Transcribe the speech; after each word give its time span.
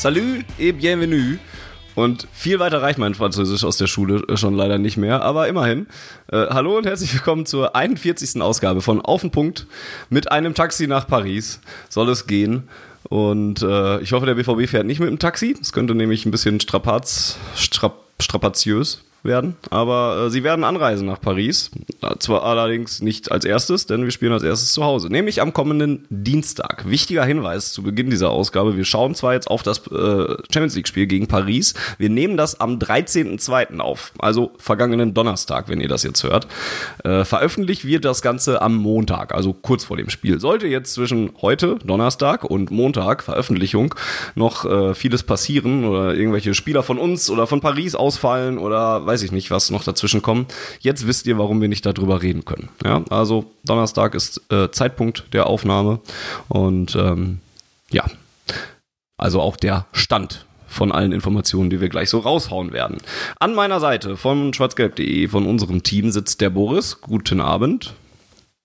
Salut 0.00 0.46
et 0.58 0.78
bienvenue. 0.78 1.36
Und 1.94 2.26
viel 2.32 2.58
weiter 2.58 2.80
reicht 2.80 2.98
mein 2.98 3.12
Französisch 3.12 3.64
aus 3.64 3.76
der 3.76 3.86
Schule 3.86 4.24
schon 4.38 4.54
leider 4.54 4.78
nicht 4.78 4.96
mehr, 4.96 5.20
aber 5.20 5.46
immerhin. 5.46 5.88
Äh, 6.32 6.46
hallo 6.48 6.78
und 6.78 6.86
herzlich 6.86 7.12
willkommen 7.12 7.44
zur 7.44 7.76
41. 7.76 8.40
Ausgabe 8.40 8.80
von 8.80 9.02
Auf 9.02 9.20
den 9.20 9.30
Punkt. 9.30 9.66
Mit 10.08 10.32
einem 10.32 10.54
Taxi 10.54 10.86
nach 10.86 11.06
Paris 11.06 11.60
soll 11.90 12.08
es 12.08 12.26
gehen. 12.26 12.70
Und 13.10 13.60
äh, 13.60 14.00
ich 14.00 14.12
hoffe, 14.12 14.24
der 14.24 14.36
BVB 14.36 14.70
fährt 14.70 14.86
nicht 14.86 15.00
mit 15.00 15.10
dem 15.10 15.18
Taxi. 15.18 15.54
Es 15.60 15.70
könnte 15.74 15.94
nämlich 15.94 16.24
ein 16.24 16.30
bisschen 16.30 16.60
strapaz, 16.60 17.36
strap, 17.54 17.98
strapaziös 18.20 19.04
werden, 19.22 19.56
aber 19.70 20.26
äh, 20.26 20.30
sie 20.30 20.44
werden 20.44 20.64
anreisen 20.64 21.06
nach 21.06 21.20
Paris. 21.20 21.70
Zwar 22.18 22.44
allerdings 22.44 23.02
nicht 23.02 23.30
als 23.30 23.44
erstes, 23.44 23.86
denn 23.86 24.04
wir 24.04 24.10
spielen 24.10 24.32
als 24.32 24.42
erstes 24.42 24.72
zu 24.72 24.84
Hause, 24.84 25.08
nämlich 25.10 25.42
am 25.42 25.52
kommenden 25.52 26.06
Dienstag. 26.08 26.88
Wichtiger 26.88 27.24
Hinweis 27.24 27.72
zu 27.72 27.82
Beginn 27.82 28.10
dieser 28.10 28.30
Ausgabe: 28.30 28.76
Wir 28.76 28.84
schauen 28.84 29.14
zwar 29.14 29.34
jetzt 29.34 29.48
auf 29.48 29.62
das 29.62 29.86
äh, 29.88 30.36
Champions 30.50 30.76
League-Spiel 30.76 31.06
gegen 31.06 31.26
Paris, 31.26 31.74
wir 31.98 32.08
nehmen 32.08 32.36
das 32.36 32.60
am 32.60 32.78
13.02. 32.78 33.80
auf, 33.80 34.12
also 34.18 34.52
vergangenen 34.58 35.14
Donnerstag, 35.14 35.68
wenn 35.68 35.80
ihr 35.80 35.88
das 35.88 36.02
jetzt 36.02 36.22
hört. 36.22 36.46
Äh, 37.04 37.24
veröffentlicht 37.24 37.84
wird 37.84 38.04
das 38.04 38.22
Ganze 38.22 38.62
am 38.62 38.76
Montag, 38.76 39.34
also 39.34 39.52
kurz 39.52 39.84
vor 39.84 39.96
dem 39.96 40.10
Spiel. 40.10 40.40
Sollte 40.40 40.66
jetzt 40.66 40.94
zwischen 40.94 41.32
heute, 41.42 41.76
Donnerstag, 41.84 42.44
und 42.44 42.70
Montag, 42.70 43.22
Veröffentlichung, 43.22 43.94
noch 44.34 44.64
äh, 44.64 44.94
vieles 44.94 45.22
passieren 45.22 45.84
oder 45.84 46.14
irgendwelche 46.14 46.54
Spieler 46.54 46.82
von 46.82 46.98
uns 46.98 47.30
oder 47.30 47.46
von 47.46 47.60
Paris 47.60 47.94
ausfallen 47.94 48.58
oder 48.58 49.06
weiß 49.10 49.22
ich 49.22 49.32
nicht, 49.32 49.50
was 49.50 49.72
noch 49.72 49.82
dazwischen 49.82 50.22
kommen. 50.22 50.46
Jetzt 50.78 51.04
wisst 51.04 51.26
ihr, 51.26 51.36
warum 51.36 51.60
wir 51.60 51.68
nicht 51.68 51.84
darüber 51.84 52.22
reden 52.22 52.44
können. 52.44 52.68
Ja, 52.84 53.02
also 53.10 53.50
Donnerstag 53.64 54.14
ist 54.14 54.40
äh, 54.52 54.70
Zeitpunkt 54.70 55.24
der 55.32 55.48
Aufnahme 55.48 55.98
und 56.48 56.94
ähm, 56.94 57.40
ja, 57.90 58.04
also 59.16 59.40
auch 59.40 59.56
der 59.56 59.86
Stand 59.92 60.46
von 60.68 60.92
allen 60.92 61.10
Informationen, 61.10 61.70
die 61.70 61.80
wir 61.80 61.88
gleich 61.88 62.08
so 62.08 62.20
raushauen 62.20 62.72
werden. 62.72 62.98
An 63.40 63.56
meiner 63.56 63.80
Seite 63.80 64.16
von 64.16 64.54
schwarzgelb.de, 64.54 65.26
von 65.26 65.44
unserem 65.44 65.82
Team, 65.82 66.12
sitzt 66.12 66.40
der 66.40 66.50
Boris. 66.50 67.00
Guten 67.00 67.40
Abend. 67.40 67.94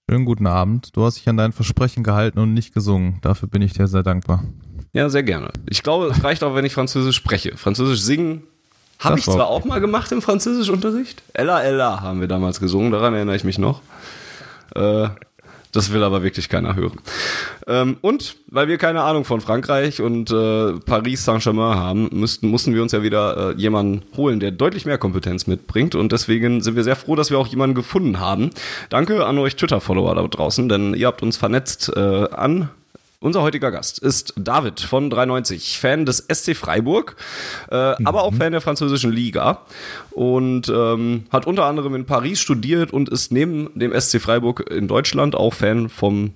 Schönen 0.08 0.26
guten 0.26 0.46
Abend. 0.46 0.96
Du 0.96 1.04
hast 1.04 1.16
dich 1.16 1.28
an 1.28 1.38
dein 1.38 1.54
Versprechen 1.54 2.04
gehalten 2.04 2.38
und 2.38 2.54
nicht 2.54 2.76
gesungen. 2.76 3.18
Dafür 3.24 3.50
bin 3.50 3.64
ich 3.64 3.74
dir 3.74 3.88
sehr 3.88 4.04
dankbar. 4.04 4.44
Ja, 4.94 5.10
sehr 5.10 5.24
gerne. 5.24 5.52
Ich 5.68 5.82
glaube, 5.82 6.06
es 6.06 6.24
reicht 6.24 6.44
auch, 6.44 6.54
wenn 6.54 6.66
ich 6.66 6.74
Französisch 6.74 7.16
spreche. 7.16 7.58
Französisch 7.58 8.02
singen 8.02 8.44
habe 9.00 9.20
ich 9.20 9.26
zwar 9.26 9.48
auch 9.48 9.66
mal 9.66 9.80
gemacht 9.80 10.12
im 10.12 10.22
Französischunterricht. 10.22 11.22
Ella 11.34 11.62
Ella 11.62 12.02
haben 12.02 12.22
wir 12.22 12.28
damals 12.28 12.60
gesungen, 12.60 12.92
daran 12.92 13.14
erinnere 13.14 13.36
ich 13.36 13.44
mich 13.44 13.58
noch. 13.58 13.82
Äh, 14.76 15.10
das 15.76 15.92
will 15.92 16.04
aber 16.04 16.24
wirklich 16.24 16.48
keiner 16.48 16.76
hören. 16.76 17.02
Ähm, 17.68 17.98
und 18.00 18.38
weil 18.48 18.70
wir 18.70 18.78
keine 18.78 19.02
Ahnung 19.02 19.26
von 19.26 19.42
Frankreich 19.42 20.02
und 20.02 20.32
äh, 20.32 20.74
Paris 20.86 21.26
Saint-Germain 21.26 21.78
haben, 21.78 22.10
müssten, 22.14 22.48
mussten 22.48 22.74
wir 22.74 22.82
uns 22.82 22.94
ja 22.94 23.04
wieder 23.04 23.52
äh, 23.52 23.56
jemanden 23.60 24.04
holen, 24.16 24.40
der 24.40 24.52
deutlich 24.52 24.86
mehr 24.86 24.98
Kompetenz 24.98 25.48
mitbringt. 25.48 25.94
Und 25.94 26.14
deswegen 26.14 26.62
sind 26.62 26.78
wir 26.78 26.86
sehr 26.86 26.96
froh, 26.96 27.16
dass 27.16 27.30
wir 27.30 27.38
auch 27.38 27.48
jemanden 27.48 27.76
gefunden 27.76 28.22
haben. 28.22 28.52
Danke 28.90 29.26
an 29.26 29.38
euch 29.38 29.58
Twitter-Follower 29.58 30.16
da 30.16 30.26
draußen, 30.26 30.70
denn 30.70 30.94
ihr 30.94 31.08
habt 31.08 31.22
uns 31.22 31.36
vernetzt 31.36 31.92
äh, 31.94 32.00
an 32.00 32.70
unser 33.20 33.42
heutiger 33.42 33.72
Gast 33.72 34.00
ist 34.00 34.34
David 34.38 34.80
von 34.80 35.10
93, 35.10 35.78
Fan 35.80 36.06
des 36.06 36.26
SC 36.32 36.56
Freiburg, 36.56 37.16
äh, 37.72 38.00
mhm. 38.00 38.08
aber 38.08 38.24
auch 38.24 38.34
Fan 38.34 38.52
der 38.52 38.62
französischen 38.62 39.12
Liga 39.12 39.62
und 40.12 40.70
ähm, 40.70 41.26
hat 41.32 41.48
unter 41.48 41.66
anderem 41.66 41.96
in 41.96 42.06
Paris 42.06 42.40
studiert 42.40 42.92
und 42.92 43.10
ist 43.10 43.32
neben 43.32 43.70
dem 43.78 44.00
SC 44.00 44.22
Freiburg 44.22 44.70
in 44.70 44.88
Deutschland 44.88 45.36
auch 45.36 45.54
Fan 45.54 45.90
vom 45.90 46.34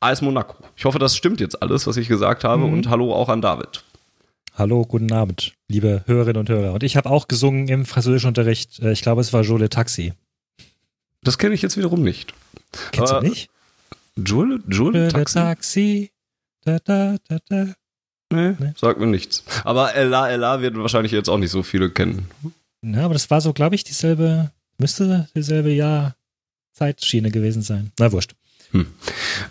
AS 0.00 0.22
Monaco. 0.22 0.56
Ich 0.76 0.84
hoffe, 0.84 0.98
das 0.98 1.16
stimmt 1.16 1.40
jetzt 1.40 1.62
alles, 1.62 1.86
was 1.86 1.96
ich 1.96 2.08
gesagt 2.08 2.44
habe 2.44 2.66
mhm. 2.66 2.72
und 2.72 2.90
hallo 2.90 3.14
auch 3.14 3.28
an 3.28 3.40
David. 3.40 3.84
Hallo, 4.54 4.84
guten 4.84 5.12
Abend, 5.12 5.54
liebe 5.68 6.02
Hörerinnen 6.06 6.40
und 6.40 6.48
Hörer. 6.50 6.74
Und 6.74 6.82
ich 6.82 6.96
habe 6.96 7.08
auch 7.08 7.26
gesungen 7.26 7.68
im 7.68 7.86
Französischunterricht. 7.86 8.80
Äh, 8.80 8.92
ich 8.92 9.00
glaube, 9.00 9.22
es 9.22 9.32
war 9.32 9.42
Jole 9.42 9.70
Taxi. 9.70 10.12
Das 11.22 11.38
kenne 11.38 11.54
ich 11.54 11.62
jetzt 11.62 11.76
wiederum 11.76 12.02
nicht. 12.02 12.34
Kennst 12.92 13.12
Aber 13.12 13.22
du 13.22 13.28
nicht? 13.28 13.48
Jule, 14.16 14.60
Jule 14.68 15.08
Taxi? 15.08 15.38
Taxi. 15.38 16.11
Da, 16.64 16.78
da, 16.78 17.16
da, 17.28 17.38
da. 17.48 17.66
Nee, 18.32 18.56
nee, 18.58 18.72
sagt 18.76 18.98
mir 18.98 19.06
nichts. 19.06 19.44
Aber 19.64 19.94
Ella, 19.94 20.30
Ella 20.30 20.62
werden 20.62 20.80
wahrscheinlich 20.80 21.12
jetzt 21.12 21.28
auch 21.28 21.38
nicht 21.38 21.50
so 21.50 21.62
viele 21.62 21.90
kennen. 21.90 22.28
Ja, 22.82 23.04
aber 23.04 23.14
das 23.14 23.30
war 23.30 23.40
so, 23.40 23.52
glaube 23.52 23.74
ich, 23.74 23.84
dieselbe, 23.84 24.50
müsste 24.78 25.28
dieselbe 25.34 25.70
Jahr 25.70 26.16
Zeitschiene 26.72 27.30
gewesen 27.30 27.62
sein. 27.62 27.92
Na, 27.98 28.10
wurscht. 28.10 28.34
Hm. 28.70 28.86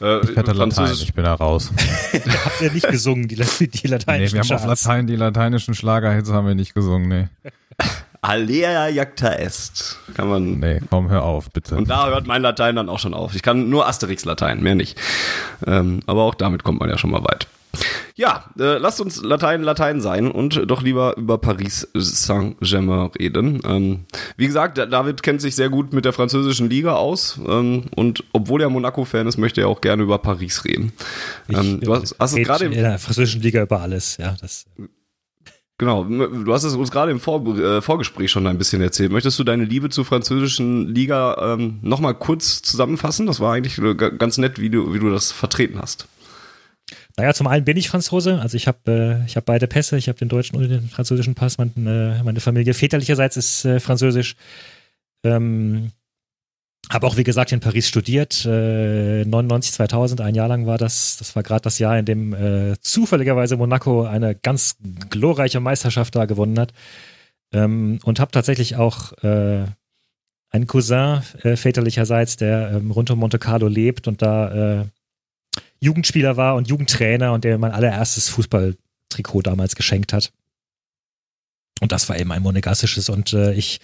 Äh, 0.01 0.31
ich 0.31 0.35
hatte 0.35 0.53
Latein, 0.53 0.93
ich 0.93 1.13
bin 1.13 1.23
da 1.23 1.35
raus. 1.35 1.71
Habt 2.45 2.61
ihr 2.61 2.71
nicht 2.71 2.89
gesungen, 2.89 3.27
die, 3.27 3.35
die 3.35 3.87
lateinischen 3.87 4.37
Nee, 4.37 4.43
wir 4.43 4.49
haben 4.49 4.63
auf 4.63 4.65
Latein 4.65 5.05
die 5.05 5.15
lateinischen 5.15 5.75
Schlagerhits 5.75 6.31
haben 6.31 6.47
wir 6.47 6.55
nicht 6.55 6.73
gesungen, 6.73 7.07
nee. 7.07 7.27
Alea 8.21 8.87
jacta 8.89 9.33
est. 9.33 9.97
Kann 10.13 10.29
man. 10.29 10.59
Nee, 10.59 10.79
komm, 10.89 11.09
hör 11.09 11.23
auf, 11.23 11.49
bitte. 11.49 11.75
Und 11.75 11.89
da 11.89 12.07
hört 12.07 12.27
mein 12.27 12.43
Latein 12.43 12.75
dann 12.75 12.87
auch 12.87 12.99
schon 12.99 13.15
auf. 13.15 13.33
Ich 13.35 13.41
kann 13.41 13.69
nur 13.69 13.87
Asterix-Latein, 13.87 14.61
mehr 14.61 14.75
nicht. 14.75 14.97
Ähm, 15.65 16.01
aber 16.05 16.21
auch 16.21 16.35
damit 16.35 16.63
kommt 16.63 16.79
man 16.79 16.89
ja 16.89 16.99
schon 16.99 17.09
mal 17.09 17.23
weit. 17.23 17.47
Ja, 18.15 18.45
äh, 18.59 18.77
lasst 18.77 19.01
uns 19.01 19.23
Latein 19.23 19.63
Latein 19.63 20.01
sein 20.01 20.29
und 20.29 20.69
doch 20.69 20.83
lieber 20.83 21.17
über 21.17 21.37
Paris 21.37 21.87
Saint-Germain 21.93 23.09
reden. 23.17 23.61
Ähm, 23.65 24.05
wie 24.37 24.45
gesagt, 24.45 24.77
David 24.77 25.23
kennt 25.23 25.41
sich 25.41 25.55
sehr 25.55 25.69
gut 25.69 25.93
mit 25.93 26.05
der 26.05 26.13
französischen 26.13 26.69
Liga 26.69 26.95
aus 26.95 27.39
ähm, 27.47 27.85
und 27.95 28.23
obwohl 28.33 28.61
er 28.61 28.69
Monaco-Fan 28.69 29.25
ist, 29.25 29.37
möchte 29.37 29.61
er 29.61 29.69
auch 29.69 29.81
gerne 29.81 30.03
über 30.03 30.17
Paris 30.19 30.65
reden. 30.65 30.91
Ähm, 31.49 31.79
du 31.79 31.95
hast, 31.95 32.15
hast 32.19 32.37
es 32.37 32.45
gerade 32.45 32.65
in 32.65 32.73
der 32.73 32.99
französischen 32.99 33.41
Liga 33.41 33.63
über 33.63 33.81
alles, 33.81 34.17
ja. 34.17 34.35
Das 34.39 34.65
Genau, 35.81 36.03
du 36.03 36.53
hast 36.53 36.63
es 36.63 36.75
uns 36.75 36.91
gerade 36.91 37.11
im 37.11 37.19
Vor 37.19 37.43
äh, 37.57 37.81
Vorgespräch 37.81 38.29
schon 38.29 38.45
ein 38.45 38.59
bisschen 38.59 38.83
erzählt. 38.83 39.11
Möchtest 39.11 39.39
du 39.39 39.43
deine 39.43 39.63
Liebe 39.63 39.89
zur 39.89 40.05
französischen 40.05 40.93
Liga 40.93 41.55
ähm, 41.55 41.79
nochmal 41.81 42.13
kurz 42.13 42.61
zusammenfassen? 42.61 43.25
Das 43.25 43.39
war 43.39 43.55
eigentlich 43.55 43.81
ganz 44.19 44.37
nett, 44.37 44.59
wie 44.59 44.69
du, 44.69 44.93
wie 44.93 44.99
du 44.99 45.09
das 45.09 45.31
vertreten 45.31 45.79
hast. 45.81 46.07
Naja, 47.17 47.33
zum 47.33 47.47
einen 47.47 47.65
bin 47.65 47.77
ich 47.77 47.89
Franzose, 47.89 48.39
also 48.39 48.57
ich 48.57 48.67
habe 48.67 49.25
äh, 49.27 49.33
hab 49.33 49.45
beide 49.45 49.65
Pässe, 49.65 49.97
ich 49.97 50.07
habe 50.07 50.19
den 50.19 50.29
deutschen 50.29 50.55
und 50.55 50.69
den 50.69 50.87
französischen 50.87 51.33
Pass. 51.33 51.57
Meine, 51.57 52.19
äh, 52.19 52.23
meine 52.23 52.41
Familie 52.41 52.75
väterlicherseits 52.75 53.35
ist 53.35 53.65
äh, 53.65 53.79
französisch. 53.79 54.35
Ähm, 55.23 55.89
habe 56.89 57.07
auch, 57.07 57.17
wie 57.17 57.23
gesagt, 57.23 57.51
in 57.51 57.59
Paris 57.59 57.87
studiert. 57.87 58.45
Äh, 58.45 59.23
99, 59.25 59.73
2000, 59.73 60.21
ein 60.21 60.35
Jahr 60.35 60.47
lang 60.47 60.65
war 60.65 60.77
das. 60.77 61.17
Das 61.17 61.35
war 61.35 61.43
gerade 61.43 61.61
das 61.61 61.79
Jahr, 61.79 61.97
in 61.97 62.05
dem 62.05 62.33
äh, 62.33 62.79
zufälligerweise 62.81 63.55
Monaco 63.55 64.03
eine 64.03 64.35
ganz 64.35 64.75
glorreiche 65.09 65.59
Meisterschaft 65.59 66.15
da 66.15 66.25
gewonnen 66.25 66.59
hat. 66.59 66.73
Ähm, 67.53 67.99
und 68.03 68.19
habe 68.19 68.31
tatsächlich 68.31 68.75
auch 68.75 69.13
äh, 69.23 69.65
einen 70.49 70.67
Cousin 70.67 71.21
äh, 71.43 71.55
väterlicherseits, 71.55 72.35
der 72.37 72.71
ähm, 72.71 72.91
rund 72.91 73.09
um 73.09 73.19
Monte 73.19 73.39
Carlo 73.39 73.67
lebt 73.67 74.07
und 74.07 74.21
da 74.21 74.81
äh, 74.81 74.85
Jugendspieler 75.79 76.37
war 76.37 76.55
und 76.55 76.67
Jugendtrainer 76.67 77.33
und 77.33 77.43
der 77.43 77.57
mein 77.57 77.71
allererstes 77.71 78.29
Fußballtrikot 78.29 79.41
damals 79.41 79.75
geschenkt 79.75 80.13
hat. 80.13 80.31
Und 81.79 81.91
das 81.91 82.07
war 82.09 82.19
eben 82.19 82.31
ein 82.31 82.43
monegassisches 82.43 83.09
und 83.09 83.33
äh, 83.33 83.53
ich 83.53 83.79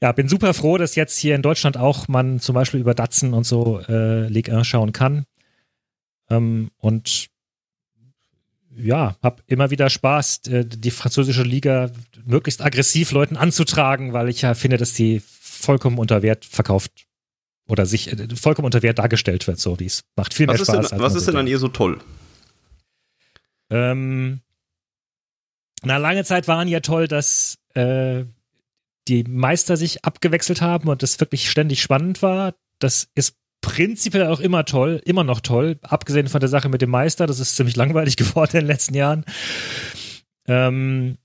ja, 0.00 0.12
bin 0.12 0.28
super 0.28 0.54
froh, 0.54 0.78
dass 0.78 0.94
jetzt 0.94 1.18
hier 1.18 1.34
in 1.34 1.42
Deutschland 1.42 1.76
auch 1.76 2.08
man 2.08 2.40
zum 2.40 2.54
Beispiel 2.54 2.80
über 2.80 2.94
Datsen 2.94 3.34
und 3.34 3.44
so 3.44 3.80
äh, 3.80 4.28
Ligue 4.28 4.56
1 4.56 4.66
schauen 4.66 4.92
kann. 4.92 5.24
Ähm, 6.30 6.70
und 6.78 7.28
ja, 8.76 9.16
habe 9.22 9.42
immer 9.46 9.70
wieder 9.70 9.90
Spaß, 9.90 10.42
die 10.42 10.90
französische 10.92 11.42
Liga 11.42 11.90
möglichst 12.24 12.62
aggressiv 12.62 13.10
Leuten 13.10 13.36
anzutragen, 13.36 14.12
weil 14.12 14.28
ich 14.28 14.42
ja 14.42 14.54
finde, 14.54 14.76
dass 14.76 14.92
die 14.92 15.20
vollkommen 15.20 15.98
unter 15.98 16.22
Wert 16.22 16.44
verkauft 16.44 17.08
oder 17.66 17.86
sich 17.86 18.12
äh, 18.12 18.28
vollkommen 18.36 18.66
unter 18.66 18.82
Wert 18.82 18.98
dargestellt 18.98 19.46
wird. 19.46 19.58
So, 19.58 19.74
dies 19.76 20.04
macht 20.16 20.32
viel 20.32 20.46
was 20.46 20.58
mehr 20.58 20.64
Spaß. 20.64 20.90
Denn, 20.90 21.00
was 21.00 21.14
ist 21.14 21.26
denn 21.26 21.36
an 21.36 21.46
ihr 21.46 21.58
so 21.58 21.68
toll? 21.68 21.98
Ähm, 23.70 24.40
na, 25.82 25.96
lange 25.96 26.24
Zeit 26.24 26.48
waren 26.48 26.68
ja 26.68 26.80
toll, 26.80 27.08
dass 27.08 27.58
äh, 27.74 28.24
die 29.08 29.24
Meister 29.24 29.76
sich 29.76 30.04
abgewechselt 30.04 30.60
haben 30.60 30.88
und 30.88 31.02
das 31.02 31.18
wirklich 31.20 31.50
ständig 31.50 31.82
spannend 31.82 32.22
war. 32.22 32.54
Das 32.78 33.08
ist 33.14 33.36
prinzipiell 33.60 34.26
auch 34.26 34.40
immer 34.40 34.64
toll, 34.64 35.02
immer 35.04 35.24
noch 35.24 35.40
toll, 35.40 35.78
abgesehen 35.82 36.28
von 36.28 36.40
der 36.40 36.48
Sache 36.48 36.68
mit 36.68 36.82
dem 36.82 36.90
Meister, 36.90 37.26
das 37.26 37.40
ist 37.40 37.56
ziemlich 37.56 37.76
langweilig 37.82 38.16
geworden 38.16 38.50
in 38.52 38.60
den 38.60 38.66
letzten 38.68 38.94
Jahren. 38.94 39.24
Ähm, 40.46 41.18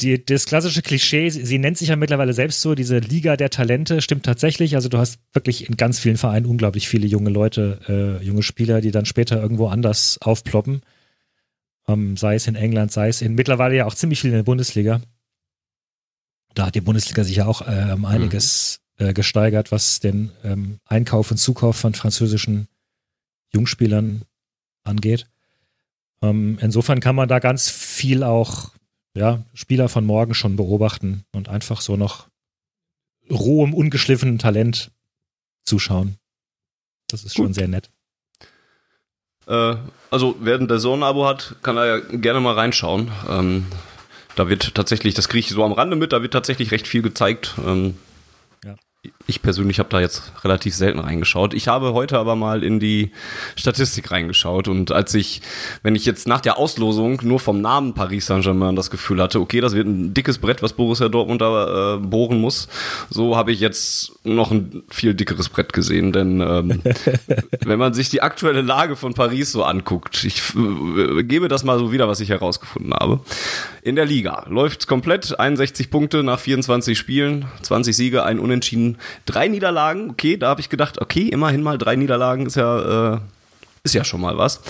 die, 0.00 0.24
das 0.24 0.46
klassische 0.46 0.82
Klischee, 0.82 1.28
sie, 1.28 1.58
nennt 1.58 1.76
sich 1.76 1.88
ja 1.88 1.96
mittlerweile 1.96 2.32
selbst 2.32 2.60
so, 2.60 2.76
diese 2.76 2.98
Liga 2.98 3.36
der 3.36 3.50
Talente, 3.50 4.00
stimmt 4.00 4.24
tatsächlich. 4.24 4.76
Also 4.76 4.88
du 4.88 4.98
hast 4.98 5.18
wirklich 5.32 5.68
in 5.68 5.76
ganz 5.76 5.98
vielen 5.98 6.16
Vereinen 6.16 6.46
unglaublich 6.46 6.88
viele 6.88 7.08
junge 7.08 7.30
Leute, 7.30 8.20
äh, 8.20 8.24
junge 8.24 8.44
Spieler, 8.44 8.80
die 8.80 8.92
dann 8.92 9.06
später 9.06 9.42
irgendwo 9.42 9.66
anders 9.66 10.18
aufploppen. 10.20 10.82
Ähm, 11.88 12.16
sei 12.16 12.36
es 12.36 12.46
in 12.46 12.54
England, 12.54 12.92
sei 12.92 13.08
es 13.08 13.22
in 13.22 13.34
mittlerweile 13.34 13.74
ja 13.74 13.86
auch 13.86 13.94
ziemlich 13.94 14.20
viel 14.20 14.30
in 14.30 14.36
der 14.36 14.44
Bundesliga. 14.44 15.00
Da 16.58 16.66
hat 16.66 16.74
die 16.74 16.80
Bundesliga 16.80 17.22
sich 17.22 17.36
ja 17.36 17.46
auch 17.46 17.62
äh, 17.62 17.96
einiges 18.04 18.80
mhm. 18.98 19.06
äh, 19.06 19.12
gesteigert, 19.12 19.70
was 19.70 20.00
den 20.00 20.32
ähm, 20.42 20.80
Einkauf 20.86 21.30
und 21.30 21.36
Zukauf 21.36 21.76
von 21.76 21.94
französischen 21.94 22.66
Jungspielern 23.52 24.22
angeht. 24.82 25.28
Ähm, 26.20 26.58
insofern 26.60 26.98
kann 26.98 27.14
man 27.14 27.28
da 27.28 27.38
ganz 27.38 27.70
viel 27.70 28.24
auch 28.24 28.72
ja, 29.14 29.44
Spieler 29.54 29.88
von 29.88 30.04
morgen 30.04 30.34
schon 30.34 30.56
beobachten 30.56 31.22
und 31.30 31.48
einfach 31.48 31.80
so 31.80 31.96
noch 31.96 32.26
rohem, 33.30 33.72
ungeschliffenen 33.72 34.40
Talent 34.40 34.90
zuschauen. 35.62 36.16
Das 37.06 37.22
ist 37.22 37.36
Gut. 37.36 37.44
schon 37.44 37.54
sehr 37.54 37.68
nett. 37.68 37.88
Äh, 39.46 39.76
also, 40.10 40.34
wer 40.40 40.58
ein 40.58 40.68
Zone-Abo 40.68 41.24
hat, 41.24 41.54
kann 41.62 41.76
da 41.76 41.86
ja 41.86 41.98
gerne 41.98 42.40
mal 42.40 42.54
reinschauen. 42.54 43.12
Ähm, 43.28 43.66
da 44.38 44.48
wird 44.48 44.74
tatsächlich, 44.74 45.14
das 45.14 45.28
kriege 45.28 45.40
ich 45.40 45.48
so 45.48 45.64
am 45.64 45.72
Rande 45.72 45.96
mit, 45.96 46.12
da 46.12 46.22
wird 46.22 46.32
tatsächlich 46.32 46.70
recht 46.70 46.86
viel 46.86 47.02
gezeigt. 47.02 47.54
Ähm, 47.66 47.94
ich 49.26 49.42
persönlich 49.42 49.78
habe 49.78 49.88
da 49.90 50.00
jetzt 50.00 50.32
relativ 50.42 50.74
selten 50.74 50.98
reingeschaut. 50.98 51.54
Ich 51.54 51.68
habe 51.68 51.92
heute 51.92 52.18
aber 52.18 52.34
mal 52.34 52.64
in 52.64 52.80
die 52.80 53.12
Statistik 53.56 54.10
reingeschaut 54.10 54.68
und 54.68 54.90
als 54.90 55.14
ich, 55.14 55.42
wenn 55.82 55.94
ich 55.94 56.04
jetzt 56.04 56.26
nach 56.26 56.40
der 56.40 56.58
Auslosung 56.58 57.20
nur 57.22 57.38
vom 57.38 57.60
Namen 57.60 57.94
Paris 57.94 58.26
Saint-Germain 58.26 58.74
das 58.74 58.90
Gefühl 58.90 59.22
hatte, 59.22 59.40
okay, 59.40 59.60
das 59.60 59.74
wird 59.74 59.86
ein 59.86 60.14
dickes 60.14 60.38
Brett, 60.38 60.62
was 60.62 60.72
Borussia 60.72 61.08
Dortmund 61.08 61.40
da 61.40 61.94
äh, 61.94 61.98
bohren 61.98 62.40
muss, 62.40 62.68
so 63.10 63.36
habe 63.36 63.52
ich 63.52 63.60
jetzt 63.60 64.17
noch 64.34 64.50
ein 64.50 64.82
viel 64.88 65.14
dickeres 65.14 65.48
Brett 65.48 65.72
gesehen, 65.72 66.12
denn 66.12 66.40
ähm, 66.40 66.82
wenn 67.64 67.78
man 67.78 67.94
sich 67.94 68.10
die 68.10 68.22
aktuelle 68.22 68.62
Lage 68.62 68.96
von 68.96 69.14
Paris 69.14 69.52
so 69.52 69.64
anguckt, 69.64 70.24
ich 70.24 70.42
äh, 70.54 71.22
gebe 71.24 71.48
das 71.48 71.64
mal 71.64 71.78
so 71.78 71.92
wieder, 71.92 72.08
was 72.08 72.20
ich 72.20 72.30
herausgefunden 72.30 72.94
habe. 72.94 73.20
In 73.82 73.96
der 73.96 74.06
Liga 74.06 74.46
läuft's 74.48 74.86
komplett, 74.86 75.38
61 75.38 75.90
Punkte 75.90 76.22
nach 76.22 76.38
24 76.38 76.98
Spielen, 76.98 77.46
20 77.62 77.96
Siege, 77.96 78.24
ein 78.24 78.38
Unentschieden, 78.38 78.98
Drei 79.26 79.48
Niederlagen, 79.48 80.10
okay, 80.10 80.36
da 80.36 80.48
habe 80.48 80.60
ich 80.60 80.68
gedacht, 80.68 81.00
okay, 81.00 81.28
immerhin 81.28 81.62
mal 81.62 81.78
drei 81.78 81.96
Niederlagen 81.96 82.46
ist 82.46 82.56
ja, 82.56 83.14
äh, 83.14 83.18
ist 83.82 83.94
ja 83.94 84.04
schon 84.04 84.20
mal 84.20 84.36
was. 84.36 84.60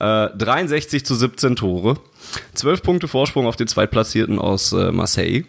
Äh, 0.00 0.30
63 0.36 1.04
zu 1.04 1.14
17 1.14 1.56
Tore. 1.56 1.96
12 2.54 2.82
Punkte 2.82 3.08
Vorsprung 3.08 3.46
auf 3.46 3.56
den 3.56 3.68
Zweitplatzierten 3.68 4.38
aus 4.38 4.72
äh, 4.72 4.90
Marseille. 4.90 5.44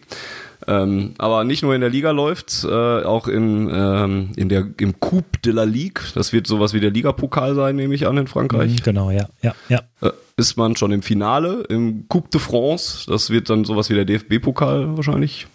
Ähm, 0.68 1.14
aber 1.18 1.44
nicht 1.44 1.64
nur 1.64 1.76
in 1.76 1.82
der 1.82 1.90
Liga 1.90 2.12
läuft, 2.12 2.64
äh, 2.64 2.68
auch 3.04 3.28
in, 3.28 3.70
ähm, 3.74 4.32
in 4.36 4.50
der, 4.50 4.68
im 4.80 5.00
Coupe 5.00 5.40
de 5.40 5.54
la 5.54 5.64
Ligue, 5.64 6.04
das 6.16 6.34
wird 6.34 6.48
sowas 6.48 6.74
wie 6.74 6.80
der 6.80 6.92
Ligapokal 6.92 7.56
sein, 7.56 7.76
nehme 7.76 7.96
ich 7.96 8.08
an, 8.08 8.18
in 8.18 8.28
Frankreich. 8.28 8.72
Mhm, 8.72 8.84
genau, 8.84 9.12
ja, 9.12 9.28
ja, 9.42 9.54
ja. 9.70 9.82
Äh, 10.02 10.12
ist 10.38 10.58
man 10.58 10.76
schon 10.76 10.92
im 10.92 11.02
Finale, 11.02 11.64
im 11.70 12.08
Coupe 12.08 12.30
de 12.30 12.40
France, 12.40 13.06
das 13.08 13.30
wird 13.30 13.50
dann 13.50 13.66
sowas 13.66 13.90
wie 13.90 13.96
der 13.96 14.06
DFB-Pokal 14.06 14.96
wahrscheinlich 14.96 15.48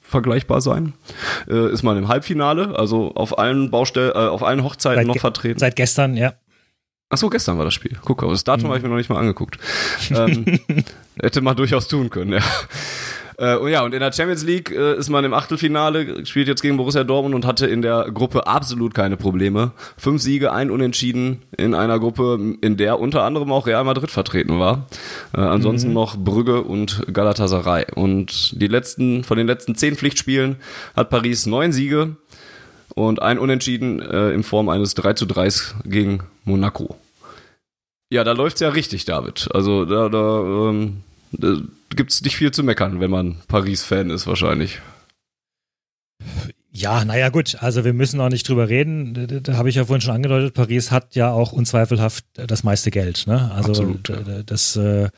vergleichbar 0.00 0.60
sein. 0.60 0.94
Äh, 1.48 1.72
ist 1.72 1.82
man 1.82 1.96
im 1.96 2.08
Halbfinale, 2.08 2.78
also 2.78 3.14
auf 3.14 3.38
allen 3.38 3.70
Baustellen, 3.70 4.12
äh, 4.12 4.28
auf 4.28 4.42
allen 4.42 4.62
Hochzeiten 4.62 5.00
seit 5.00 5.06
noch 5.06 5.18
vertreten. 5.18 5.58
Seit 5.58 5.76
gestern, 5.76 6.16
ja. 6.16 6.34
Ach 7.10 7.18
so, 7.18 7.28
gestern 7.30 7.58
war 7.58 7.64
das 7.64 7.74
Spiel. 7.74 7.96
Guck, 8.02 8.22
aber 8.22 8.32
das 8.32 8.44
Datum 8.44 8.64
mhm. 8.64 8.68
habe 8.68 8.78
ich 8.78 8.82
mir 8.82 8.88
noch 8.88 8.96
nicht 8.96 9.10
mal 9.10 9.18
angeguckt. 9.18 9.58
ähm, 10.10 10.58
hätte 11.20 11.40
man 11.42 11.54
durchaus 11.56 11.86
tun 11.86 12.10
können, 12.10 12.32
ja. 12.32 12.40
Äh, 13.38 13.56
und 13.56 13.70
ja, 13.70 13.82
und 13.82 13.94
in 13.94 14.00
der 14.00 14.12
Champions 14.12 14.44
League 14.44 14.70
äh, 14.70 14.96
ist 14.96 15.10
man 15.10 15.24
im 15.24 15.34
Achtelfinale, 15.34 16.24
spielt 16.26 16.48
jetzt 16.48 16.62
gegen 16.62 16.76
Borussia 16.76 17.04
Dortmund 17.04 17.34
und 17.34 17.46
hatte 17.46 17.66
in 17.66 17.82
der 17.82 18.10
Gruppe 18.12 18.46
absolut 18.46 18.94
keine 18.94 19.16
Probleme. 19.16 19.72
Fünf 19.96 20.22
Siege, 20.22 20.52
ein 20.52 20.70
Unentschieden 20.70 21.42
in 21.56 21.74
einer 21.74 21.98
Gruppe, 21.98 22.56
in 22.60 22.76
der 22.76 23.00
unter 23.00 23.22
anderem 23.22 23.52
auch 23.52 23.66
Real 23.66 23.84
Madrid 23.84 24.10
vertreten 24.10 24.58
war. 24.58 24.86
Äh, 25.34 25.40
ansonsten 25.40 25.88
mhm. 25.88 25.94
noch 25.94 26.16
Brügge 26.16 26.62
und 26.62 27.06
Galatasaray. 27.12 27.86
Und 27.94 28.60
die 28.60 28.68
letzten, 28.68 29.24
von 29.24 29.36
den 29.36 29.46
letzten 29.46 29.74
zehn 29.74 29.96
Pflichtspielen 29.96 30.56
hat 30.96 31.10
Paris 31.10 31.46
neun 31.46 31.72
Siege 31.72 32.16
und 32.94 33.20
ein 33.20 33.38
Unentschieden 33.38 34.00
äh, 34.00 34.30
in 34.30 34.42
Form 34.42 34.68
eines 34.68 34.94
3 34.94 35.14
zu 35.14 35.26
3 35.26 35.48
gegen 35.84 36.20
Monaco. 36.44 36.96
Ja, 38.10 38.22
da 38.22 38.32
läuft's 38.32 38.60
ja 38.60 38.68
richtig, 38.68 39.04
David. 39.04 39.48
Also 39.52 39.84
da, 39.84 40.08
da 40.08 40.40
ähm, 40.70 41.02
gibt 41.94 42.10
es 42.10 42.22
nicht 42.22 42.36
viel 42.36 42.50
zu 42.52 42.62
meckern, 42.62 43.00
wenn 43.00 43.10
man 43.10 43.36
Paris-Fan 43.48 44.10
ist, 44.10 44.26
wahrscheinlich. 44.26 44.80
Ja, 46.76 47.04
naja, 47.04 47.28
gut. 47.28 47.56
Also, 47.60 47.84
wir 47.84 47.92
müssen 47.92 48.20
auch 48.20 48.30
nicht 48.30 48.48
drüber 48.48 48.68
reden. 48.68 49.14
Da, 49.14 49.40
da 49.40 49.56
habe 49.56 49.68
ich 49.68 49.76
ja 49.76 49.84
vorhin 49.84 50.00
schon 50.00 50.14
angedeutet. 50.14 50.54
Paris 50.54 50.90
hat 50.90 51.14
ja 51.14 51.30
auch 51.30 51.52
unzweifelhaft 51.52 52.24
das 52.34 52.64
meiste 52.64 52.90
Geld. 52.90 53.26
Ne? 53.28 53.50
Also, 53.52 53.70
Absolut, 53.70 54.08
ja. 54.08 54.42
das 54.44 54.74
äh, 54.74 55.08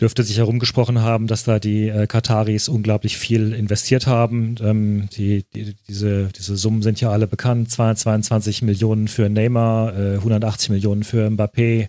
dürfte 0.00 0.22
sich 0.22 0.38
herumgesprochen 0.38 1.02
haben, 1.02 1.26
dass 1.26 1.44
da 1.44 1.58
die 1.58 1.88
äh, 1.88 2.06
Kataris 2.06 2.68
unglaublich 2.68 3.18
viel 3.18 3.52
investiert 3.52 4.06
haben. 4.06 4.54
Ähm, 4.62 5.08
die, 5.12 5.44
die, 5.54 5.74
diese, 5.88 6.28
diese 6.28 6.56
Summen 6.56 6.80
sind 6.80 7.00
ja 7.02 7.10
alle 7.10 7.26
bekannt. 7.26 7.70
222 7.70 8.62
Millionen 8.62 9.08
für 9.08 9.28
Neymar, 9.28 9.94
äh, 9.96 10.14
180 10.14 10.70
Millionen 10.70 11.04
für 11.04 11.26
Mbappé. 11.28 11.88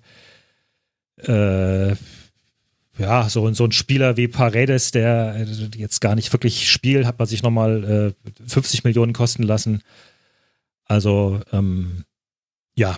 Äh, 1.22 1.96
ja, 2.98 3.28
so, 3.28 3.52
so 3.54 3.66
ein 3.66 3.72
Spieler 3.72 4.18
wie 4.18 4.28
Paredes, 4.28 4.92
der 4.92 5.36
äh, 5.36 5.78
jetzt 5.78 6.00
gar 6.00 6.16
nicht 6.16 6.32
wirklich 6.32 6.70
spielt, 6.70 7.06
hat 7.06 7.18
man 7.18 7.28
sich 7.28 7.42
nochmal 7.42 8.14
äh, 8.16 8.48
50 8.48 8.84
Millionen 8.84 9.14
kosten 9.14 9.44
lassen. 9.44 9.82
Also, 10.86 11.42
ähm, 11.52 12.06
ja, 12.76 12.98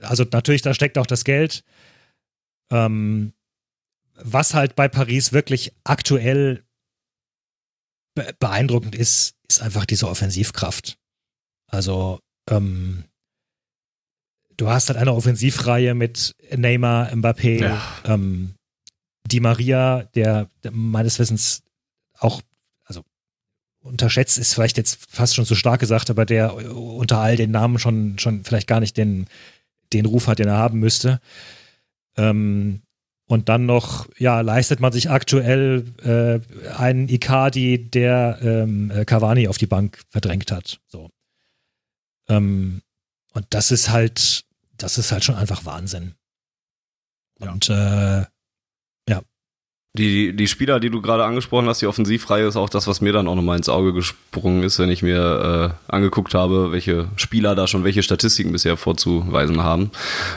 also 0.00 0.24
natürlich, 0.30 0.62
da 0.62 0.74
steckt 0.74 0.98
auch 0.98 1.06
das 1.06 1.24
Geld. 1.24 1.62
Ähm, 2.70 3.32
was 4.16 4.54
halt 4.54 4.74
bei 4.74 4.88
Paris 4.88 5.32
wirklich 5.32 5.72
aktuell 5.84 6.64
be 8.14 8.34
beeindruckend 8.38 8.96
ist, 8.96 9.36
ist 9.48 9.62
einfach 9.62 9.84
diese 9.84 10.08
Offensivkraft. 10.08 10.98
Also, 11.68 12.18
ähm, 12.50 13.04
du 14.56 14.68
hast 14.68 14.88
halt 14.88 14.98
eine 14.98 15.12
Offensivreihe 15.12 15.94
mit 15.94 16.34
Neymar, 16.56 17.12
Mbappé, 17.12 17.60
ja. 17.60 17.82
ähm, 18.04 18.54
die 19.26 19.40
Maria, 19.40 20.04
der, 20.14 20.48
der 20.62 20.72
meines 20.72 21.18
Wissens 21.18 21.62
auch, 22.18 22.42
also 22.84 23.04
unterschätzt 23.80 24.38
ist 24.38 24.54
vielleicht 24.54 24.76
jetzt 24.76 24.98
fast 25.08 25.34
schon 25.34 25.46
zu 25.46 25.54
stark 25.54 25.80
gesagt, 25.80 26.10
aber 26.10 26.24
der 26.24 26.54
unter 26.54 27.18
all 27.18 27.36
den 27.36 27.50
Namen 27.50 27.78
schon, 27.78 28.18
schon 28.18 28.44
vielleicht 28.44 28.66
gar 28.66 28.80
nicht 28.80 28.96
den, 28.96 29.26
den 29.92 30.06
Ruf 30.06 30.26
hat, 30.26 30.38
den 30.38 30.48
er 30.48 30.56
haben 30.56 30.78
müsste. 30.78 31.20
Ähm, 32.16 32.82
und 33.28 33.48
dann 33.48 33.66
noch, 33.66 34.08
ja, 34.18 34.40
leistet 34.40 34.78
man 34.78 34.92
sich 34.92 35.10
aktuell 35.10 35.84
äh, 36.04 36.70
einen 36.76 37.08
Icardi, 37.08 37.90
der 37.90 38.38
ähm, 38.40 38.90
äh, 38.92 39.04
Cavani 39.04 39.48
auf 39.48 39.58
die 39.58 39.66
Bank 39.66 40.00
verdrängt 40.10 40.52
hat. 40.52 40.80
So. 40.86 41.10
Ähm, 42.28 42.82
und 43.32 43.46
das 43.50 43.72
ist 43.72 43.90
halt, 43.90 44.44
das 44.76 44.96
ist 44.96 45.10
halt 45.10 45.24
schon 45.24 45.34
einfach 45.34 45.64
Wahnsinn. 45.64 46.14
Ja. 47.40 47.50
Und 47.50 47.68
äh, 47.68 48.24
die, 49.96 50.36
die 50.36 50.46
Spieler, 50.46 50.78
die 50.78 50.90
du 50.90 51.00
gerade 51.00 51.24
angesprochen 51.24 51.68
hast, 51.68 51.82
die 51.82 51.86
Offensivreihe 51.86 52.46
ist 52.46 52.56
auch 52.56 52.68
das, 52.68 52.86
was 52.86 53.00
mir 53.00 53.12
dann 53.12 53.26
auch 53.26 53.34
nochmal 53.34 53.56
ins 53.56 53.68
Auge 53.68 53.92
gesprungen 53.92 54.62
ist, 54.62 54.78
wenn 54.78 54.90
ich 54.90 55.02
mir 55.02 55.74
äh, 55.88 55.92
angeguckt 55.92 56.34
habe, 56.34 56.70
welche 56.70 57.08
Spieler 57.16 57.54
da 57.54 57.66
schon 57.66 57.82
welche 57.82 58.02
Statistiken 58.02 58.52
bisher 58.52 58.76
vorzuweisen 58.76 59.62
haben. 59.62 59.90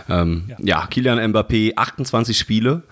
Ähm, 0.10 0.46
ja. 0.48 0.56
ja, 0.64 0.88
Kilian 0.88 1.20
Mbappé, 1.20 1.74
28 1.76 2.38
Spiele, 2.38 2.84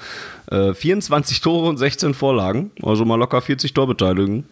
äh, 0.52 0.74
24 0.74 1.42
Tore 1.42 1.70
und 1.70 1.78
16 1.78 2.14
Vorlagen, 2.14 2.72
also 2.84 3.06
mal 3.06 3.16
locker 3.16 3.42
40 3.42 3.74
Torbeteiligungen. 3.74 4.46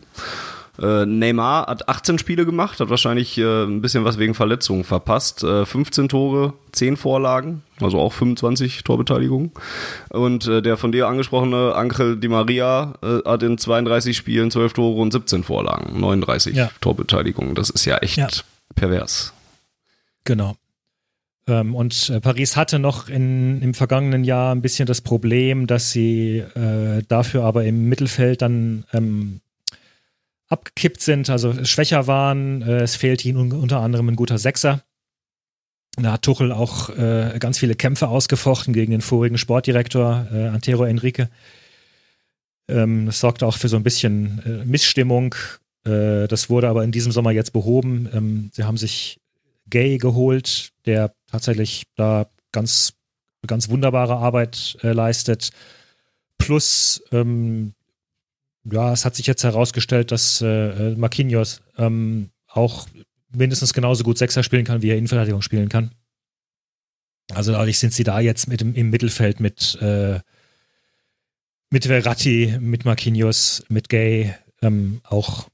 Äh, 0.82 1.06
Neymar 1.06 1.68
hat 1.68 1.88
18 1.88 2.20
Spiele 2.20 2.46
gemacht, 2.46 2.80
hat 2.80 2.90
wahrscheinlich 2.90 3.38
äh, 3.38 3.64
ein 3.64 3.82
bisschen 3.82 4.04
was 4.04 4.18
wegen 4.18 4.34
Verletzungen 4.34 4.84
verpasst. 4.84 5.44
Äh, 5.44 5.66
15 5.66 6.10
Tore, 6.10 6.54
10 6.74 6.98
Vorlagen, 6.98 7.64
also 7.80 8.00
auch 8.00 8.14
25 8.14 8.84
Torbeteiligungen. 8.84 9.52
Und 10.10 10.48
äh, 10.48 10.62
der 10.62 10.78
von 10.78 10.92
dir 10.92 11.08
angesprochene 11.08 11.76
Angel 11.76 12.18
Di 12.18 12.28
Maria 12.28 12.96
äh, 13.02 13.30
hat 13.30 13.44
in 13.44 13.58
32 13.58 14.18
Spielen 14.18 14.52
12 14.52 14.74
Tore 14.74 15.02
und 15.02 15.12
17 15.12 15.44
Vorlagen, 15.44 16.00
39 16.00 16.56
ja. 16.56 16.70
Torbeteiligungen. 16.82 17.56
Das 17.56 17.70
ist 17.70 17.86
ja 17.86 17.98
echt 17.98 18.18
ja. 18.18 18.28
pervers. 18.76 19.34
Genau. 20.26 20.56
Ähm, 21.48 21.76
und 21.76 22.10
äh, 22.10 22.20
Paris 22.20 22.58
hatte 22.58 22.80
noch 22.80 23.08
in, 23.08 23.62
im 23.62 23.74
vergangenen 23.74 24.24
Jahr 24.24 24.54
ein 24.54 24.62
bisschen 24.62 24.88
das 24.88 25.02
Problem, 25.02 25.68
dass 25.68 25.92
sie 25.92 26.44
dafür 27.08 27.44
aber 27.44 27.64
im 27.66 27.88
Mittelfeld 27.88 28.42
dann 28.42 28.86
ähm, 28.92 29.42
abgekippt 30.48 31.02
sind, 31.02 31.30
also 31.30 31.64
schwächer 31.66 32.08
waren. 32.08 32.62
Äh, 32.62 32.84
es 32.84 32.96
fehlt 32.96 33.26
ihnen 33.26 33.52
unter 33.52 33.80
anderem 33.80 34.10
ein 34.10 34.16
guter 34.16 34.38
Sechser. 34.38 34.84
Da 35.98 36.14
hat 36.14 36.24
Tuchel 36.24 36.52
auch 36.52 36.90
äh, 36.90 37.38
ganz 37.40 37.58
viele 37.58 37.76
Kämpfe 37.76 38.10
ausgefochten 38.10 38.74
gegen 38.74 38.92
den 38.92 39.02
vorigen 39.02 39.38
Sportdirektor 39.38 40.28
äh, 40.32 40.48
Antero 40.48 40.84
Enrique. 40.84 41.30
Ähm, 42.68 43.06
das 43.06 43.20
sorgte 43.20 43.46
auch 43.46 43.58
für 43.58 43.70
so 43.70 43.78
ein 43.78 43.84
bisschen 43.84 44.42
äh, 44.46 44.66
Missstimmung. 44.66 45.36
Äh, 45.86 46.28
das 46.28 46.50
wurde 46.50 46.68
aber 46.68 46.84
in 46.84 46.92
diesem 46.92 47.12
Sommer 47.12 47.32
jetzt 47.32 47.54
behoben. 47.54 48.10
Ähm, 48.14 48.50
sie 48.54 48.64
haben 48.64 48.78
sich 48.78 49.20
Gay 49.70 49.98
geholt, 49.98 50.72
der 50.86 51.14
tatsächlich 51.28 51.84
da 51.96 52.28
ganz, 52.52 52.94
ganz 53.48 53.70
wunderbare 53.70 54.18
Arbeit 54.18 54.78
äh, 54.84 54.92
leistet. 54.92 55.52
Plus, 56.38 57.04
ähm, 57.12 57.74
ja, 58.72 58.94
es 58.94 59.06
hat 59.06 59.16
sich 59.16 59.28
jetzt 59.28 59.44
herausgestellt, 59.44 60.12
dass 60.12 60.42
äh, 60.42 60.92
äh 60.92 60.96
Marquinhos 60.96 61.62
ähm, 61.78 62.30
auch 62.48 62.88
mindestens 63.32 63.74
genauso 63.74 64.04
gut 64.04 64.18
Sechser 64.18 64.44
spielen 64.44 64.66
kann, 64.66 64.82
wie 64.82 64.90
er 64.90 64.98
Innenverteidigung 64.98 65.42
spielen 65.42 65.70
kann. 65.70 65.92
Also 67.34 67.52
dadurch 67.52 67.80
sind 67.80 67.94
sie 67.94 68.04
da 68.04 68.20
jetzt 68.20 68.48
mit 68.48 68.62
im, 68.62 68.74
im 68.76 68.90
Mittelfeld 68.90 69.40
mit, 69.40 69.78
äh, 69.82 70.20
mit 71.70 71.86
Verratti, 71.86 72.58
mit 72.60 72.86
Marquinhos, 72.86 73.64
mit 73.68 73.90
Gay 73.90 74.34
ähm, 74.62 75.02
auch 75.04 75.50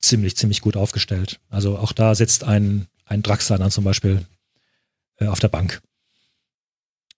ziemlich, 0.00 0.36
ziemlich 0.36 0.60
gut 0.60 0.76
aufgestellt. 0.76 1.40
Also 1.48 1.78
auch 1.78 1.92
da 1.92 2.14
sitzt 2.14 2.44
ein, 2.44 2.86
ein 3.06 3.22
Draxler 3.22 3.58
dann 3.58 3.70
zum 3.70 3.84
Beispiel 3.84 4.24
äh, 5.18 5.26
auf 5.26 5.40
der 5.40 5.48
Bank. 5.48 5.82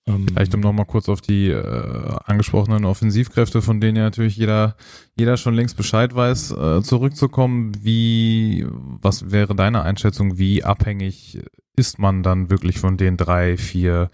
Ähm, 0.09 0.27
Vielleicht 0.29 0.55
um 0.55 0.61
nochmal 0.61 0.87
kurz 0.87 1.09
auf 1.09 1.21
die 1.21 1.49
äh, 1.49 2.17
angesprochenen 2.25 2.85
Offensivkräfte, 2.85 3.61
von 3.61 3.81
denen 3.81 3.97
ja 3.97 4.05
natürlich 4.05 4.37
jeder, 4.37 4.77
jeder 5.17 5.37
schon 5.37 5.55
längst 5.55 5.77
Bescheid 5.77 6.15
weiß, 6.15 6.53
äh, 6.53 6.83
zurückzukommen. 6.83 7.73
Wie, 7.83 8.67
was 8.71 9.31
wäre 9.31 9.55
deine 9.55 9.83
Einschätzung, 9.83 10.39
wie 10.39 10.63
abhängig 10.63 11.41
ist 11.77 11.99
man 11.99 12.23
dann 12.23 12.51
wirklich 12.51 12.79
von 12.79 12.97
den 12.97 13.17
drei, 13.17 13.57
vier 13.57 14.11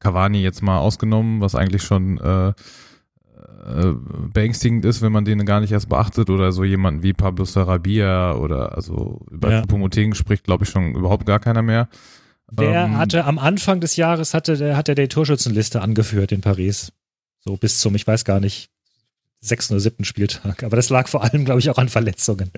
Cavani 0.00 0.42
jetzt 0.42 0.62
mal 0.62 0.78
ausgenommen, 0.78 1.40
was 1.40 1.54
eigentlich 1.54 1.82
schon 1.82 2.18
äh, 2.18 2.48
äh, 2.48 3.94
beängstigend 4.32 4.84
ist, 4.84 5.02
wenn 5.02 5.12
man 5.12 5.24
den 5.24 5.44
gar 5.44 5.60
nicht 5.60 5.72
erst 5.72 5.88
beachtet 5.88 6.30
oder 6.30 6.50
so 6.50 6.64
jemanden 6.64 7.02
wie 7.02 7.12
Pablo 7.12 7.44
Sarabia 7.44 8.34
oder 8.34 8.74
also 8.74 9.20
über 9.30 9.50
ja. 9.50 9.66
Pomoteng 9.66 10.14
spricht, 10.14 10.44
glaube 10.44 10.64
ich, 10.64 10.70
schon 10.70 10.94
überhaupt 10.94 11.26
gar 11.26 11.38
keiner 11.38 11.62
mehr. 11.62 11.88
Der 12.50 12.84
ähm, 12.84 12.96
hatte 12.96 13.24
am 13.24 13.38
Anfang 13.38 13.80
des 13.80 13.96
Jahres 13.96 14.34
hatte, 14.34 14.56
der, 14.56 14.76
hat 14.76 14.88
er 14.88 14.94
die 14.94 15.08
Torschützenliste 15.08 15.80
angeführt 15.80 16.32
in 16.32 16.40
Paris. 16.40 16.92
So 17.40 17.56
bis 17.56 17.80
zum, 17.80 17.94
ich 17.94 18.06
weiß 18.06 18.24
gar 18.24 18.40
nicht, 18.40 18.70
sechsten 19.40 19.74
oder 19.74 19.80
siebten 19.80 20.04
Spieltag. 20.04 20.62
Aber 20.62 20.76
das 20.76 20.90
lag 20.90 21.08
vor 21.08 21.24
allem, 21.24 21.44
glaube 21.44 21.60
ich, 21.60 21.70
auch 21.70 21.78
an 21.78 21.88
Verletzungen. 21.88 22.50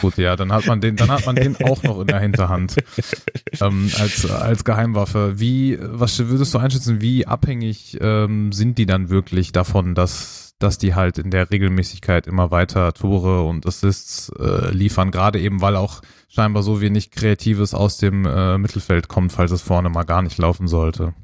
Gut, 0.00 0.16
ja, 0.18 0.34
dann 0.34 0.52
hat 0.52 0.66
man 0.66 0.80
den, 0.80 0.96
dann 0.96 1.10
hat 1.10 1.24
man 1.26 1.36
den 1.36 1.56
auch 1.64 1.82
noch 1.84 2.00
in 2.00 2.08
der 2.08 2.18
Hinterhand 2.18 2.76
ähm, 3.60 3.90
als 3.98 4.28
als 4.28 4.64
Geheimwaffe. 4.64 5.38
Wie, 5.38 5.78
was 5.80 6.18
würdest 6.18 6.52
du 6.52 6.58
einschätzen? 6.58 7.00
Wie 7.00 7.26
abhängig 7.26 7.96
ähm, 8.00 8.52
sind 8.52 8.78
die 8.78 8.86
dann 8.86 9.08
wirklich 9.08 9.52
davon, 9.52 9.94
dass 9.94 10.47
dass 10.58 10.78
die 10.78 10.94
halt 10.94 11.18
in 11.18 11.30
der 11.30 11.50
Regelmäßigkeit 11.50 12.26
immer 12.26 12.50
weiter 12.50 12.92
Tore 12.92 13.42
und 13.42 13.66
Assists 13.66 14.30
äh, 14.38 14.70
liefern, 14.70 15.10
gerade 15.10 15.40
eben 15.40 15.60
weil 15.60 15.76
auch 15.76 16.02
scheinbar 16.28 16.62
so 16.62 16.80
wenig 16.80 17.10
Kreatives 17.10 17.74
aus 17.74 17.98
dem 17.98 18.26
äh, 18.26 18.58
Mittelfeld 18.58 19.08
kommt, 19.08 19.32
falls 19.32 19.50
es 19.50 19.62
vorne 19.62 19.88
mal 19.88 20.04
gar 20.04 20.22
nicht 20.22 20.38
laufen 20.38 20.68
sollte. 20.68 21.14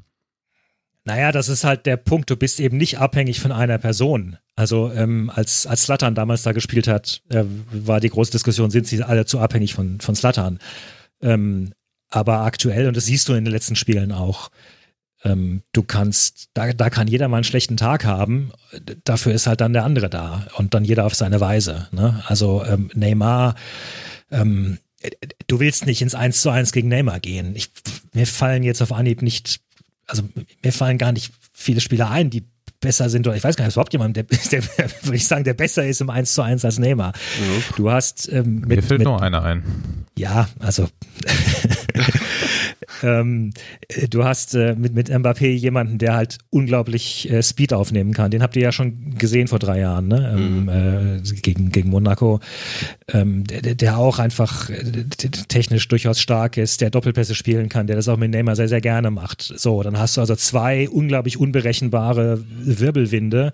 Naja, 1.03 1.31
das 1.31 1.49
ist 1.49 1.63
halt 1.63 1.85
der 1.85 1.97
Punkt. 1.97 2.31
Du 2.31 2.35
bist 2.35 2.59
eben 2.59 2.77
nicht 2.77 2.97
abhängig 2.97 3.39
von 3.39 3.51
einer 3.51 3.77
Person. 3.77 4.37
Also 4.55 4.91
ähm, 4.91 5.29
als 5.33 5.67
als 5.67 5.83
Slattern 5.83 6.15
damals 6.15 6.41
da 6.41 6.51
gespielt 6.51 6.87
hat, 6.87 7.21
äh, 7.29 7.43
war 7.71 7.99
die 7.99 8.09
große 8.09 8.31
Diskussion, 8.31 8.71
sind 8.71 8.87
sie 8.87 9.03
alle 9.03 9.25
zu 9.25 9.39
abhängig 9.39 9.75
von 9.75 9.99
von 9.99 10.15
Slattern? 10.15 10.59
Ähm, 11.21 11.73
aber 12.09 12.39
aktuell 12.39 12.87
und 12.87 12.97
das 12.97 13.05
siehst 13.05 13.27
du 13.29 13.33
in 13.33 13.45
den 13.45 13.53
letzten 13.53 13.75
Spielen 13.75 14.11
auch. 14.11 14.49
Ähm, 15.25 15.63
du 15.73 15.83
kannst, 15.83 16.49
da, 16.53 16.71
da 16.71 16.89
kann 16.89 17.07
jeder 17.07 17.27
mal 17.27 17.37
einen 17.37 17.43
schlechten 17.43 17.75
Tag 17.75 18.05
haben. 18.05 18.51
Dafür 19.03 19.33
ist 19.33 19.47
halt 19.47 19.59
dann 19.59 19.73
der 19.73 19.83
andere 19.83 20.09
da 20.09 20.47
und 20.55 20.73
dann 20.73 20.85
jeder 20.85 21.05
auf 21.05 21.15
seine 21.15 21.41
Weise. 21.41 21.87
Ne? 21.91 22.23
Also 22.27 22.63
ähm, 22.63 22.89
Neymar 22.93 23.55
ähm, 24.31 24.77
du 25.47 25.59
willst 25.59 25.85
nicht 25.85 26.01
ins 26.01 26.15
1 26.15 26.41
zu 26.41 26.49
1 26.49 26.71
gegen 26.71 26.87
Neymar 26.87 27.19
gehen. 27.19 27.55
Ich, 27.55 27.71
mir 28.13 28.27
fallen 28.27 28.63
jetzt 28.63 28.81
auf 28.81 28.91
Anhieb 28.91 29.21
nicht, 29.21 29.59
also 30.07 30.23
mir 30.63 30.71
fallen 30.71 30.97
gar 30.97 31.11
nicht 31.11 31.33
viele 31.53 31.81
Spieler 31.81 32.09
ein, 32.09 32.29
die 32.29 32.43
besser 32.81 33.09
sind, 33.09 33.25
oder 33.27 33.35
ich 33.35 33.43
weiß 33.43 33.55
gar 33.55 33.63
nicht, 33.63 33.69
ist 33.69 33.75
überhaupt 33.75 33.93
jemand, 33.93 34.15
der, 34.15 34.23
der 34.51 34.63
würde 35.03 35.15
ich 35.15 35.27
sagen, 35.27 35.43
der 35.43 35.53
besser 35.53 35.85
ist 35.85 36.01
im 36.01 36.09
1 36.09 36.33
zu 36.33 36.41
1 36.41 36.65
als 36.65 36.79
Neymar. 36.79 37.13
Du 37.75 37.91
hast 37.91 38.31
ähm, 38.31 38.61
mit, 38.61 38.69
Mir 38.69 38.83
fällt 38.83 38.99
mit, 38.99 39.07
nur 39.07 39.21
einer 39.21 39.43
ein. 39.43 39.63
Ja, 40.17 40.49
also 40.59 40.87
ähm, 43.03 43.51
du 44.09 44.23
hast 44.23 44.55
äh, 44.55 44.75
mit, 44.75 44.93
mit 44.93 45.09
Mbappé 45.09 45.47
jemanden, 45.47 45.97
der 45.97 46.15
halt 46.15 46.37
unglaublich 46.49 47.29
äh, 47.31 47.41
Speed 47.41 47.73
aufnehmen 47.73 48.13
kann. 48.13 48.31
Den 48.31 48.41
habt 48.41 48.55
ihr 48.55 48.61
ja 48.61 48.71
schon 48.71 49.15
gesehen 49.17 49.47
vor 49.47 49.59
drei 49.59 49.79
Jahren, 49.79 50.07
ne? 50.07 50.33
Ähm, 50.35 50.63
mhm. 50.63 50.69
äh, 50.69 51.21
gegen, 51.41 51.71
gegen 51.71 51.89
Monaco. 51.89 52.39
Ähm, 53.11 53.43
der, 53.45 53.75
der 53.75 53.97
auch 53.97 54.19
einfach 54.19 54.69
äh, 54.69 55.05
technisch 55.47 55.87
durchaus 55.87 56.19
stark 56.19 56.57
ist, 56.57 56.81
der 56.81 56.89
Doppelpässe 56.89 57.35
spielen 57.35 57.69
kann, 57.69 57.87
der 57.87 57.95
das 57.95 58.07
auch 58.07 58.17
mit 58.17 58.31
Neymar 58.31 58.55
sehr, 58.55 58.67
sehr 58.67 58.81
gerne 58.81 59.11
macht. 59.11 59.41
So, 59.41 59.83
dann 59.83 59.97
hast 59.97 60.17
du 60.17 60.21
also 60.21 60.35
zwei 60.35 60.89
unglaublich 60.89 61.39
unberechenbare 61.39 62.43
Wirbelwinde. 62.63 63.51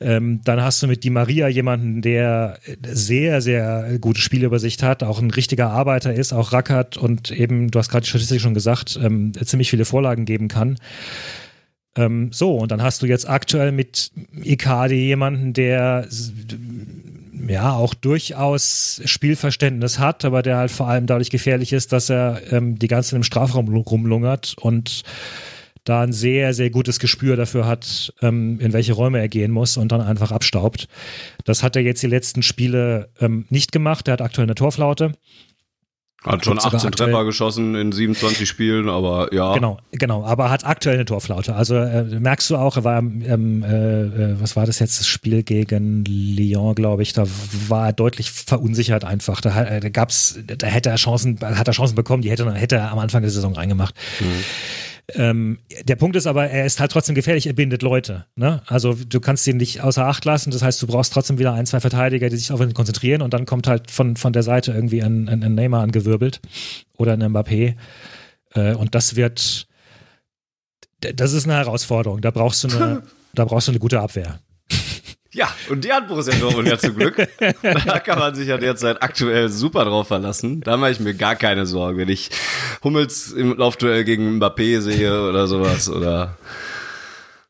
Ähm, 0.00 0.40
dann 0.44 0.62
hast 0.62 0.82
du 0.82 0.86
mit 0.86 1.04
Di 1.04 1.10
Maria 1.10 1.48
jemanden, 1.48 2.02
der 2.02 2.58
sehr, 2.86 3.40
sehr 3.40 3.98
gute 4.00 4.20
Spielübersicht 4.20 4.82
hat, 4.82 5.02
auch 5.02 5.20
ein 5.20 5.30
richtiger 5.30 5.70
Arbeiter 5.70 6.12
ist, 6.12 6.32
auch 6.32 6.52
rackert 6.52 6.96
und 6.96 7.30
eben, 7.30 7.70
du 7.70 7.78
hast 7.78 7.88
gerade 7.88 8.02
die 8.02 8.08
Statistik 8.08 8.40
schon 8.40 8.54
gesagt, 8.54 8.98
ähm, 9.02 9.32
ziemlich 9.34 9.70
viele 9.70 9.84
Vorlagen 9.84 10.24
geben 10.24 10.48
kann. 10.48 10.76
Ähm, 11.96 12.30
so, 12.32 12.56
und 12.56 12.70
dann 12.70 12.82
hast 12.82 13.02
du 13.02 13.06
jetzt 13.06 13.28
aktuell 13.28 13.72
mit 13.72 14.10
Icardi 14.42 14.96
jemanden, 14.96 15.52
der 15.52 16.06
ja 17.48 17.72
auch 17.72 17.94
durchaus 17.94 19.00
Spielverständnis 19.04 19.98
hat, 19.98 20.24
aber 20.24 20.42
der 20.42 20.58
halt 20.58 20.70
vor 20.70 20.88
allem 20.88 21.06
dadurch 21.06 21.30
gefährlich 21.30 21.72
ist, 21.72 21.92
dass 21.92 22.10
er 22.10 22.40
ähm, 22.50 22.78
die 22.78 22.88
ganze 22.88 23.10
Zeit 23.10 23.18
im 23.18 23.22
Strafraum 23.22 23.68
rumlungert 23.68 24.56
und 24.60 25.02
da 25.86 26.02
ein 26.02 26.12
sehr, 26.12 26.52
sehr 26.52 26.70
gutes 26.70 26.98
Gespür 26.98 27.36
dafür 27.36 27.66
hat, 27.66 28.12
ähm, 28.20 28.60
in 28.60 28.72
welche 28.72 28.92
Räume 28.92 29.18
er 29.18 29.28
gehen 29.28 29.52
muss 29.52 29.76
und 29.76 29.92
dann 29.92 30.00
einfach 30.00 30.32
abstaubt. 30.32 30.88
Das 31.44 31.62
hat 31.62 31.76
er 31.76 31.82
jetzt 31.82 32.02
die 32.02 32.08
letzten 32.08 32.42
Spiele 32.42 33.08
ähm, 33.20 33.46
nicht 33.48 33.72
gemacht. 33.72 34.08
Er 34.08 34.12
hat 34.12 34.22
aktuell 34.22 34.46
eine 34.46 34.54
Torflaute. 34.54 35.12
Hat 36.24 36.44
schon 36.44 36.58
18 36.58 36.90
Treffer 36.90 37.24
geschossen 37.24 37.76
in 37.76 37.92
27 37.92 38.48
Spielen, 38.48 38.88
aber 38.88 39.32
ja. 39.32 39.54
Genau, 39.54 39.78
genau, 39.92 40.24
aber 40.24 40.50
hat 40.50 40.66
aktuell 40.66 40.96
eine 40.96 41.04
Torflaute. 41.04 41.54
Also 41.54 41.76
äh, 41.76 42.02
merkst 42.02 42.50
du 42.50 42.56
auch, 42.56 42.76
er 42.76 42.84
war, 42.84 42.98
ähm, 42.98 43.62
äh, 43.62 44.02
äh, 44.02 44.40
was 44.40 44.56
war 44.56 44.66
das 44.66 44.80
jetzt, 44.80 44.98
das 44.98 45.06
Spiel 45.06 45.44
gegen 45.44 46.04
Lyon, 46.04 46.74
glaube 46.74 47.02
ich, 47.02 47.12
da 47.12 47.26
war 47.68 47.86
er 47.86 47.92
deutlich 47.92 48.32
verunsichert 48.32 49.04
einfach. 49.04 49.40
Da, 49.40 49.62
äh, 49.62 49.78
da 49.78 49.88
gab's, 49.88 50.40
da 50.44 50.66
hätte 50.66 50.90
er 50.90 50.96
Chancen, 50.96 51.38
hat 51.40 51.68
er 51.68 51.74
Chancen 51.74 51.94
bekommen, 51.94 52.22
die 52.22 52.30
hätte, 52.30 52.52
hätte 52.54 52.76
er 52.76 52.90
am 52.90 52.98
Anfang 52.98 53.22
der 53.22 53.30
Saison 53.30 53.54
reingemacht. 53.54 53.94
Mhm. 54.18 54.44
Ähm, 55.14 55.58
der 55.84 55.94
Punkt 55.94 56.16
ist 56.16 56.26
aber, 56.26 56.48
er 56.48 56.66
ist 56.66 56.80
halt 56.80 56.90
trotzdem 56.90 57.14
gefährlich, 57.14 57.46
er 57.46 57.52
bindet 57.52 57.82
Leute. 57.82 58.26
Ne? 58.34 58.62
Also 58.66 58.94
du 58.94 59.20
kannst 59.20 59.46
ihn 59.46 59.56
nicht 59.56 59.80
außer 59.80 60.04
Acht 60.04 60.24
lassen, 60.24 60.50
das 60.50 60.62
heißt, 60.62 60.82
du 60.82 60.88
brauchst 60.88 61.12
trotzdem 61.12 61.38
wieder 61.38 61.52
ein, 61.52 61.64
zwei 61.64 61.78
Verteidiger, 61.78 62.28
die 62.28 62.36
sich 62.36 62.50
auf 62.50 62.60
ihn 62.60 62.74
konzentrieren 62.74 63.22
und 63.22 63.32
dann 63.32 63.46
kommt 63.46 63.68
halt 63.68 63.90
von, 63.90 64.16
von 64.16 64.32
der 64.32 64.42
Seite 64.42 64.72
irgendwie 64.72 65.02
ein, 65.02 65.28
ein, 65.28 65.44
ein 65.44 65.54
Neymar 65.54 65.82
angewirbelt 65.82 66.40
oder 66.96 67.12
ein 67.12 67.22
Mbappé. 67.22 67.76
Äh, 68.54 68.74
und 68.74 68.96
das 68.96 69.14
wird, 69.14 69.68
das 71.00 71.32
ist 71.32 71.44
eine 71.44 71.54
Herausforderung. 71.54 72.20
Da 72.20 72.32
brauchst 72.32 72.64
du 72.64 72.68
eine, 72.68 73.02
da 73.34 73.44
brauchst 73.44 73.68
du 73.68 73.72
eine 73.72 73.78
gute 73.78 74.00
Abwehr. 74.00 74.40
Ja, 75.36 75.54
und 75.68 75.84
die 75.84 75.92
hat 75.92 76.08
Borussia 76.08 76.34
Dortmund 76.34 76.66
ja 76.66 76.78
zum 76.78 76.96
Glück. 76.96 77.16
da 77.62 77.98
kann 77.98 78.18
man 78.18 78.34
sich 78.34 78.48
ja 78.48 78.56
derzeit 78.56 79.02
aktuell 79.02 79.50
super 79.50 79.84
drauf 79.84 80.08
verlassen. 80.08 80.62
Da 80.62 80.78
mache 80.78 80.92
ich 80.92 81.00
mir 81.00 81.12
gar 81.12 81.36
keine 81.36 81.66
Sorgen, 81.66 81.98
wenn 81.98 82.08
ich 82.08 82.30
Hummels 82.82 83.32
im 83.32 83.54
Laufduell 83.54 84.04
gegen 84.04 84.38
Mbappé 84.40 84.80
sehe 84.80 85.28
oder 85.28 85.46
sowas 85.46 85.90
oder 85.90 86.38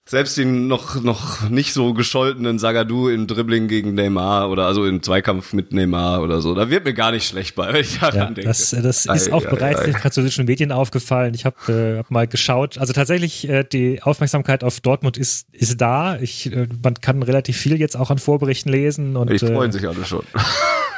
selbst 0.09 0.37
den 0.37 0.69
noch, 0.69 1.03
noch 1.03 1.51
nicht 1.51 1.73
so 1.73 1.93
gescholtenen 1.93 2.61
Sagadou 2.61 3.09
im 3.09 3.27
Dribbling 3.27 3.67
gegen 3.67 3.95
Neymar 3.95 4.49
oder 4.51 4.67
also 4.67 4.87
im 4.87 5.03
Zweikampf 5.03 5.53
mit 5.53 5.73
Neymar 5.73 6.23
oder 6.23 6.41
so. 6.41 6.55
Da 6.55 6.71
wird 6.71 6.85
mir 6.85 6.95
gar 6.95 7.11
nicht 7.11 7.27
schlecht 7.27 7.57
bei, 7.57 7.73
wenn 7.73 7.81
ich 7.81 7.99
daran 7.99 8.17
ja, 8.17 8.25
denke. 8.27 8.43
Das, 8.43 8.71
das 8.71 9.07
ist 9.07 9.33
auch 9.33 9.45
ei, 9.45 9.51
bereits 9.51 9.81
ei, 9.81 9.87
den 9.87 9.95
französischen 9.95 10.45
Medien 10.45 10.71
aufgefallen. 10.71 11.35
Ich 11.35 11.45
habe 11.45 11.57
äh, 11.73 11.99
hab 11.99 12.11
mal 12.13 12.29
geschaut. 12.29 12.79
Also 12.79 12.93
tatsächlich, 12.93 13.49
äh, 13.49 13.65
die 13.65 14.01
Aufmerksamkeit 14.01 14.63
auf 14.63 14.79
Dortmund 14.79 15.17
ist, 15.17 15.49
ist 15.53 15.81
da. 15.81 16.17
Ich, 16.21 16.53
äh, 16.53 16.69
man 16.85 16.95
kann 16.95 17.25
relativ 17.25 17.57
viel 17.57 17.77
jetzt 17.81 17.97
auch 17.97 18.11
an 18.13 18.19
Vorberichten 18.19 18.71
lesen. 18.71 19.17
Und, 19.17 19.29
die 19.29 19.41
freuen 19.41 19.71
äh, 19.71 19.73
sich 19.73 19.89
alle 19.89 20.05
schon. 20.05 20.23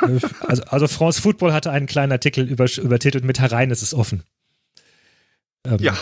also, 0.46 0.62
also 0.64 0.86
France 0.86 1.22
Football 1.22 1.54
hatte 1.54 1.70
einen 1.70 1.86
kleinen 1.86 2.12
Artikel 2.12 2.46
über, 2.46 2.66
übertitelt 2.76 3.24
mit 3.24 3.40
herein, 3.40 3.70
es 3.70 3.82
ist 3.82 3.94
offen. 3.94 4.22
Ähm, 5.64 5.78
ja, 5.80 5.94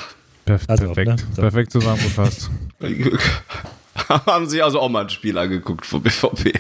Perf 0.47 0.65
also, 0.69 0.87
perfekt, 0.87 1.09
ne? 1.09 1.17
so. 1.35 1.43
perfekt 1.43 1.73
zusammengefasst. 1.73 2.51
Haben 4.09 4.49
Sie 4.49 4.63
also 4.63 4.81
auch 4.81 4.89
mal 4.89 5.03
ein 5.03 5.11
Spiel 5.11 5.37
angeguckt 5.37 5.85
vom 5.85 6.03
BVB? 6.03 6.59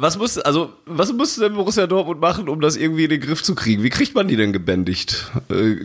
was 0.00 0.16
muss, 0.16 0.38
also, 0.38 0.72
was 0.86 1.12
muss 1.12 1.36
denn 1.36 1.54
Borussia 1.54 1.86
Dortmund 1.86 2.20
machen, 2.20 2.48
um 2.48 2.60
das 2.60 2.76
irgendwie 2.76 3.04
in 3.04 3.10
den 3.10 3.20
Griff 3.20 3.42
zu 3.42 3.54
kriegen? 3.54 3.82
Wie 3.82 3.90
kriegt 3.90 4.14
man 4.14 4.28
die 4.28 4.36
denn 4.36 4.52
gebändigt? 4.52 5.30
Äh, 5.50 5.76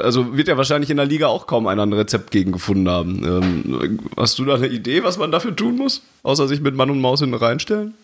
also 0.00 0.36
wird 0.36 0.46
ja 0.46 0.56
wahrscheinlich 0.56 0.90
in 0.90 0.96
der 0.96 1.06
Liga 1.06 1.26
auch 1.26 1.46
kaum 1.46 1.66
einer 1.66 1.82
ein 1.82 1.92
Rezept 1.92 2.30
gegen 2.30 2.52
gefunden 2.52 2.88
haben. 2.88 3.24
Ähm, 3.24 3.98
hast 4.16 4.38
du 4.38 4.44
da 4.44 4.54
eine 4.54 4.68
Idee, 4.68 5.02
was 5.02 5.18
man 5.18 5.32
dafür 5.32 5.56
tun 5.56 5.76
muss? 5.76 6.02
Außer 6.22 6.46
sich 6.46 6.60
mit 6.60 6.76
Mann 6.76 6.90
und 6.90 7.00
Maus 7.00 7.20
hinten 7.20 7.34
reinstellen? 7.34 7.94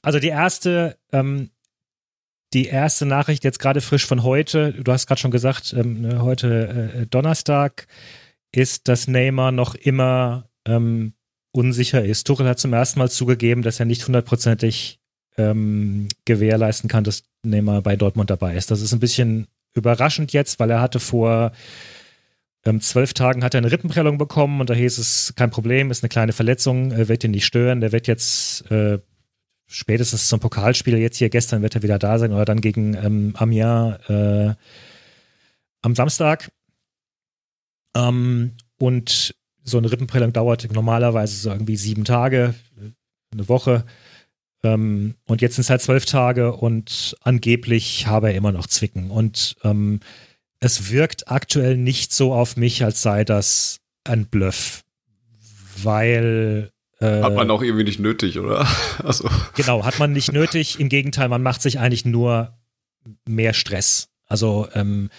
Also 0.00 0.18
die 0.18 0.28
erste, 0.28 0.96
ähm, 1.12 1.50
die 2.52 2.66
erste 2.66 3.06
Nachricht 3.06 3.44
jetzt 3.44 3.58
gerade 3.58 3.80
frisch 3.80 4.06
von 4.06 4.22
heute, 4.22 4.72
du 4.72 4.92
hast 4.92 5.06
gerade 5.06 5.20
schon 5.20 5.30
gesagt, 5.30 5.74
ähm, 5.76 6.02
ne, 6.02 6.22
heute 6.22 6.92
äh, 6.94 7.06
Donnerstag, 7.06 7.86
ist, 8.54 8.88
dass 8.88 9.08
Neymar 9.08 9.50
noch 9.50 9.74
immer 9.74 10.50
ähm, 10.66 11.14
unsicher 11.52 12.04
ist. 12.04 12.26
Tuchel 12.26 12.46
hat 12.46 12.58
zum 12.58 12.72
ersten 12.72 12.98
Mal 12.98 13.10
zugegeben, 13.10 13.62
dass 13.62 13.80
er 13.80 13.86
nicht 13.86 14.06
hundertprozentig 14.06 15.00
ähm, 15.38 16.08
gewährleisten 16.24 16.88
kann, 16.88 17.04
dass 17.04 17.24
Neymar 17.42 17.82
bei 17.82 17.96
Dortmund 17.96 18.30
dabei 18.30 18.54
ist. 18.56 18.70
Das 18.70 18.82
ist 18.82 18.92
ein 18.92 19.00
bisschen 19.00 19.46
überraschend 19.74 20.32
jetzt, 20.32 20.60
weil 20.60 20.70
er 20.70 20.82
hatte 20.82 21.00
vor 21.00 21.52
ähm, 22.64 22.80
zwölf 22.80 23.14
Tagen 23.14 23.42
hat 23.42 23.54
er 23.54 23.58
eine 23.58 23.72
Rippenprellung 23.72 24.18
bekommen 24.18 24.60
und 24.60 24.70
da 24.70 24.74
hieß 24.74 24.98
es, 24.98 25.32
kein 25.34 25.50
Problem, 25.50 25.90
ist 25.90 26.02
eine 26.02 26.10
kleine 26.10 26.32
Verletzung, 26.32 26.92
äh, 26.92 27.08
wird 27.08 27.24
ihn 27.24 27.32
nicht 27.32 27.46
stören. 27.46 27.80
Der 27.80 27.92
wird 27.92 28.06
jetzt 28.06 28.70
äh, 28.70 28.98
spätestens 29.72 30.28
zum 30.28 30.40
Pokalspiel, 30.40 30.98
jetzt 30.98 31.16
hier 31.16 31.30
gestern 31.30 31.62
wird 31.62 31.74
er 31.74 31.82
wieder 31.82 31.98
da 31.98 32.18
sein 32.18 32.32
oder 32.32 32.44
dann 32.44 32.60
gegen 32.60 32.94
ähm, 32.94 33.34
Amiens 33.36 33.98
äh, 34.08 34.54
am 35.80 35.94
Samstag. 35.94 36.50
Ähm, 37.96 38.52
und 38.78 39.34
so 39.64 39.78
eine 39.78 39.90
Rippenprellung 39.90 40.32
dauert 40.32 40.70
normalerweise 40.72 41.36
so 41.36 41.50
irgendwie 41.50 41.76
sieben 41.76 42.04
Tage, 42.04 42.54
eine 43.32 43.48
Woche. 43.48 43.84
Ähm, 44.64 45.14
und 45.26 45.40
jetzt 45.40 45.56
sind 45.56 45.62
es 45.62 45.70
halt 45.70 45.82
zwölf 45.82 46.04
Tage 46.04 46.54
und 46.54 47.16
angeblich 47.22 48.06
habe 48.06 48.28
er 48.28 48.34
immer 48.34 48.52
noch 48.52 48.66
Zwicken. 48.66 49.10
Und 49.10 49.56
ähm, 49.64 50.00
es 50.60 50.90
wirkt 50.90 51.28
aktuell 51.30 51.76
nicht 51.76 52.12
so 52.12 52.34
auf 52.34 52.56
mich, 52.56 52.84
als 52.84 53.02
sei 53.02 53.24
das 53.24 53.78
ein 54.04 54.26
Bluff. 54.26 54.82
Weil. 55.82 56.71
Äh, 57.02 57.22
hat 57.22 57.34
man 57.34 57.50
auch 57.50 57.62
irgendwie 57.62 57.84
nicht 57.84 58.00
nötig, 58.00 58.38
oder? 58.38 58.66
Also. 59.02 59.28
Genau, 59.56 59.84
hat 59.84 59.98
man 59.98 60.12
nicht 60.12 60.32
nötig. 60.32 60.78
Im 60.78 60.88
Gegenteil, 60.88 61.28
man 61.28 61.42
macht 61.42 61.60
sich 61.62 61.78
eigentlich 61.78 62.04
nur 62.04 62.56
mehr 63.26 63.52
Stress. 63.52 64.08
Also, 64.26 64.68
ähm, 64.74 65.10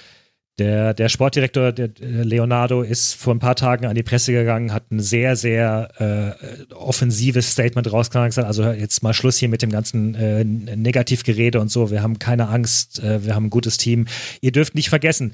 der, 0.59 0.93
der 0.93 1.09
Sportdirektor, 1.09 1.71
der, 1.71 1.89
Leonardo, 1.99 2.83
ist 2.83 3.15
vor 3.15 3.33
ein 3.33 3.39
paar 3.39 3.55
Tagen 3.55 3.87
an 3.87 3.95
die 3.95 4.03
Presse 4.03 4.31
gegangen, 4.31 4.71
hat 4.71 4.91
ein 4.91 4.99
sehr, 4.99 5.35
sehr 5.35 6.37
äh, 6.69 6.73
offensives 6.73 7.51
Statement 7.51 7.91
rausgegangen, 7.91 8.29
gesagt, 8.29 8.47
also 8.47 8.63
jetzt 8.71 9.01
mal 9.01 9.13
Schluss 9.13 9.37
hier 9.37 9.49
mit 9.49 9.63
dem 9.63 9.71
ganzen 9.71 10.13
äh, 10.13 10.43
Negativgerede 10.43 11.59
und 11.59 11.71
so, 11.71 11.89
wir 11.89 12.03
haben 12.03 12.19
keine 12.19 12.49
Angst, 12.49 12.99
äh, 12.99 13.25
wir 13.25 13.33
haben 13.33 13.45
ein 13.47 13.49
gutes 13.49 13.77
Team. 13.77 14.05
Ihr 14.41 14.51
dürft 14.51 14.75
nicht 14.75 14.89
vergessen, 14.89 15.33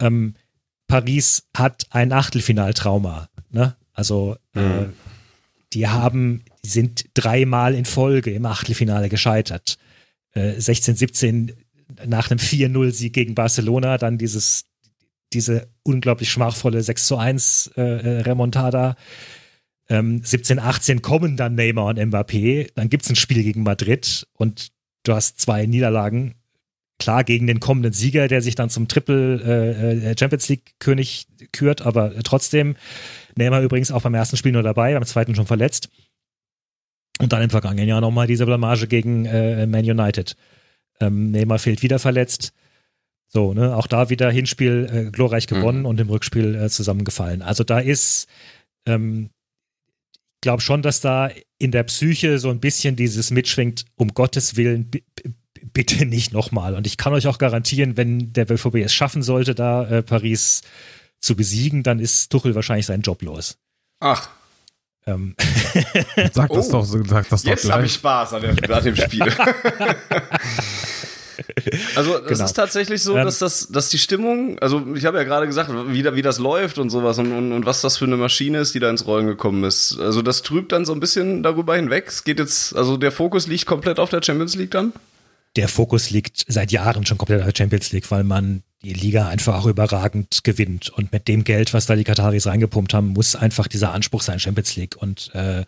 ähm, 0.00 0.34
Paris 0.86 1.48
hat 1.56 1.86
ein 1.88 2.12
Achtelfinaltrauma. 2.12 3.30
Ne? 3.50 3.74
Also 3.94 4.36
äh, 4.54 4.60
mhm. 4.60 4.92
Die 5.74 5.88
haben, 5.88 6.44
die 6.64 6.68
sind 6.68 7.06
dreimal 7.14 7.74
in 7.74 7.84
Folge 7.84 8.32
im 8.32 8.46
Achtelfinale 8.46 9.08
gescheitert. 9.08 9.78
16, 10.34 10.94
äh, 10.94 10.98
17 10.98 11.52
nach 12.06 12.30
einem 12.30 12.38
4-0-Sieg 12.38 13.12
gegen 13.12 13.34
Barcelona 13.34 13.98
dann 13.98 14.18
dieses, 14.18 14.64
diese 15.32 15.68
unglaublich 15.82 16.30
schmachvolle 16.30 16.82
6 16.82 17.06
zu 17.06 17.16
1 17.16 17.72
äh, 17.76 17.82
äh, 17.82 18.20
Remontada. 18.22 18.96
Ähm, 19.88 20.22
17, 20.24 20.58
18 20.58 21.02
kommen 21.02 21.36
dann 21.36 21.54
Neymar 21.54 21.86
und 21.86 21.98
Mbappé. 21.98 22.70
Dann 22.74 22.88
gibt 22.88 23.04
es 23.04 23.10
ein 23.10 23.16
Spiel 23.16 23.42
gegen 23.42 23.62
Madrid 23.62 24.26
und 24.34 24.68
du 25.02 25.12
hast 25.12 25.40
zwei 25.40 25.66
Niederlagen. 25.66 26.34
Klar 26.98 27.24
gegen 27.24 27.46
den 27.46 27.58
kommenden 27.58 27.92
Sieger, 27.92 28.28
der 28.28 28.42
sich 28.42 28.54
dann 28.54 28.70
zum 28.70 28.86
Triple 28.86 29.42
äh, 29.42 30.10
äh 30.10 30.16
Champions 30.18 30.48
League 30.48 30.74
König 30.78 31.26
kürt, 31.52 31.82
aber 31.82 32.14
trotzdem. 32.22 32.76
Neymar 33.36 33.62
übrigens 33.62 33.90
auch 33.90 34.02
beim 34.02 34.14
ersten 34.14 34.36
Spiel 34.36 34.52
nur 34.52 34.62
dabei, 34.62 34.94
beim 34.94 35.04
zweiten 35.04 35.34
schon 35.34 35.46
verletzt. 35.46 35.88
Und 37.20 37.32
dann 37.32 37.42
im 37.42 37.50
vergangenen 37.50 37.88
Jahr 37.88 38.00
nochmal 38.00 38.26
diese 38.26 38.46
Blamage 38.46 38.88
gegen 38.88 39.26
äh, 39.26 39.66
Man 39.66 39.84
United. 39.84 40.36
Ähm, 41.00 41.30
Neymar 41.30 41.58
fehlt 41.58 41.82
wieder 41.82 41.98
verletzt. 41.98 42.52
So, 43.28 43.54
ne, 43.54 43.74
auch 43.76 43.86
da 43.86 44.10
wieder 44.10 44.30
Hinspiel 44.30 44.88
äh, 44.92 45.10
glorreich 45.10 45.50
mhm. 45.50 45.54
gewonnen 45.54 45.78
mhm. 45.80 45.86
und 45.86 46.00
im 46.00 46.10
Rückspiel 46.10 46.54
äh, 46.54 46.68
zusammengefallen. 46.68 47.42
Also 47.42 47.64
da 47.64 47.78
ist, 47.78 48.28
ähm, 48.86 49.30
ich 50.34 50.40
glaube 50.42 50.60
schon, 50.60 50.82
dass 50.82 51.00
da 51.00 51.30
in 51.58 51.70
der 51.70 51.84
Psyche 51.84 52.38
so 52.38 52.50
ein 52.50 52.60
bisschen 52.60 52.96
dieses 52.96 53.30
mitschwingt, 53.30 53.86
um 53.96 54.08
Gottes 54.08 54.56
Willen, 54.56 54.90
bitte 55.72 56.04
nicht 56.04 56.32
nochmal. 56.32 56.74
Und 56.74 56.86
ich 56.86 56.96
kann 56.96 57.12
euch 57.14 57.26
auch 57.26 57.38
garantieren, 57.38 57.96
wenn 57.96 58.32
der 58.32 58.44
BVB 58.44 58.76
es 58.76 58.92
schaffen 58.92 59.22
sollte, 59.22 59.54
da 59.54 59.88
äh, 59.88 60.02
Paris 60.02 60.62
zu 61.22 61.36
besiegen, 61.36 61.82
dann 61.82 61.98
ist 61.98 62.30
Tuchel 62.30 62.54
wahrscheinlich 62.54 62.86
seinen 62.86 63.02
Job 63.02 63.22
los. 63.22 63.56
Ach. 64.00 64.28
Ähm. 65.06 65.34
Sag 66.32 66.50
das 66.50 66.68
oh. 66.68 66.72
doch, 66.72 66.84
sag 66.84 67.28
das 67.28 67.42
doch 67.42 67.50
Jetzt 67.50 67.70
habe 67.70 67.86
ich 67.86 67.94
Spaß 67.94 68.34
an, 68.34 68.42
der, 68.42 68.76
an 68.76 68.84
dem 68.84 68.96
Spiel. 68.96 69.24
Also 71.96 72.18
es 72.18 72.28
genau. 72.28 72.44
ist 72.44 72.52
tatsächlich 72.52 73.02
so, 73.02 73.16
ähm. 73.16 73.24
dass 73.24 73.38
das, 73.38 73.68
dass 73.68 73.88
die 73.88 73.98
Stimmung, 73.98 74.58
also 74.60 74.84
ich 74.94 75.04
habe 75.04 75.18
ja 75.18 75.24
gerade 75.24 75.46
gesagt, 75.46 75.70
wie, 75.88 76.04
wie 76.14 76.22
das 76.22 76.38
läuft 76.38 76.78
und 76.78 76.90
sowas 76.90 77.18
und, 77.18 77.32
und, 77.32 77.52
und 77.52 77.66
was 77.66 77.80
das 77.80 77.96
für 77.96 78.04
eine 78.04 78.16
Maschine 78.16 78.58
ist, 78.58 78.74
die 78.74 78.80
da 78.80 78.90
ins 78.90 79.06
Rollen 79.06 79.26
gekommen 79.26 79.64
ist. 79.64 79.98
Also 79.98 80.22
das 80.22 80.42
trübt 80.42 80.72
dann 80.72 80.84
so 80.84 80.92
ein 80.92 81.00
bisschen 81.00 81.42
darüber 81.42 81.76
hinweg. 81.76 82.04
Es 82.08 82.24
geht 82.24 82.38
jetzt, 82.38 82.76
also 82.76 82.96
der 82.96 83.12
Fokus 83.12 83.46
liegt 83.46 83.66
komplett 83.66 83.98
auf 83.98 84.10
der 84.10 84.22
Champions 84.22 84.54
League 84.54 84.70
dann? 84.70 84.92
Der 85.56 85.68
Fokus 85.68 86.10
liegt 86.10 86.44
seit 86.48 86.72
Jahren 86.72 87.04
schon 87.06 87.18
komplett 87.18 87.40
auf 87.40 87.46
der 87.46 87.56
Champions 87.56 87.92
League, 87.92 88.10
weil 88.10 88.24
man 88.24 88.62
die 88.82 88.92
Liga 88.92 89.28
einfach 89.28 89.54
auch 89.54 89.66
überragend 89.66 90.44
gewinnt. 90.44 90.90
Und 90.90 91.12
mit 91.12 91.28
dem 91.28 91.44
Geld, 91.44 91.72
was 91.72 91.86
da 91.86 91.94
die 91.94 92.04
Kataris 92.04 92.46
reingepumpt 92.46 92.94
haben, 92.94 93.08
muss 93.08 93.36
einfach 93.36 93.68
dieser 93.68 93.92
Anspruch 93.92 94.22
sein, 94.22 94.40
Champions 94.40 94.76
League. 94.76 94.96
Und 94.96 95.34
äh, 95.34 95.64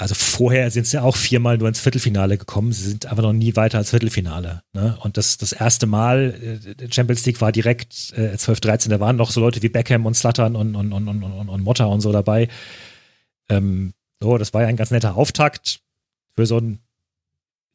also 0.00 0.14
vorher 0.14 0.70
sind 0.70 0.86
sie 0.86 1.02
auch 1.02 1.16
viermal 1.16 1.58
nur 1.58 1.66
ins 1.66 1.80
Viertelfinale 1.80 2.38
gekommen. 2.38 2.70
Sie 2.70 2.88
sind 2.88 3.06
aber 3.06 3.22
noch 3.22 3.32
nie 3.32 3.56
weiter 3.56 3.78
als 3.78 3.90
Viertelfinale. 3.90 4.62
Ne? 4.72 4.96
Und 5.02 5.16
das, 5.16 5.38
das 5.38 5.52
erste 5.52 5.86
Mal, 5.86 6.68
äh, 6.78 6.92
Champions 6.92 7.26
League 7.26 7.40
war 7.40 7.50
direkt 7.50 8.12
äh, 8.16 8.36
12, 8.36 8.60
13, 8.60 8.90
da 8.90 9.00
waren 9.00 9.16
noch 9.16 9.32
so 9.32 9.40
Leute 9.40 9.60
wie 9.60 9.68
Beckham 9.68 10.06
und 10.06 10.14
Slattern 10.14 10.54
und, 10.54 10.76
und, 10.76 10.92
und, 10.92 11.08
und, 11.08 11.22
und, 11.24 11.48
und 11.48 11.62
Motta 11.64 11.86
und 11.86 12.00
so 12.00 12.12
dabei. 12.12 12.48
Ähm, 13.48 13.92
so, 14.20 14.38
das 14.38 14.54
war 14.54 14.62
ja 14.62 14.68
ein 14.68 14.76
ganz 14.76 14.92
netter 14.92 15.16
Auftakt 15.16 15.80
für 16.36 16.46
so 16.46 16.58
ein 16.58 16.78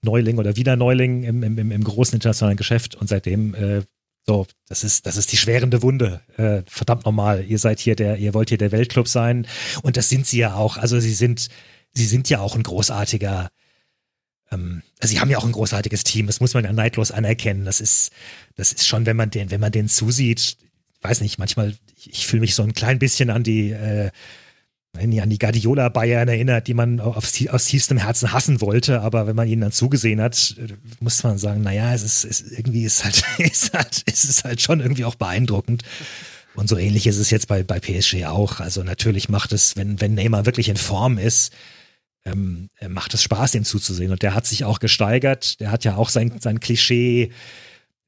Neuling 0.02 0.38
oder 0.38 0.56
wieder 0.56 0.78
Neuling 0.78 1.24
im, 1.24 1.44
im, 1.44 1.72
im 1.72 1.84
großen 1.84 2.16
internationalen 2.16 2.58
Geschäft. 2.58 2.96
Und 2.96 3.10
seitdem, 3.10 3.54
äh, 3.56 3.82
so, 4.26 4.48
das 4.68 4.84
ist, 4.84 5.06
das 5.06 5.18
ist 5.18 5.32
die 5.32 5.38
schwerende 5.38 5.82
Wunde. 5.82 6.22
Äh, 6.38 6.64
verdammt 6.66 7.06
nochmal, 7.06 7.44
ihr 7.46 7.60
seid 7.60 7.80
hier 7.80 7.96
der, 7.96 8.18
ihr 8.18 8.34
wollt 8.34 8.50
hier 8.50 8.58
der 8.58 8.72
Weltclub 8.72 9.08
sein. 9.08 9.48
Und 9.82 9.98
das 9.98 10.10
sind 10.10 10.26
sie 10.26 10.40
ja 10.40 10.56
auch. 10.56 10.78
Also 10.78 11.00
sie 11.00 11.14
sind, 11.14 11.50
sie 11.94 12.06
sind 12.06 12.30
ja 12.30 12.40
auch 12.40 12.56
ein 12.56 12.64
großartiger, 12.64 13.50
ähm, 14.52 14.82
also 15.02 15.14
sie 15.14 15.20
haben 15.20 15.30
ja 15.30 15.38
auch 15.38 15.46
ein 15.46 15.52
großartiges 15.52 16.06
Team, 16.06 16.28
das 16.28 16.40
muss 16.40 16.54
man 16.54 16.64
ja 16.64 16.72
neidlos 16.72 17.12
anerkennen. 17.12 17.66
Das 17.66 17.82
ist, 17.82 18.12
das 18.56 18.72
ist 18.72 18.88
schon, 18.88 19.06
wenn 19.06 19.18
man 19.18 19.30
den, 19.30 19.52
wenn 19.52 19.60
man 19.60 19.74
den 19.74 19.90
zusieht, 19.90 20.58
weiß 21.02 21.20
nicht, 21.20 21.38
manchmal, 21.38 21.76
ich, 21.98 22.10
ich 22.10 22.28
fühle 22.28 22.42
mich 22.42 22.56
so 22.56 22.64
ein 22.64 22.74
klein 22.74 23.00
bisschen 23.00 23.30
an 23.30 23.44
die, 23.44 23.72
äh, 23.72 24.10
an 24.96 25.30
die 25.30 25.40
Guardiola 25.40 25.90
Bayern 25.90 26.28
erinnert, 26.28 26.68
die 26.68 26.76
man 26.76 27.00
aufs, 27.00 27.48
aus 27.48 27.66
tiefstem 27.66 27.98
Herzen 27.98 28.32
hassen 28.32 28.62
wollte, 28.62 29.02
aber 29.02 29.26
wenn 29.26 29.36
man 29.36 29.48
ihnen 29.48 29.62
dann 29.62 29.72
zugesehen 29.72 30.22
hat, 30.22 30.56
muss 31.00 31.24
man 31.24 31.38
sagen, 31.40 31.62
naja, 31.62 31.94
es 31.94 32.04
ist, 32.04 32.24
es 32.26 32.52
irgendwie 32.52 32.84
ist 32.84 33.04
halt, 33.04 33.24
ist 33.40 33.74
halt, 33.74 34.04
ist 34.06 34.26
es 34.26 34.44
halt 34.44 34.62
schon 34.62 34.82
irgendwie 34.82 35.06
auch 35.06 35.16
beeindruckend. 35.16 35.84
Und 36.56 36.70
so 36.70 36.78
ähnlich 36.78 37.08
ist 37.08 37.18
es 37.18 37.32
jetzt 37.32 37.48
bei, 37.48 37.64
bei 37.64 37.80
PSG 37.80 38.26
auch. 38.26 38.60
Also 38.60 38.84
natürlich 38.84 39.30
macht 39.30 39.54
es, 39.54 39.76
wenn, 39.76 40.00
wenn 40.00 40.14
Neymar 40.14 40.46
wirklich 40.46 40.70
in 40.70 40.78
Form 40.78 41.18
ist, 41.18 41.52
ähm, 42.26 42.70
äh, 42.80 42.88
macht 42.88 43.14
es 43.14 43.24
Spaß, 43.24 43.52
dem 43.52 43.66
zuzusehen. 43.66 44.12
Und 44.12 44.22
der 44.22 44.36
hat 44.36 44.46
sich 44.46 44.64
auch 44.64 44.80
gesteigert. 44.80 45.60
Der 45.60 45.72
hat 45.72 45.84
ja 45.84 45.96
auch 45.96 46.10
sein, 46.10 46.34
sein 46.40 46.60
Klischee, 46.60 47.32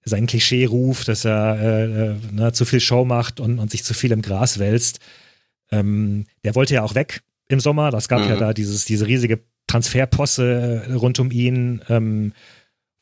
seinen 0.04 0.28
Klischee-Ruf, 0.28 1.04
dass 1.04 1.26
er 1.26 1.60
äh, 1.60 1.84
äh, 1.84 2.16
ne, 2.32 2.54
zu 2.54 2.66
viel 2.66 2.80
Show 2.80 3.06
macht 3.06 3.40
und, 3.40 3.58
und 3.58 3.72
sich 3.72 3.84
zu 3.84 3.96
viel 3.96 4.12
im 4.12 4.22
Gras 4.22 4.60
wälzt. 4.60 5.00
Ähm, 5.80 6.26
der 6.44 6.56
wollte 6.56 6.74
ja 6.74 6.84
auch 6.84 6.96
weg 6.96 7.22
im 7.48 7.60
Sommer. 7.60 7.92
Das 7.92 8.08
gab 8.08 8.22
mhm. 8.22 8.30
ja 8.30 8.36
da 8.38 8.54
dieses, 8.54 8.86
diese 8.86 9.08
riesige 9.08 9.40
Transferposse 9.68 10.86
äh, 10.88 10.94
rund 10.94 11.20
um 11.20 11.32
ihn, 11.32 11.82
ähm, 11.90 12.34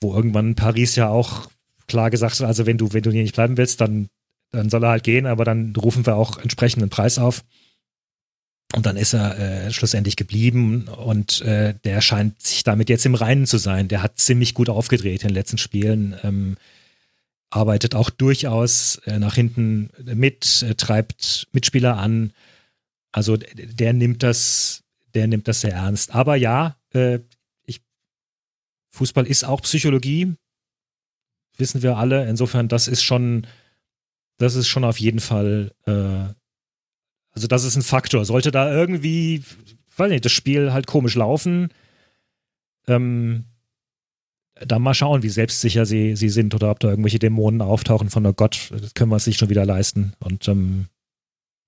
wo 0.01 0.13
irgendwann 0.13 0.55
Paris 0.55 0.95
ja 0.95 1.09
auch 1.09 1.49
klar 1.87 2.09
gesagt 2.09 2.39
hat, 2.39 2.47
also 2.47 2.65
wenn 2.65 2.77
du, 2.77 2.93
wenn 2.93 3.03
du 3.03 3.11
hier 3.11 3.21
nicht 3.21 3.35
bleiben 3.35 3.57
willst, 3.57 3.81
dann, 3.81 4.07
dann 4.51 4.69
soll 4.69 4.83
er 4.83 4.91
halt 4.91 5.03
gehen, 5.03 5.25
aber 5.25 5.45
dann 5.45 5.75
rufen 5.75 6.05
wir 6.05 6.15
auch 6.15 6.37
entsprechenden 6.37 6.89
Preis 6.89 7.19
auf. 7.19 7.43
Und 8.75 8.87
dann 8.87 8.97
ist 8.97 9.13
er 9.13 9.37
äh, 9.37 9.71
schlussendlich 9.71 10.15
geblieben 10.15 10.87
und 10.87 11.41
äh, 11.41 11.75
der 11.83 12.01
scheint 12.01 12.41
sich 12.41 12.63
damit 12.63 12.89
jetzt 12.89 13.05
im 13.05 13.13
Reinen 13.13 13.45
zu 13.45 13.59
sein. 13.59 13.87
Der 13.87 14.01
hat 14.01 14.17
ziemlich 14.17 14.55
gut 14.55 14.67
aufgedreht 14.67 15.21
in 15.21 15.27
den 15.27 15.35
letzten 15.35 15.59
Spielen, 15.59 16.15
ähm, 16.23 16.57
arbeitet 17.51 17.93
auch 17.93 18.09
durchaus 18.09 18.95
äh, 19.05 19.19
nach 19.19 19.35
hinten 19.35 19.91
mit, 20.03 20.63
äh, 20.67 20.73
treibt 20.73 21.47
Mitspieler 21.51 21.97
an. 21.97 22.33
Also 23.13 23.37
der 23.37 23.93
nimmt 23.93 24.23
das, 24.23 24.83
der 25.13 25.27
nimmt 25.27 25.47
das 25.47 25.61
sehr 25.61 25.73
ernst. 25.73 26.13
Aber 26.13 26.35
ja, 26.35 26.75
äh, 26.93 27.19
ich, 27.65 27.81
Fußball 28.91 29.27
ist 29.27 29.45
auch 29.45 29.61
Psychologie, 29.61 30.35
wissen 31.57 31.83
wir 31.83 31.95
alle. 31.95 32.27
Insofern, 32.27 32.67
das 32.67 32.87
ist 32.87 33.03
schon, 33.03 33.47
das 34.37 34.55
ist 34.55 34.67
schon 34.67 34.83
auf 34.83 34.99
jeden 34.99 35.19
Fall, 35.19 35.71
äh, 35.85 36.33
also 37.31 37.47
das 37.47 37.63
ist 37.63 37.75
ein 37.75 37.83
Faktor. 37.83 38.25
Sollte 38.25 38.51
da 38.51 38.73
irgendwie, 38.73 39.43
weiß 39.95 40.09
nicht, 40.09 40.25
das 40.25 40.31
Spiel 40.31 40.73
halt 40.73 40.87
komisch 40.87 41.15
laufen, 41.15 41.69
ähm, 42.87 43.45
dann 44.55 44.81
mal 44.81 44.93
schauen, 44.95 45.21
wie 45.21 45.29
selbstsicher 45.29 45.85
sie, 45.85 46.15
sie 46.15 46.29
sind 46.29 46.55
oder 46.55 46.71
ob 46.71 46.79
da 46.79 46.89
irgendwelche 46.89 47.19
Dämonen 47.19 47.61
auftauchen 47.61 48.09
von, 48.09 48.25
oh 48.25 48.33
Gott, 48.33 48.71
das 48.71 48.95
können 48.95 49.11
wir 49.11 49.15
uns 49.15 49.27
nicht 49.27 49.37
schon 49.37 49.49
wieder 49.49 49.65
leisten. 49.65 50.13
Und 50.19 50.47
ähm, 50.47 50.87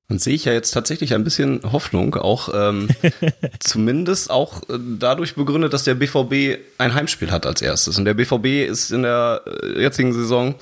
dann 0.07 0.19
sehe 0.19 0.35
ich 0.35 0.45
ja 0.45 0.53
jetzt 0.53 0.71
tatsächlich 0.71 1.15
ein 1.15 1.23
bisschen 1.23 1.61
Hoffnung, 1.71 2.13
auch 2.15 2.49
ähm, 2.53 2.89
zumindest 3.59 4.29
auch 4.29 4.61
äh, 4.69 4.77
dadurch 4.99 5.33
begründet, 5.33 5.73
dass 5.73 5.83
der 5.83 5.95
BVB 5.95 6.59
ein 6.77 6.93
Heimspiel 6.93 7.31
hat 7.31 7.47
als 7.47 7.61
erstes. 7.63 7.97
Und 7.97 8.05
der 8.05 8.13
BVB 8.13 8.69
ist 8.69 8.91
in 8.91 9.01
der 9.01 9.41
äh, 9.45 9.81
jetzigen 9.81 10.13
Saison 10.13 10.53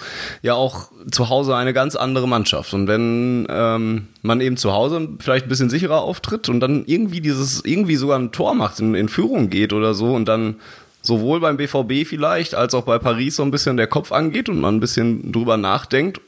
ja 0.43 0.53
auch 0.53 0.89
zu 1.11 1.27
Hause 1.27 1.57
eine 1.57 1.73
ganz 1.73 1.97
andere 1.97 2.25
Mannschaft. 2.25 2.73
Und 2.73 2.87
wenn 2.87 3.45
ähm, 3.49 4.07
man 4.21 4.39
eben 4.39 4.55
zu 4.55 4.71
Hause 4.71 5.09
vielleicht 5.19 5.47
ein 5.47 5.49
bisschen 5.49 5.69
sicherer 5.69 6.01
auftritt 6.01 6.47
und 6.47 6.61
dann 6.61 6.85
irgendwie 6.85 7.19
dieses, 7.19 7.65
irgendwie 7.65 7.97
sogar 7.97 8.19
ein 8.19 8.31
Tor 8.31 8.55
macht, 8.55 8.79
in, 8.79 8.95
in 8.95 9.09
Führung 9.09 9.49
geht 9.49 9.73
oder 9.73 9.93
so 9.93 10.13
und 10.13 10.25
dann 10.25 10.55
sowohl 11.03 11.39
beim 11.39 11.57
BVB 11.57 12.07
vielleicht 12.07 12.55
als 12.55 12.73
auch 12.73 12.85
bei 12.85 12.97
Paris 12.97 13.35
so 13.35 13.43
ein 13.43 13.51
bisschen 13.51 13.77
der 13.77 13.87
Kopf 13.87 14.11
angeht 14.11 14.49
und 14.49 14.59
man 14.59 14.77
ein 14.77 14.79
bisschen 14.79 15.31
drüber 15.31 15.57
nachdenkt 15.57 16.21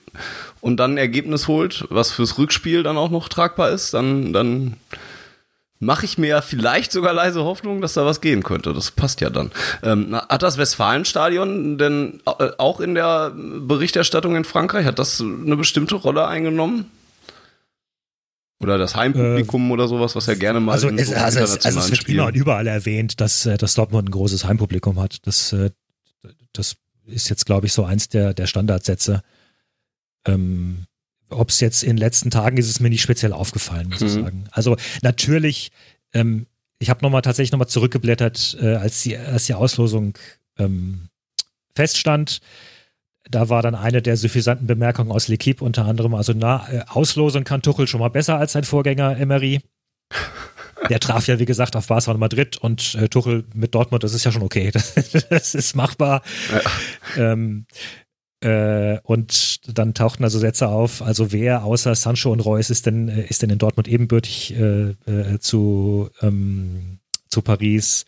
und 0.62 0.78
dann 0.78 0.94
ein 0.94 0.98
Ergebnis 0.98 1.48
holt, 1.48 1.86
was 1.90 2.12
fürs 2.12 2.38
Rückspiel 2.38 2.84
dann 2.84 2.98
auch 2.98 3.10
noch 3.10 3.30
tragbar 3.30 3.70
ist, 3.70 3.94
dann, 3.94 4.34
dann 4.34 4.76
mache 5.80 6.06
ich 6.06 6.18
mir 6.18 6.42
vielleicht 6.42 6.92
sogar 6.92 7.14
leise 7.14 7.44
Hoffnung, 7.44 7.82
dass 7.82 7.94
da 7.94 8.06
was 8.06 8.22
gehen 8.22 8.44
könnte. 8.44 8.74
Das 8.74 8.92
passt 8.92 9.22
ja 9.22 9.30
dann. 9.30 9.52
Ähm, 9.84 10.16
hat 10.16 10.44
das 10.44 10.58
Westfalenstadion 10.58 11.78
denn 11.78 12.22
äh, 12.26 12.50
auch 12.58 12.80
in 12.80 12.96
der 12.96 13.32
Berichterstattung 13.34 14.36
in 14.36 14.46
Frankreich, 14.46 14.86
hat 14.86 15.00
das 15.00 15.22
eine 15.22 15.56
bestimmte 15.56 15.96
Rolle 15.96 16.28
eingenommen? 16.28 16.92
Oder 18.60 18.78
das 18.78 18.96
Heimpublikum 18.96 19.70
äh, 19.70 19.74
oder 19.74 19.88
sowas, 19.88 20.16
was 20.16 20.28
ja 20.28 20.36
gerne 20.36 20.60
mal 20.60 20.74
also, 20.74 20.90
es, 20.90 21.10
so 21.10 21.16
also, 21.16 21.40
es, 21.40 21.66
also 21.66 21.80
es 21.80 21.90
wird 21.90 22.02
Spielen. 22.02 22.20
immer 22.20 22.28
und 22.28 22.36
überall 22.36 22.68
erwähnt, 22.68 23.20
dass, 23.20 23.46
äh, 23.46 23.58
dass 23.58 23.74
Dortmund 23.74 24.08
ein 24.08 24.12
großes 24.12 24.46
Heimpublikum 24.46 25.00
hat. 25.00 25.26
Das, 25.28 25.52
äh, 25.52 25.72
das 26.54 26.78
ist 27.06 27.30
jetzt, 27.30 27.46
glaube 27.46 27.68
ich, 27.68 27.74
so 27.74 27.84
eins 27.84 28.08
der, 28.08 28.34
der 28.34 28.48
Standardsätze. 28.48 29.24
Ähm, 30.26 30.86
Ob 31.30 31.50
es 31.50 31.60
jetzt 31.60 31.84
in 31.84 31.92
den 31.92 31.98
letzten 31.98 32.32
Tagen 32.32 32.58
ist, 32.58 32.70
ist 32.70 32.80
mir 32.80 32.90
nicht 32.90 33.02
speziell 33.02 33.34
aufgefallen, 33.34 33.90
muss 33.90 34.00
mhm. 34.00 34.08
ich 34.08 34.14
sagen. 34.14 34.44
Also 34.52 34.78
natürlich, 35.02 35.72
ähm, 36.14 36.48
ich 36.80 36.90
habe 36.90 37.04
nochmal 37.04 37.22
tatsächlich 37.22 37.52
nochmal 37.52 37.68
zurückgeblättert, 37.68 38.58
äh, 38.62 38.76
als, 38.76 39.04
die, 39.04 39.18
als 39.18 39.46
die 39.46 39.54
Auslosung 39.54 40.18
ähm, 40.58 41.10
feststand. 41.76 42.40
Da 43.30 43.50
war 43.50 43.62
dann 43.62 43.76
eine 43.76 44.02
der 44.02 44.18
suffisanten 44.18 44.68
Bemerkungen 44.68 45.12
aus 45.12 45.28
L'Equipe 45.28 45.64
unter 45.64 45.86
anderem, 45.86 46.14
also 46.14 46.34
na, 46.36 46.68
äh, 46.72 46.84
Auslosung 46.88 47.44
kann 47.44 47.62
Tuchel 47.62 47.88
schon 47.88 48.00
mal 48.00 48.10
besser 48.10 48.38
als 48.38 48.54
sein 48.54 48.64
Vorgänger 48.64 49.18
Emery. 49.18 49.62
Der 50.90 51.00
traf 51.00 51.26
ja, 51.26 51.40
wie 51.40 51.46
gesagt, 51.46 51.76
auf 51.76 51.88
Barca 51.88 52.12
und 52.12 52.20
Madrid 52.20 52.58
und 52.58 52.94
äh, 52.96 53.10
Tuchel 53.10 53.46
mit 53.56 53.74
Dortmund, 53.74 54.04
das 54.04 54.14
ist 54.14 54.24
ja 54.24 54.32
schon 54.32 54.44
okay. 54.44 54.70
Das, 54.72 54.94
das 55.30 55.56
ist 55.56 55.76
machbar. 55.76 56.22
Ja. 57.18 57.32
Ähm, 57.32 57.66
äh, 58.42 59.00
und 59.04 59.78
dann 59.78 59.94
tauchten 59.96 60.24
also 60.24 60.38
Sätze 60.38 60.68
auf, 60.68 61.02
also 61.02 61.32
wer 61.32 61.64
außer 61.64 61.96
Sancho 61.96 62.32
und 62.32 62.42
Reus 62.42 62.70
ist 62.70 62.86
denn, 62.86 63.08
äh, 63.08 63.26
ist 63.26 63.42
denn 63.42 63.50
in 63.50 63.58
Dortmund 63.58 63.88
ebenbürtig 63.88 64.56
äh, 64.56 64.90
äh, 65.08 65.40
zu, 65.40 66.10
ähm, 66.22 67.00
zu 67.30 67.42
Paris? 67.42 68.06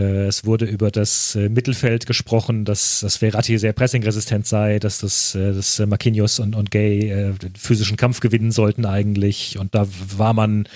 Äh, 0.00 0.26
es 0.26 0.44
wurde 0.44 0.64
über 0.64 0.90
das 0.90 1.34
Mittelfeld 1.34 2.06
gesprochen, 2.06 2.64
dass 2.64 3.00
das 3.00 3.18
Verratti 3.18 3.58
sehr 3.58 3.72
pressingresistent 3.72 4.46
sei, 4.46 4.78
dass 4.78 4.98
das, 4.98 5.32
dass 5.32 5.78
Marquinhos 5.80 6.40
und, 6.40 6.56
und 6.56 6.70
Gay 6.70 7.34
physischen 7.56 7.96
Kampf 7.96 8.20
gewinnen 8.20 8.50
sollten 8.50 8.86
eigentlich. 8.86 9.58
Und 9.58 9.74
da 9.74 9.86
war 10.16 10.32
man 10.32 10.66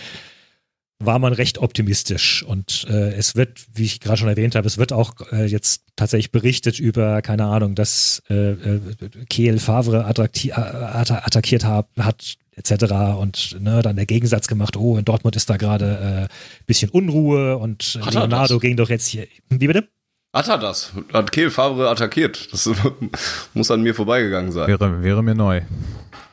war 0.98 1.18
man 1.18 1.32
recht 1.32 1.58
optimistisch. 1.58 2.42
Und 2.42 2.86
äh, 2.88 3.12
es 3.14 3.34
wird, 3.34 3.66
wie 3.74 3.84
ich 3.84 4.00
gerade 4.00 4.18
schon 4.18 4.28
erwähnt 4.28 4.54
habe, 4.54 4.66
es 4.66 4.78
wird 4.78 4.92
auch 4.92 5.14
äh, 5.32 5.46
jetzt 5.46 5.82
tatsächlich 5.96 6.32
berichtet 6.32 6.78
über, 6.78 7.22
keine 7.22 7.44
Ahnung, 7.44 7.74
dass 7.74 8.22
äh, 8.30 8.52
äh 8.52 8.80
Kehl 9.28 9.58
Favre 9.58 9.98
äh, 9.98 10.52
attackiert 10.52 11.64
hat, 11.64 11.88
hat 11.98 12.34
etc. 12.56 13.16
Und 13.18 13.56
ne, 13.60 13.82
dann 13.82 13.96
der 13.96 14.06
Gegensatz 14.06 14.46
gemacht, 14.46 14.76
oh, 14.76 14.96
in 14.96 15.04
Dortmund 15.04 15.36
ist 15.36 15.50
da 15.50 15.56
gerade 15.56 16.28
äh, 16.30 16.64
bisschen 16.66 16.90
Unruhe 16.90 17.56
und 17.58 17.98
hat 18.02 18.14
Leonardo 18.14 18.58
ging 18.58 18.76
doch 18.76 18.90
jetzt 18.90 19.06
hier. 19.06 19.26
Wie 19.48 19.66
bitte? 19.66 19.88
Hat 20.34 20.48
er 20.48 20.58
das? 20.58 20.92
Hat 21.12 21.30
Kehl 21.30 21.50
Favre 21.50 21.88
attackiert? 21.88 22.52
Das 22.52 22.68
muss 23.54 23.70
an 23.70 23.82
mir 23.82 23.94
vorbeigegangen 23.94 24.50
sein. 24.50 24.66
Wäre, 24.66 25.02
wäre 25.02 25.22
mir 25.22 25.36
neu. 25.36 25.62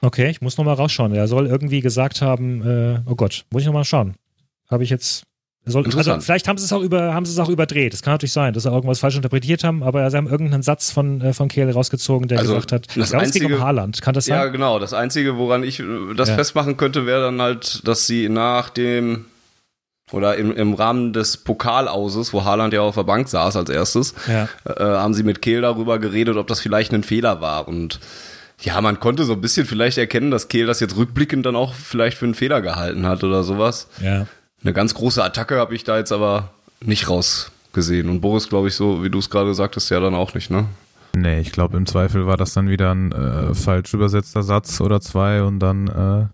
Okay, 0.01 0.29
ich 0.31 0.41
muss 0.41 0.57
nochmal 0.57 0.73
rausschauen. 0.73 1.13
Er 1.13 1.27
soll 1.27 1.45
irgendwie 1.45 1.81
gesagt 1.81 2.23
haben, 2.23 2.63
äh, 2.67 2.99
oh 3.05 3.13
Gott, 3.13 3.45
muss 3.51 3.61
ich 3.61 3.67
nochmal 3.67 3.85
schauen. 3.85 4.15
Habe 4.69 4.83
ich 4.83 4.89
jetzt. 4.89 5.23
Soll, 5.63 5.85
also 5.85 6.19
vielleicht 6.21 6.47
haben 6.47 6.57
sie 6.57 6.65
es 6.65 6.73
auch 6.73 6.81
über, 6.81 7.13
haben 7.13 7.23
sie 7.23 7.33
es 7.33 7.39
auch 7.39 7.49
überdreht. 7.49 7.93
Das 7.93 8.01
kann 8.01 8.13
natürlich 8.13 8.33
sein, 8.33 8.51
dass 8.53 8.63
sie 8.63 8.69
irgendwas 8.69 8.99
falsch 8.99 9.15
interpretiert 9.15 9.63
haben, 9.63 9.83
aber 9.83 10.09
sie 10.09 10.17
haben 10.17 10.27
irgendeinen 10.27 10.63
Satz 10.63 10.89
von, 10.89 11.21
äh, 11.21 11.33
von 11.33 11.49
Kehl 11.49 11.69
rausgezogen, 11.69 12.27
der 12.27 12.39
also 12.39 12.55
gesagt 12.55 12.71
hat, 12.71 12.87
das 12.97 13.11
glaube, 13.11 13.25
einzige, 13.25 13.45
es 13.45 13.51
um 13.53 13.59
Haaland. 13.59 14.01
Kann 14.01 14.15
das 14.15 14.25
sein? 14.25 14.37
Ja, 14.37 14.47
genau. 14.47 14.79
Das 14.79 14.93
Einzige, 14.93 15.37
woran 15.37 15.61
ich 15.63 15.79
äh, 15.79 15.83
das 16.15 16.29
ja. 16.29 16.35
festmachen 16.35 16.77
könnte, 16.77 17.05
wäre 17.05 17.21
dann 17.21 17.39
halt, 17.39 17.87
dass 17.87 18.07
sie 18.07 18.27
nach 18.27 18.71
dem 18.71 19.25
oder 20.11 20.35
im, 20.35 20.51
im 20.51 20.73
Rahmen 20.73 21.13
des 21.13 21.37
Pokalauses, 21.37 22.33
wo 22.33 22.43
Haaland 22.43 22.73
ja 22.73 22.81
auf 22.81 22.95
der 22.95 23.03
Bank 23.03 23.29
saß 23.29 23.55
als 23.55 23.69
erstes, 23.69 24.15
ja. 24.27 24.49
äh, 24.65 24.83
haben 24.83 25.13
sie 25.13 25.23
mit 25.23 25.43
Kehl 25.43 25.61
darüber 25.61 25.99
geredet, 25.99 26.37
ob 26.37 26.47
das 26.47 26.59
vielleicht 26.59 26.91
ein 26.91 27.03
Fehler 27.03 27.39
war. 27.39 27.67
Und 27.67 27.99
ja, 28.61 28.81
man 28.81 28.99
konnte 28.99 29.23
so 29.25 29.33
ein 29.33 29.41
bisschen 29.41 29.67
vielleicht 29.67 29.99
erkennen, 29.99 30.31
dass 30.31 30.47
Kehl 30.47 30.65
das 30.65 30.79
jetzt 30.79 30.97
rückblickend 30.97 31.45
dann 31.45 31.55
auch 31.55 31.75
vielleicht 31.75 32.17
für 32.17 32.25
einen 32.25 32.35
Fehler 32.35 32.61
gehalten 32.61 33.05
hat 33.05 33.23
oder 33.23 33.43
sowas. 33.43 33.87
Ja. 34.01 34.25
Eine 34.63 34.73
ganz 34.73 34.93
große 34.93 35.23
Attacke 35.23 35.57
habe 35.57 35.73
ich 35.75 35.83
da 35.83 35.97
jetzt 35.97 36.11
aber 36.11 36.51
nicht 36.81 37.09
rausgesehen. 37.09 38.09
Und 38.09 38.21
Boris, 38.21 38.49
glaube 38.49 38.67
ich, 38.67 38.75
so 38.75 39.03
wie 39.03 39.09
du 39.09 39.19
es 39.19 39.29
gerade 39.29 39.53
sagtest, 39.53 39.89
ja 39.89 39.99
dann 39.99 40.15
auch 40.15 40.33
nicht, 40.33 40.51
ne? 40.51 40.65
Nee, 41.15 41.41
ich 41.41 41.51
glaube, 41.51 41.77
im 41.77 41.85
Zweifel 41.85 42.25
war 42.25 42.37
das 42.37 42.53
dann 42.53 42.69
wieder 42.69 42.93
ein 42.93 43.11
äh, 43.11 43.53
falsch 43.53 43.93
übersetzter 43.93 44.43
Satz 44.43 44.79
oder 44.79 45.01
zwei 45.01 45.43
und 45.43 45.59
dann 45.59 45.87
äh, 45.87 46.25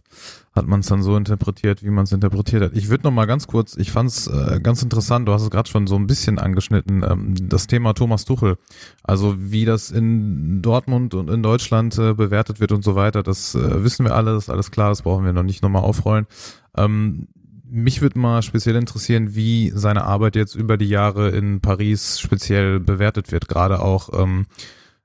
hat 0.57 0.67
man 0.67 0.81
es 0.81 0.87
dann 0.87 1.01
so 1.01 1.15
interpretiert, 1.15 1.83
wie 1.83 1.89
man 1.89 2.03
es 2.03 2.11
interpretiert 2.11 2.63
hat. 2.63 2.71
Ich 2.73 2.89
würde 2.89 3.05
noch 3.05 3.11
mal 3.11 3.25
ganz 3.25 3.47
kurz, 3.47 3.75
ich 3.77 3.91
fand 3.91 4.09
es 4.09 4.27
äh, 4.27 4.59
ganz 4.61 4.83
interessant, 4.83 5.27
du 5.27 5.33
hast 5.33 5.43
es 5.43 5.49
gerade 5.49 5.69
schon 5.69 5.87
so 5.87 5.95
ein 5.95 6.05
bisschen 6.05 6.37
angeschnitten, 6.37 7.03
ähm, 7.03 7.35
das 7.49 7.67
Thema 7.67 7.93
Thomas 7.93 8.25
Tuchel. 8.25 8.57
Also 9.03 9.35
wie 9.37 9.65
das 9.65 9.89
in 9.89 10.61
Dortmund 10.61 11.13
und 11.13 11.29
in 11.29 11.41
Deutschland 11.41 11.97
äh, 11.97 12.13
bewertet 12.13 12.59
wird 12.59 12.71
und 12.71 12.83
so 12.83 12.95
weiter, 12.95 13.23
das 13.23 13.55
äh, 13.55 13.83
wissen 13.83 14.05
wir 14.05 14.13
alle, 14.13 14.33
das 14.33 14.45
ist 14.45 14.49
alles 14.49 14.69
klar, 14.69 14.89
das 14.89 15.03
brauchen 15.03 15.25
wir 15.25 15.33
noch 15.33 15.43
nicht 15.43 15.63
nochmal 15.63 15.83
aufrollen. 15.83 16.27
Ähm, 16.75 17.27
mich 17.69 18.01
würde 18.01 18.19
mal 18.19 18.41
speziell 18.41 18.75
interessieren, 18.75 19.35
wie 19.35 19.71
seine 19.73 20.03
Arbeit 20.03 20.35
jetzt 20.35 20.55
über 20.55 20.77
die 20.77 20.89
Jahre 20.89 21.29
in 21.29 21.61
Paris 21.61 22.19
speziell 22.19 22.79
bewertet 22.79 23.31
wird. 23.31 23.47
Gerade 23.47 23.81
auch 23.81 24.09
ähm, 24.13 24.45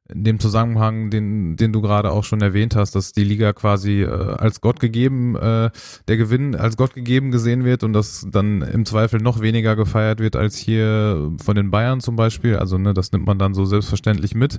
in 0.09 0.25
dem 0.25 0.41
Zusammenhang, 0.41 1.11
den, 1.11 1.57
den 1.57 1.73
du 1.73 1.81
gerade 1.81 2.11
auch 2.11 2.25
schon 2.25 2.41
erwähnt 2.41 2.77
hast, 2.77 2.95
dass 2.95 3.13
die 3.13 3.25
Liga 3.25 3.53
quasi 3.53 4.03
äh, 4.03 4.09
als 4.09 4.61
Gott 4.61 4.81
gegeben, 4.81 5.37
äh, 5.37 5.71
der 6.09 6.17
Gewinn 6.17 6.55
als 6.55 6.77
Gott 6.77 6.95
gegeben 6.95 7.31
gesehen 7.31 7.65
wird 7.65 7.83
und 7.83 7.93
das 7.93 8.27
dann 8.31 8.63
im 8.63 8.85
Zweifel 8.85 9.21
noch 9.21 9.41
weniger 9.41 9.77
gefeiert 9.77 10.21
wird 10.21 10.37
als 10.37 10.57
hier 10.57 11.33
von 11.43 11.57
den 11.57 11.71
Bayern 11.71 12.01
zum 12.01 12.17
Beispiel. 12.17 12.57
Also 12.57 12.79
ne, 12.79 12.95
das 12.95 13.13
nimmt 13.13 13.27
man 13.27 13.39
dann 13.39 13.55
so 13.55 13.65
selbstverständlich 13.65 14.35
mit, 14.35 14.59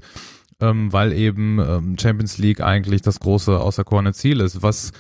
ähm, 0.60 0.92
weil 0.92 1.14
eben 1.14 1.60
ähm, 1.60 1.98
Champions 2.00 2.38
League 2.38 2.62
eigentlich 2.62 3.02
das 3.02 3.20
große 3.20 3.60
außerkorne 3.60 4.14
Ziel 4.14 4.40
ist. 4.40 4.64
Was 4.64 4.92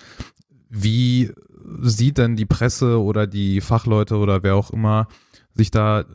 wie 0.69 1.31
sieht 1.81 2.17
denn 2.17 2.36
die 2.36 2.45
Presse 2.45 3.01
oder 3.01 3.27
die 3.27 3.62
Fachleute 3.62 4.17
oder 4.17 4.43
wer 4.43 4.55
auch 4.55 4.71
immer 4.71 5.07
sich 5.53 5.71
da 5.71 6.05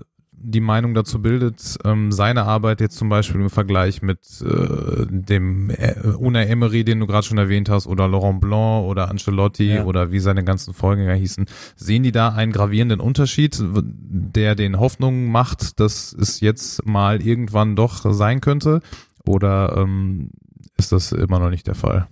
die 0.40 0.61
Meinung 0.61 0.94
dazu 0.94 1.21
bildet, 1.21 1.79
ähm, 1.85 2.12
seine 2.12 2.44
Arbeit 2.44 2.81
jetzt 2.81 2.97
zum 2.97 3.09
Beispiel 3.09 3.40
im 3.40 3.51
Vergleich 3.51 4.03
mit 4.03 4.21
äh, 4.40 5.07
dem 5.09 5.71
äh, 5.71 5.94
Una 6.16 6.42
Emery, 6.42 6.85
den 6.85 7.01
du 7.01 7.07
gerade 7.07 7.27
schon 7.27 7.38
erwähnt 7.38 7.68
hast, 7.68 7.87
oder 7.87 8.07
Laurent 8.09 8.40
Blanc 8.40 8.85
oder 8.85 9.11
Ancelotti 9.11 9.75
ja. 9.75 9.85
oder 9.85 10.12
wie 10.12 10.21
seine 10.21 10.44
ganzen 10.44 10.75
Vorgänger 10.75 11.14
hießen, 11.14 11.47
sehen 11.77 12.03
die 12.03 12.12
da 12.12 12.31
einen 12.31 12.53
gravierenden 12.53 13.01
Unterschied, 13.01 13.61
der 13.61 14.55
den 14.55 14.79
Hoffnung 14.79 15.31
macht, 15.31 15.81
dass 15.81 16.12
es 16.12 16.40
jetzt 16.40 16.87
mal 16.87 17.21
irgendwann 17.21 17.75
doch 17.75 18.12
sein 18.12 18.40
könnte? 18.40 18.81
Oder 19.27 19.77
ähm, 19.77 20.31
ist 20.77 20.92
das 20.92 21.12
immer 21.12 21.40
noch 21.40 21.51
nicht 21.51 21.66
der 21.66 21.75
Fall? 21.75 22.07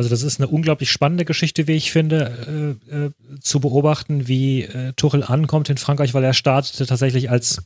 Also 0.00 0.08
das 0.08 0.22
ist 0.22 0.40
eine 0.40 0.48
unglaublich 0.48 0.90
spannende 0.90 1.26
Geschichte, 1.26 1.66
wie 1.66 1.74
ich 1.74 1.92
finde, 1.92 2.78
äh, 2.90 2.96
äh, 2.96 3.10
zu 3.42 3.60
beobachten, 3.60 4.28
wie 4.28 4.62
äh, 4.62 4.94
Tuchel 4.94 5.22
ankommt 5.22 5.68
in 5.68 5.76
Frankreich, 5.76 6.14
weil 6.14 6.24
er 6.24 6.32
startete 6.32 6.86
tatsächlich 6.86 7.28
als 7.28 7.64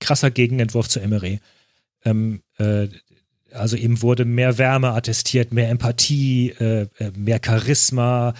krasser 0.00 0.30
Gegenentwurf 0.30 0.88
zu 0.88 0.98
Emery. 1.00 1.40
Ähm, 2.06 2.40
äh, 2.56 2.88
also 3.52 3.76
ihm 3.76 4.00
wurde 4.00 4.24
mehr 4.24 4.56
Wärme 4.56 4.92
attestiert, 4.92 5.52
mehr 5.52 5.68
Empathie, 5.68 6.54
äh, 6.58 6.86
äh, 6.98 7.10
mehr 7.14 7.38
Charisma. 7.44 8.32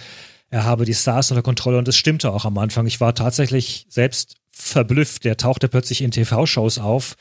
Er 0.49 0.63
habe 0.63 0.85
die 0.85 0.95
Stars 0.95 1.29
unter 1.29 1.43
Kontrolle 1.43 1.77
und 1.77 1.87
das 1.87 1.95
stimmte 1.95 2.31
auch 2.31 2.45
am 2.45 2.57
Anfang. 2.57 2.87
Ich 2.87 2.99
war 2.99 3.13
tatsächlich 3.13 3.85
selbst 3.89 4.37
verblüfft. 4.49 5.23
Der 5.23 5.37
tauchte 5.37 5.69
plötzlich 5.69 6.01
in 6.01 6.09
TV-Shows 6.09 6.79
auf, 6.79 7.13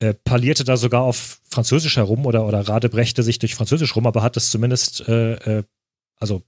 äh, 0.00 0.14
parlierte 0.14 0.64
da 0.64 0.76
sogar 0.76 1.02
auf 1.02 1.40
Französisch 1.48 1.96
herum 1.96 2.26
oder, 2.26 2.46
oder 2.46 2.68
radebrechte 2.68 3.22
sich 3.22 3.38
durch 3.38 3.54
Französisch 3.54 3.94
rum, 3.96 4.06
aber 4.06 4.22
hat 4.22 4.36
es 4.36 4.50
zumindest 4.50 5.08
äh, 5.08 5.34
äh, 5.34 5.62
also 6.16 6.42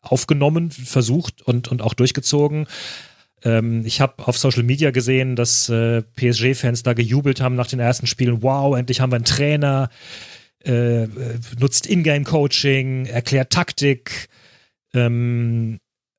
aufgenommen, 0.00 0.70
versucht 0.70 1.42
und, 1.42 1.68
und 1.68 1.82
auch 1.82 1.94
durchgezogen. 1.94 2.66
Ähm, 3.44 3.84
ich 3.84 4.00
habe 4.00 4.26
auf 4.26 4.38
Social 4.38 4.62
Media 4.62 4.90
gesehen, 4.90 5.36
dass 5.36 5.68
äh, 5.68 6.02
PSG-Fans 6.02 6.82
da 6.82 6.94
gejubelt 6.94 7.40
haben 7.40 7.54
nach 7.54 7.66
den 7.66 7.80
ersten 7.80 8.06
Spielen. 8.06 8.42
Wow, 8.42 8.76
endlich 8.76 9.00
haben 9.00 9.12
wir 9.12 9.16
einen 9.16 9.24
Trainer, 9.24 9.90
äh, 10.64 11.06
nutzt 11.58 11.86
Ingame-Coaching, 11.86 13.06
erklärt 13.06 13.50
Taktik. 13.50 14.28
Ähm, 14.92 15.78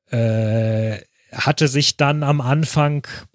äh, 0.10 1.00
hatte 1.32 1.68
sich 1.68 1.98
dann 1.98 2.24
am 2.24 2.42
Anfang 2.42 3.06
äh, 3.06 3.31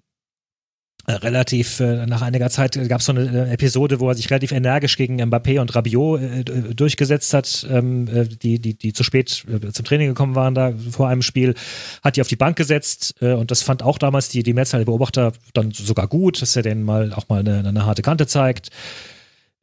relativ 1.13 1.79
äh, 1.79 2.05
nach 2.05 2.21
einiger 2.21 2.49
Zeit 2.49 2.77
gab 2.89 2.99
es 2.99 3.05
so 3.05 3.13
eine 3.13 3.47
äh, 3.47 3.53
Episode, 3.53 4.01
wo 4.01 4.09
er 4.09 4.15
sich 4.15 4.29
relativ 4.29 4.51
energisch 4.51 4.97
gegen 4.97 5.21
Mbappé 5.21 5.59
und 5.61 5.73
Rabiot 5.73 6.21
äh, 6.21 6.43
durchgesetzt 6.43 7.33
hat, 7.33 7.65
ähm, 7.69 8.07
äh, 8.07 8.25
die, 8.27 8.59
die, 8.59 8.77
die 8.77 8.91
zu 8.91 9.03
spät 9.03 9.45
äh, 9.49 9.71
zum 9.71 9.85
Training 9.85 10.09
gekommen 10.09 10.35
waren 10.35 10.53
da 10.53 10.73
vor 10.91 11.07
einem 11.07 11.21
Spiel, 11.21 11.55
hat 12.03 12.17
die 12.17 12.21
auf 12.21 12.27
die 12.27 12.35
Bank 12.35 12.57
gesetzt 12.57 13.15
und 13.21 13.51
das 13.51 13.63
fand 13.63 13.83
auch 13.83 13.97
damals 13.97 14.29
die, 14.29 14.43
die 14.43 14.53
Mehrzahl 14.53 14.81
der 14.81 14.85
Beobachter 14.85 15.33
dann 15.53 15.71
sogar 15.71 16.07
gut, 16.07 16.41
dass 16.41 16.55
er 16.55 16.63
denen 16.63 16.83
mal 16.83 17.13
auch 17.13 17.29
mal 17.29 17.39
eine, 17.39 17.67
eine 17.67 17.85
harte 17.85 18.01
Kante 18.01 18.27
zeigt. 18.27 18.69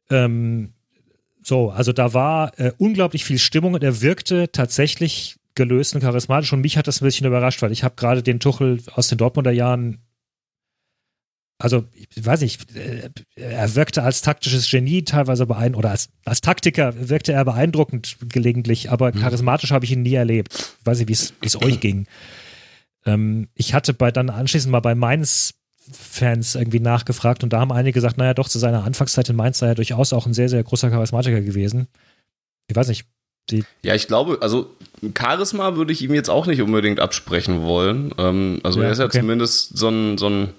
Ähm, 0.09 0.73
so, 1.43 1.69
also 1.69 1.93
da 1.93 2.13
war 2.13 2.53
unglaublich 2.77 3.23
viel 3.23 3.37
Stimmung 3.37 3.75
und 3.75 3.83
er 3.83 4.01
wirkte 4.01 4.51
tatsächlich 4.51 5.37
gelöst 5.53 5.95
und 5.95 6.01
charismatisch 6.01 6.51
und 6.53 6.61
mich 6.61 6.77
hat 6.77 6.87
das 6.87 7.01
ein 7.01 7.05
bisschen 7.05 7.27
überrascht, 7.27 7.61
weil 7.61 7.71
ich 7.71 7.83
habe 7.83 7.95
gerade 7.95 8.23
den 8.23 8.39
Tuchel 8.39 8.79
aus 8.93 9.07
den 9.07 9.17
Dortmunder 9.17 9.51
Jahren 9.51 9.99
also 11.57 11.85
ich 11.93 12.25
weiß 12.25 12.41
nicht, 12.41 12.75
äh, 12.75 13.09
er 13.35 13.75
wirkte 13.75 14.03
als 14.03 14.21
taktisches 14.21 14.69
Genie 14.69 15.03
teilweise 15.03 15.45
beeindruckend, 15.45 15.77
oder 15.77 15.91
als, 15.91 16.09
als 16.25 16.41
Taktiker 16.41 17.09
wirkte 17.09 17.31
er 17.31 17.45
beeindruckend 17.45 18.17
gelegentlich, 18.27 18.91
aber 18.91 19.13
mhm. 19.13 19.19
charismatisch 19.19 19.71
habe 19.71 19.85
ich 19.85 19.91
ihn 19.91 20.01
nie 20.01 20.15
erlebt. 20.15 20.53
Ich 20.53 20.85
weiß 20.85 20.99
nicht, 20.99 21.09
wie 21.09 21.47
es 21.47 21.61
euch 21.61 21.79
ging. 21.79 22.07
Ähm, 23.05 23.47
ich 23.53 23.73
hatte 23.73 23.93
bei 23.93 24.11
dann 24.11 24.29
anschließend 24.29 24.71
mal 24.71 24.81
bei 24.81 24.95
Mainz 24.95 25.53
Fans 25.91 26.55
irgendwie 26.55 26.79
nachgefragt 26.79 27.43
und 27.43 27.53
da 27.53 27.59
haben 27.59 27.71
einige 27.71 27.93
gesagt, 27.93 28.17
naja, 28.17 28.33
doch, 28.33 28.49
zu 28.49 28.57
seiner 28.57 28.83
Anfangszeit 28.83 29.29
in 29.29 29.35
Mainz 29.35 29.59
sei 29.59 29.67
er 29.67 29.75
durchaus 29.75 30.13
auch 30.13 30.25
ein 30.25 30.33
sehr, 30.33 30.49
sehr 30.49 30.63
großer 30.63 30.89
Charismatiker 30.89 31.41
gewesen. 31.41 31.87
Ich 32.67 32.75
weiß 32.75 32.87
nicht. 32.87 33.05
Die 33.51 33.63
ja, 33.83 33.93
ich 33.93 34.07
glaube, 34.07 34.39
also 34.41 34.75
Charisma 35.15 35.75
würde 35.75 35.93
ich 35.93 36.01
ihm 36.01 36.15
jetzt 36.15 36.31
auch 36.31 36.47
nicht 36.47 36.63
unbedingt 36.63 36.99
absprechen 36.99 37.61
wollen. 37.61 38.11
Ähm, 38.17 38.59
also 38.63 38.79
ja, 38.79 38.87
er 38.87 38.91
ist 38.93 38.97
ja 38.97 39.05
okay. 39.05 39.19
zumindest 39.19 39.77
so 39.77 39.89
ein, 39.89 40.17
so 40.17 40.27
ein 40.27 40.49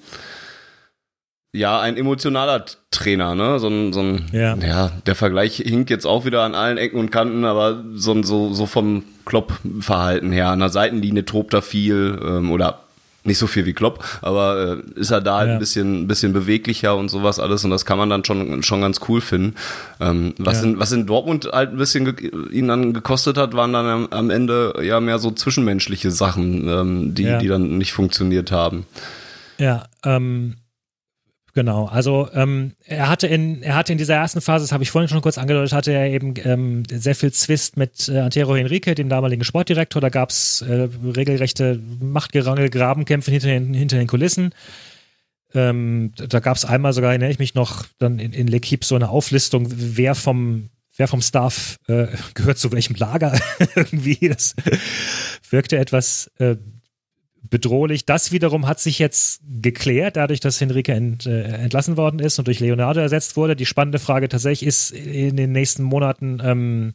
ja, 1.56 1.80
ein 1.80 1.96
emotionaler 1.96 2.64
Trainer, 2.90 3.34
ne? 3.34 3.58
So 3.58 3.68
ein, 3.68 3.92
so 3.92 4.00
ein 4.00 4.26
ja. 4.32 4.56
ja, 4.56 4.90
der 5.06 5.14
Vergleich 5.14 5.56
hinkt 5.56 5.90
jetzt 5.90 6.06
auch 6.06 6.24
wieder 6.24 6.42
an 6.42 6.54
allen 6.54 6.78
Ecken 6.78 6.98
und 6.98 7.10
Kanten, 7.10 7.44
aber 7.44 7.84
so, 7.94 8.22
so, 8.22 8.52
so 8.52 8.66
vom 8.66 9.04
Klopp-Verhalten 9.24 10.32
her. 10.32 10.48
An 10.50 10.60
der 10.60 10.68
Seitenlinie 10.68 11.24
tobt 11.24 11.54
er 11.54 11.62
viel 11.62 12.18
ähm, 12.22 12.50
oder 12.50 12.80
nicht 13.26 13.38
so 13.38 13.46
viel 13.46 13.66
wie 13.66 13.72
Klopp, 13.72 14.04
aber 14.22 14.82
äh, 14.96 15.00
ist 15.00 15.10
er 15.10 15.20
da 15.20 15.38
halt 15.38 15.48
ja. 15.48 15.54
ein 15.54 15.58
bisschen, 15.58 16.02
ein 16.02 16.06
bisschen 16.06 16.32
beweglicher 16.32 16.96
und 16.96 17.08
sowas 17.08 17.40
alles 17.40 17.64
und 17.64 17.70
das 17.70 17.84
kann 17.84 17.98
man 17.98 18.08
dann 18.08 18.24
schon, 18.24 18.62
schon 18.62 18.80
ganz 18.80 19.00
cool 19.08 19.20
finden. 19.20 19.56
Ähm, 20.00 20.34
was, 20.38 20.62
ja. 20.62 20.68
in, 20.68 20.78
was 20.78 20.92
in 20.92 21.06
Dortmund 21.06 21.50
halt 21.52 21.70
ein 21.70 21.76
bisschen 21.76 22.16
ihn 22.52 22.68
dann 22.68 22.92
gekostet 22.92 23.36
hat, 23.36 23.54
waren 23.54 23.72
dann 23.72 23.86
am, 23.86 24.06
am, 24.10 24.30
Ende 24.30 24.80
ja 24.82 25.00
mehr 25.00 25.18
so 25.18 25.32
zwischenmenschliche 25.32 26.12
Sachen, 26.12 26.68
ähm, 26.68 27.14
die, 27.14 27.24
ja. 27.24 27.38
die 27.38 27.48
dann 27.48 27.78
nicht 27.78 27.92
funktioniert 27.92 28.52
haben. 28.52 28.86
Ja, 29.58 29.84
ähm, 30.04 30.54
Genau, 31.56 31.86
also 31.86 32.28
ähm, 32.34 32.74
er 32.84 33.08
hatte 33.08 33.26
in 33.26 33.62
er 33.62 33.76
hatte 33.76 33.90
in 33.90 33.96
dieser 33.96 34.14
ersten 34.14 34.42
Phase, 34.42 34.64
das 34.64 34.72
habe 34.72 34.82
ich 34.82 34.90
vorhin 34.90 35.08
schon 35.08 35.22
kurz 35.22 35.38
angedeutet, 35.38 35.72
hatte 35.72 35.90
er 35.90 36.06
eben 36.10 36.34
ähm, 36.44 36.82
sehr 36.90 37.14
viel 37.14 37.32
Zwist 37.32 37.78
mit 37.78 38.10
äh, 38.10 38.18
Antero 38.18 38.54
Henrique, 38.54 38.94
dem 38.94 39.08
damaligen 39.08 39.42
Sportdirektor. 39.42 40.02
Da 40.02 40.10
gab 40.10 40.28
es 40.28 40.60
äh, 40.60 40.86
regelrechte 41.02 41.80
Machtgerangel, 41.98 42.68
Grabenkämpfe 42.68 43.30
hinter 43.30 43.46
den, 43.46 43.72
hinter 43.72 43.96
den 43.96 44.06
Kulissen. 44.06 44.50
Ähm, 45.54 46.12
da 46.16 46.40
gab 46.40 46.58
es 46.58 46.66
einmal 46.66 46.92
sogar, 46.92 47.12
erinnere 47.12 47.30
ich 47.30 47.38
mich 47.38 47.54
noch, 47.54 47.86
dann 47.98 48.18
in, 48.18 48.34
in 48.34 48.50
L'Equipe 48.50 48.84
so 48.84 48.94
eine 48.94 49.08
Auflistung, 49.08 49.66
wer 49.70 50.14
vom 50.14 50.68
wer 50.98 51.08
vom 51.08 51.22
Staff 51.22 51.78
äh, 51.88 52.08
gehört 52.34 52.58
zu 52.58 52.70
welchem 52.70 52.96
Lager 52.96 53.32
irgendwie. 53.74 54.28
Das 54.28 54.54
wirkte 55.48 55.78
etwas 55.78 56.30
äh, 56.38 56.56
bedrohlich. 57.50 58.04
Das 58.04 58.32
wiederum 58.32 58.66
hat 58.66 58.80
sich 58.80 58.98
jetzt 58.98 59.40
geklärt, 59.62 60.16
dadurch, 60.16 60.40
dass 60.40 60.60
Henrike 60.60 60.92
ent, 60.92 61.26
äh, 61.26 61.42
entlassen 61.42 61.96
worden 61.96 62.20
ist 62.20 62.38
und 62.38 62.46
durch 62.46 62.60
Leonardo 62.60 63.00
ersetzt 63.00 63.36
wurde. 63.36 63.56
Die 63.56 63.66
spannende 63.66 63.98
Frage 63.98 64.28
tatsächlich 64.28 64.66
ist 64.66 64.90
in 64.90 65.36
den 65.36 65.52
nächsten 65.52 65.82
Monaten, 65.82 66.40
ähm, 66.42 66.92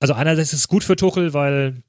also 0.00 0.14
einerseits 0.14 0.52
ist 0.52 0.60
es 0.60 0.68
gut 0.68 0.84
für 0.84 0.96
Tuchel, 0.96 1.34
weil 1.34 1.82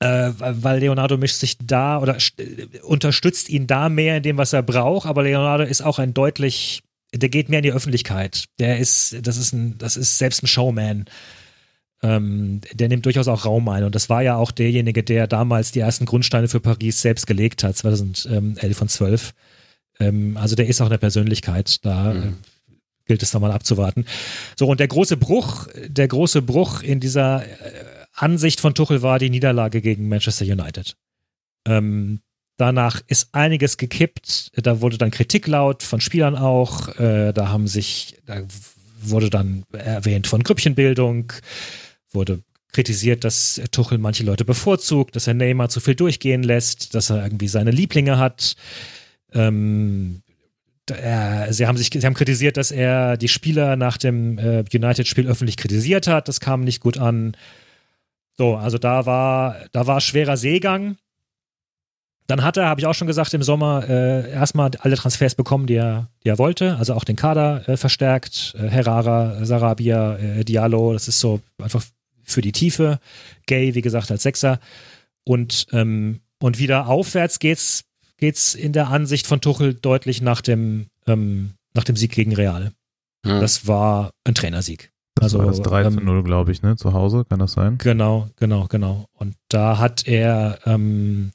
äh, 0.00 0.32
weil 0.36 0.80
Leonardo 0.80 1.16
mischt 1.16 1.36
sich 1.36 1.56
da 1.58 1.98
oder 1.98 2.18
unterstützt 2.82 3.48
ihn 3.48 3.66
da 3.66 3.88
mehr 3.88 4.18
in 4.18 4.22
dem, 4.22 4.36
was 4.36 4.52
er 4.52 4.62
braucht, 4.62 5.06
aber 5.06 5.22
Leonardo 5.22 5.64
ist 5.64 5.82
auch 5.82 5.98
ein 5.98 6.12
deutlich, 6.12 6.82
der 7.14 7.28
geht 7.28 7.48
mehr 7.48 7.60
in 7.60 7.64
die 7.64 7.72
Öffentlichkeit. 7.72 8.44
Der 8.58 8.78
ist, 8.78 9.16
das 9.22 9.36
ist 9.36 9.52
ein, 9.52 9.78
das 9.78 9.96
ist 9.96 10.18
selbst 10.18 10.42
ein 10.42 10.46
Showman 10.46 11.06
ähm, 12.04 12.60
der 12.74 12.88
nimmt 12.88 13.06
durchaus 13.06 13.28
auch 13.28 13.46
Raum 13.46 13.66
ein. 13.70 13.82
Und 13.82 13.94
das 13.94 14.10
war 14.10 14.22
ja 14.22 14.36
auch 14.36 14.50
derjenige, 14.50 15.02
der 15.02 15.26
damals 15.26 15.72
die 15.72 15.80
ersten 15.80 16.04
Grundsteine 16.04 16.48
für 16.48 16.60
Paris 16.60 17.00
selbst 17.00 17.26
gelegt 17.26 17.64
hat, 17.64 17.76
2011 17.76 18.82
und 18.82 18.90
12. 18.90 19.32
Ähm, 20.00 20.36
also 20.36 20.54
der 20.54 20.66
ist 20.66 20.82
auch 20.82 20.86
eine 20.86 20.98
Persönlichkeit, 20.98 21.82
da 21.84 22.12
mhm. 22.12 22.22
äh, 22.22 22.32
gilt 23.06 23.22
es 23.22 23.30
da 23.30 23.38
mal 23.38 23.52
abzuwarten. 23.52 24.04
So, 24.54 24.66
und 24.66 24.80
der 24.80 24.88
große 24.88 25.16
Bruch, 25.16 25.66
der 25.86 26.06
große 26.06 26.42
Bruch 26.42 26.82
in 26.82 27.00
dieser 27.00 27.42
äh, 27.42 27.48
Ansicht 28.12 28.60
von 28.60 28.74
Tuchel 28.74 29.00
war 29.00 29.18
die 29.18 29.30
Niederlage 29.30 29.80
gegen 29.80 30.08
Manchester 30.08 30.44
United. 30.44 30.96
Ähm, 31.66 32.20
danach 32.58 33.00
ist 33.06 33.30
einiges 33.32 33.78
gekippt. 33.78 34.50
Da 34.62 34.82
wurde 34.82 34.98
dann 34.98 35.10
Kritik 35.10 35.46
laut 35.46 35.82
von 35.82 36.02
Spielern 36.02 36.36
auch. 36.36 36.88
Äh, 36.98 37.32
da 37.32 37.48
haben 37.48 37.66
sich, 37.66 38.18
da 38.26 38.42
wurde 39.00 39.30
dann 39.30 39.64
erwähnt 39.72 40.26
von 40.26 40.42
Grüppchenbildung 40.42 41.32
wurde 42.14 42.42
kritisiert, 42.72 43.24
dass 43.24 43.60
Tuchel 43.70 43.98
manche 43.98 44.24
Leute 44.24 44.44
bevorzugt, 44.44 45.16
dass 45.16 45.26
er 45.26 45.34
Neymar 45.34 45.68
zu 45.68 45.80
viel 45.80 45.94
durchgehen 45.94 46.42
lässt, 46.42 46.94
dass 46.94 47.08
er 47.08 47.22
irgendwie 47.22 47.48
seine 47.48 47.70
Lieblinge 47.70 48.18
hat. 48.18 48.56
Ähm, 49.32 50.22
er, 50.90 51.52
sie 51.52 51.66
haben 51.66 51.78
sich, 51.78 51.90
sie 51.92 52.04
haben 52.04 52.14
kritisiert, 52.14 52.56
dass 52.56 52.70
er 52.70 53.16
die 53.16 53.28
Spieler 53.28 53.76
nach 53.76 53.96
dem 53.96 54.38
äh, 54.38 54.64
United-Spiel 54.72 55.26
öffentlich 55.26 55.56
kritisiert 55.56 56.06
hat. 56.06 56.28
Das 56.28 56.40
kam 56.40 56.62
nicht 56.62 56.80
gut 56.80 56.98
an. 56.98 57.36
So, 58.36 58.56
also 58.56 58.76
da 58.76 59.06
war, 59.06 59.56
da 59.72 59.86
war 59.86 60.00
schwerer 60.00 60.36
Seegang. 60.36 60.96
Dann 62.26 62.42
hat 62.42 62.56
er, 62.56 62.68
habe 62.68 62.80
ich 62.80 62.86
auch 62.86 62.94
schon 62.94 63.06
gesagt, 63.06 63.34
im 63.34 63.42
Sommer 63.42 63.84
äh, 63.88 64.30
erstmal 64.30 64.70
alle 64.80 64.96
Transfers 64.96 65.34
bekommen, 65.34 65.66
die 65.66 65.74
er, 65.74 66.08
die 66.24 66.30
er 66.30 66.38
wollte. 66.38 66.76
Also 66.76 66.94
auch 66.94 67.04
den 67.04 67.16
Kader 67.16 67.68
äh, 67.68 67.76
verstärkt. 67.76 68.54
Äh, 68.58 68.68
Herrera, 68.68 69.44
Sarabia, 69.44 70.16
äh, 70.16 70.44
Diallo. 70.44 70.94
Das 70.94 71.06
ist 71.06 71.20
so 71.20 71.40
einfach 71.62 71.84
für 72.24 72.40
die 72.40 72.52
Tiefe. 72.52 72.98
Gay, 73.46 73.74
wie 73.74 73.82
gesagt, 73.82 74.10
als 74.10 74.22
Sechser. 74.22 74.60
Und, 75.24 75.66
ähm, 75.72 76.20
und 76.40 76.58
wieder 76.58 76.86
aufwärts 76.88 77.38
geht's, 77.38 77.84
geht's 78.18 78.54
in 78.54 78.72
der 78.72 78.88
Ansicht 78.88 79.26
von 79.26 79.40
Tuchel 79.40 79.74
deutlich 79.74 80.22
nach 80.22 80.40
dem, 80.40 80.86
ähm, 81.06 81.54
nach 81.74 81.84
dem 81.84 81.96
Sieg 81.96 82.12
gegen 82.12 82.34
Real. 82.34 82.72
Hm. 83.24 83.40
Das 83.40 83.66
war 83.66 84.10
ein 84.24 84.34
Trainersieg. 84.34 84.90
Das 85.14 85.34
also, 85.34 85.38
war 85.38 85.46
das 85.46 85.62
3 85.62 85.90
zu 85.90 86.00
0, 86.00 86.18
ähm, 86.18 86.24
glaube 86.24 86.52
ich, 86.52 86.62
ne? 86.62 86.76
Zu 86.76 86.92
Hause, 86.92 87.24
kann 87.28 87.38
das 87.38 87.52
sein? 87.52 87.78
Genau, 87.78 88.28
genau, 88.36 88.66
genau. 88.66 89.06
Und 89.12 89.36
da 89.48 89.78
hat 89.78 90.06
er, 90.06 90.58
ähm, 90.66 91.30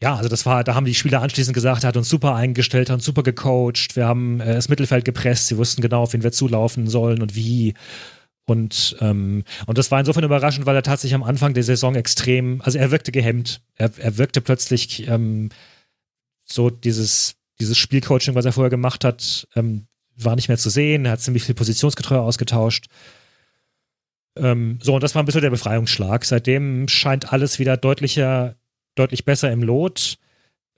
ja, 0.00 0.14
also 0.14 0.28
das 0.28 0.46
war, 0.46 0.62
da 0.62 0.74
haben 0.74 0.86
die 0.86 0.94
Spieler 0.94 1.20
anschließend 1.20 1.54
gesagt, 1.54 1.82
er 1.82 1.88
hat 1.88 1.96
uns 1.96 2.08
super 2.08 2.34
eingestellt, 2.36 2.88
hat 2.88 2.94
uns 2.94 3.04
super 3.04 3.24
gecoacht, 3.24 3.96
wir 3.96 4.06
haben 4.06 4.40
äh, 4.40 4.54
das 4.54 4.68
Mittelfeld 4.68 5.04
gepresst, 5.04 5.48
sie 5.48 5.58
wussten 5.58 5.82
genau, 5.82 6.02
auf 6.02 6.12
wen 6.12 6.22
wir 6.22 6.32
zulaufen 6.32 6.86
sollen 6.86 7.20
und 7.20 7.34
wie. 7.34 7.74
Und, 8.48 8.96
ähm, 9.00 9.44
und 9.66 9.76
das 9.76 9.90
war 9.90 10.00
insofern 10.00 10.24
überraschend, 10.24 10.64
weil 10.64 10.74
er 10.74 10.82
tatsächlich 10.82 11.14
am 11.14 11.22
Anfang 11.22 11.52
der 11.52 11.62
Saison 11.62 11.94
extrem, 11.94 12.62
also 12.62 12.78
er 12.78 12.90
wirkte 12.90 13.12
gehemmt. 13.12 13.60
Er, 13.74 13.90
er 13.98 14.16
wirkte 14.16 14.40
plötzlich 14.40 15.06
ähm, 15.06 15.50
so 16.44 16.70
dieses, 16.70 17.36
dieses 17.60 17.76
Spielcoaching, 17.76 18.34
was 18.34 18.46
er 18.46 18.52
vorher 18.52 18.70
gemacht 18.70 19.04
hat, 19.04 19.46
ähm, 19.54 19.86
war 20.16 20.34
nicht 20.34 20.48
mehr 20.48 20.56
zu 20.56 20.70
sehen. 20.70 21.04
Er 21.04 21.12
hat 21.12 21.20
ziemlich 21.20 21.44
viel 21.44 21.54
positionsgetreu 21.54 22.16
ausgetauscht. 22.16 22.86
Ähm, 24.34 24.78
so, 24.82 24.94
und 24.94 25.02
das 25.02 25.14
war 25.14 25.22
ein 25.22 25.26
bisschen 25.26 25.42
der 25.42 25.50
Befreiungsschlag. 25.50 26.24
Seitdem 26.24 26.88
scheint 26.88 27.30
alles 27.30 27.58
wieder 27.58 27.76
deutlicher, 27.76 28.56
deutlich 28.94 29.26
besser 29.26 29.52
im 29.52 29.62
Lot. 29.62 30.16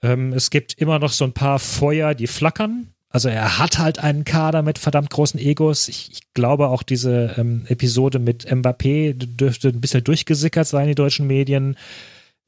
Ähm, 0.03 0.33
es 0.33 0.49
gibt 0.49 0.73
immer 0.73 0.99
noch 0.99 1.13
so 1.13 1.23
ein 1.23 1.33
paar 1.33 1.57
Feuer, 1.57 2.15
die 2.15 2.27
flackern. 2.27 2.93
Also 3.11 3.27
er 3.27 3.59
hat 3.59 3.77
halt 3.77 3.99
einen 3.99 4.23
Kader 4.23 4.61
mit 4.61 4.79
verdammt 4.79 5.09
großen 5.09 5.39
Egos. 5.39 5.89
Ich, 5.89 6.11
ich 6.11 6.33
glaube 6.33 6.69
auch 6.69 6.81
diese 6.81 7.35
ähm, 7.37 7.65
Episode 7.67 8.19
mit 8.19 8.49
Mbappé 8.49 9.13
dürfte 9.13 9.67
ein 9.67 9.81
bisschen 9.81 10.03
durchgesickert 10.03 10.65
sein 10.65 10.83
in 10.83 10.89
die 10.89 10.95
deutschen 10.95 11.27
Medien. 11.27 11.75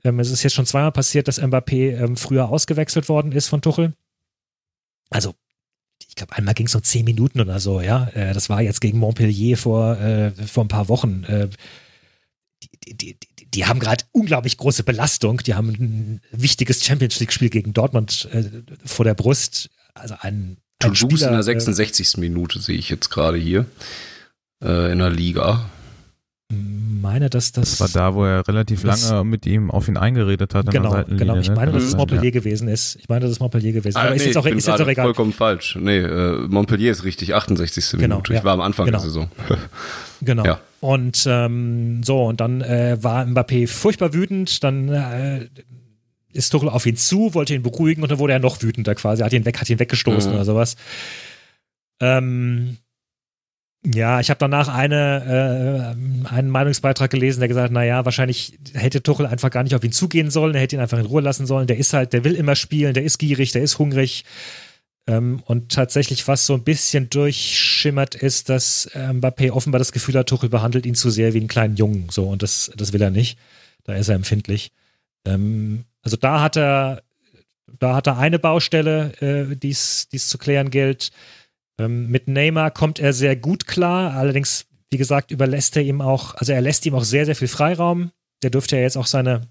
Ähm, 0.06 0.20
es 0.20 0.30
ist 0.30 0.42
jetzt 0.44 0.54
schon 0.54 0.66
zweimal 0.66 0.94
passiert, 0.94 1.28
dass 1.28 1.42
Mbappé 1.42 1.98
ähm, 2.02 2.16
früher 2.16 2.50
ausgewechselt 2.50 3.10
worden 3.10 3.34
ist 3.34 3.48
von 3.48 3.62
Tuchel. 3.62 3.94
Also, 5.10 5.36
ich 6.08 6.16
glaube, 6.16 6.36
einmal 6.36 6.54
ging 6.54 6.68
es 6.68 6.76
um 6.76 6.84
zehn 6.84 7.04
Minuten 7.04 7.42
oder 7.42 7.60
so, 7.60 7.82
ja. 7.82 8.08
Äh, 8.14 8.34
das 8.34 8.50
war 8.50 8.62
jetzt 8.62 8.80
gegen 8.80 9.00
Montpellier 9.00 9.58
vor, 9.58 10.00
äh, 10.00 10.32
vor 10.32 10.64
ein 10.64 10.70
paar 10.70 10.88
Wochen. 10.88 11.26
Äh, 11.26 11.50
die, 12.86 12.94
die, 12.96 13.18
die, 13.20 13.46
die, 13.50 13.66
haben 13.66 13.82
gerade 13.82 14.06
unglaublich 14.14 14.58
große 14.58 14.84
Belastung. 14.84 15.40
Die 15.40 15.56
haben 15.56 15.70
ein 15.70 16.22
wichtiges 16.32 16.86
Champions 16.86 17.20
League-Spiel 17.20 17.50
gegen 17.50 17.74
Dortmund 17.74 18.30
äh, 18.32 18.44
vor 18.86 19.04
der 19.04 19.14
Brust. 19.14 19.70
Also 19.94 20.16
ein, 20.20 20.58
ein 20.84 20.96
Spieler, 20.96 21.28
in 21.28 21.34
der 21.34 21.44
66. 21.44 22.16
Äh, 22.16 22.20
Minute 22.20 22.60
sehe 22.60 22.78
ich 22.78 22.90
jetzt 22.90 23.10
gerade 23.10 23.38
hier 23.38 23.66
äh, 24.64 24.92
in 24.92 25.00
der 25.00 25.10
Liga 25.10 25.70
meine, 27.04 27.30
dass 27.30 27.52
das. 27.52 27.78
Das 27.78 27.80
war 27.80 27.90
da, 27.90 28.16
wo 28.16 28.26
er 28.26 28.48
relativ 28.48 28.84
lange 28.84 29.24
mit 29.24 29.46
ihm 29.46 29.70
auf 29.70 29.88
ihn 29.88 29.98
eingeredet 29.98 30.56
hat. 30.56 30.72
Genau, 30.72 31.04
genau. 31.08 31.38
Ich 31.38 31.50
ne? 31.50 31.56
meine, 31.56 31.72
dass 31.72 31.84
es 31.84 31.96
Montpellier 31.96 32.24
ja. 32.24 32.32
gewesen 32.32 32.68
ist. 32.68 32.96
Ich 32.96 33.10
meine, 33.10 33.22
dass 33.22 33.32
es 33.32 33.40
Montpellier 33.40 33.74
gewesen 33.74 33.90
ist. 33.90 33.96
Ah, 33.98 34.02
Aber 34.02 34.10
nee, 34.12 34.16
ist 34.16 34.26
jetzt 34.26 34.38
auch, 34.38 34.46
ist 34.46 34.68
jetzt 34.68 34.82
auch 34.82 34.88
egal. 34.88 35.06
vollkommen 35.06 35.34
falsch. 35.34 35.78
Nee, 35.80 36.00
äh, 36.00 36.48
Montpellier 36.48 36.92
ist 36.92 37.04
richtig, 37.04 37.36
68. 37.36 37.92
Genau, 37.92 38.16
Minute. 38.16 38.34
Ich 38.34 38.40
ja. 38.40 38.46
war 38.46 38.54
am 38.54 38.62
Anfang 38.62 38.86
genau. 38.88 38.98
der 38.98 39.06
Saison. 39.06 39.30
genau. 40.22 40.46
Ja. 40.46 40.60
Und 40.80 41.26
ähm, 41.28 42.02
so, 42.04 42.26
und 42.26 42.42
dann 42.42 42.62
äh, 42.62 42.98
war 43.02 43.26
Mbappé 43.26 43.68
furchtbar 43.68 44.14
wütend. 44.14 44.64
Dann 44.64 44.90
äh, 44.90 45.48
ist 46.34 46.50
Tuchel 46.50 46.70
auf 46.70 46.86
ihn 46.86 46.98
zu, 46.98 47.34
wollte 47.34 47.54
ihn 47.54 47.64
beruhigen 47.64 48.04
und 48.04 48.12
dann 48.12 48.20
wurde 48.20 48.34
er 48.34 48.40
noch 48.40 48.62
wütender 48.62 48.96
quasi. 48.96 49.24
Hat 49.24 49.34
ihn 49.34 49.46
weg, 49.46 49.60
hat 49.60 49.70
ihn 49.70 49.80
weggestoßen 49.80 50.32
mhm. 50.32 50.36
oder 50.36 50.46
sowas. 50.46 50.76
Ähm, 52.02 52.78
ja, 53.86 54.22
ich 54.22 54.30
habe 54.30 54.38
danach 54.40 54.70
eine, 54.70 55.96
äh, 56.26 56.30
einen 56.30 56.50
Meinungsbeitrag 56.50 57.12
gelesen, 57.12 57.42
der 57.42 57.50
gesagt 57.50 57.66
hat, 57.66 57.72
naja, 57.72 58.06
wahrscheinlich 58.06 58.58
hätte 58.74 59.04
Tuchel 59.04 59.26
einfach 59.26 59.50
gar 59.52 59.64
nicht 59.64 59.76
auf 59.76 59.84
ihn 59.84 59.92
zugehen 59.92 60.30
sollen, 60.30 60.56
er 60.56 60.62
hätte 60.62 60.78
ihn 60.78 60.82
einfach 60.82 61.00
in 61.00 61.06
Ruhe 61.06 61.22
lassen 61.22 61.46
sollen. 61.46 61.68
Der 61.68 61.78
ist 61.78 61.92
halt, 61.92 62.14
der 62.14 62.24
will 62.24 62.36
immer 62.36 62.56
spielen, 62.56 62.94
der 62.94 63.04
ist 63.04 63.18
gierig, 63.18 63.52
der 63.52 63.62
ist 63.62 63.80
hungrig. 63.80 64.24
Ähm, 65.06 65.44
und 65.46 65.74
tatsächlich, 65.74 66.28
was 66.30 66.46
so 66.46 66.54
ein 66.54 66.64
bisschen 66.64 67.10
durchschimmert, 67.10 68.16
ist, 68.16 68.48
dass 68.48 68.86
äh, 68.94 69.10
Mbappé 69.10 69.52
offenbar 69.52 69.80
das 69.80 69.92
Gefühl 69.92 70.16
hat, 70.16 70.30
Tuchel 70.30 70.48
behandelt 70.48 70.86
ihn 70.86 70.96
zu 70.96 71.10
sehr 71.10 71.34
wie 71.34 71.40
einen 71.40 71.50
kleinen 71.50 71.76
Jungen. 71.76 72.08
So, 72.10 72.30
und 72.30 72.42
das, 72.42 72.72
das 72.78 72.94
will 72.94 73.02
er 73.02 73.10
nicht. 73.10 73.38
Da 73.84 73.96
ist 73.96 74.08
er 74.08 74.16
empfindlich. 74.16 74.72
Ähm, 75.26 75.84
also 76.04 76.18
da 76.18 76.42
hat 76.42 76.58
er, 76.58 77.02
da 77.80 77.96
hat 77.96 78.08
er 78.08 78.18
eine 78.18 78.40
Baustelle, 78.40 79.14
äh, 79.22 79.56
die 79.56 79.72
es 79.72 80.08
zu 80.10 80.38
klären 80.38 80.70
gilt. 80.70 81.12
Ähm, 81.80 82.10
mit 82.10 82.28
Neymar 82.28 82.72
kommt 82.72 83.00
er 83.00 83.14
sehr 83.14 83.36
gut 83.36 83.66
klar, 83.66 84.14
allerdings, 84.14 84.66
wie 84.92 84.98
gesagt, 84.98 85.32
überlässt 85.32 85.76
er 85.76 85.84
ihm 85.84 86.02
auch, 86.02 86.36
also 86.36 86.54
er 86.54 86.62
lässt 86.62 86.86
ihm 86.86 86.94
auch 86.94 87.04
sehr, 87.04 87.26
sehr 87.26 87.36
viel 87.36 87.48
Freiraum. 87.48 88.12
Der 88.44 88.52
dürfte 88.52 88.76
ja 88.76 88.84
jetzt 88.84 88.98
auch 88.98 89.08
seine 89.08 89.48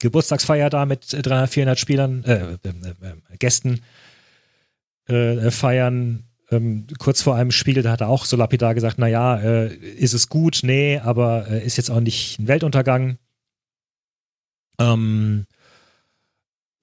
Geburtstagsfeier 0.00 0.70
da 0.70 0.86
mit 0.86 1.12
300, 1.12 1.48
400 1.48 1.78
Spielern, 1.78 2.24
äh, 2.24 2.54
äh, 2.54 2.56
äh, 2.64 3.36
Gästen 3.38 3.82
äh, 5.06 5.50
feiern. 5.50 6.24
Ähm, 6.50 6.86
kurz 6.98 7.22
vor 7.22 7.36
einem 7.36 7.50
Spiel, 7.50 7.82
da 7.82 7.90
hat 7.90 8.00
er 8.00 8.08
auch 8.08 8.24
so 8.24 8.36
lapidar 8.36 8.74
gesagt, 8.74 8.98
naja, 8.98 9.38
äh, 9.38 9.74
ist 9.74 10.14
es 10.14 10.28
gut? 10.28 10.60
Nee, 10.62 10.98
aber 10.98 11.46
äh, 11.48 11.64
ist 11.64 11.76
jetzt 11.76 11.90
auch 11.90 12.00
nicht 12.00 12.38
ein 12.38 12.48
Weltuntergang. 12.48 13.18
Ähm, 14.78 15.46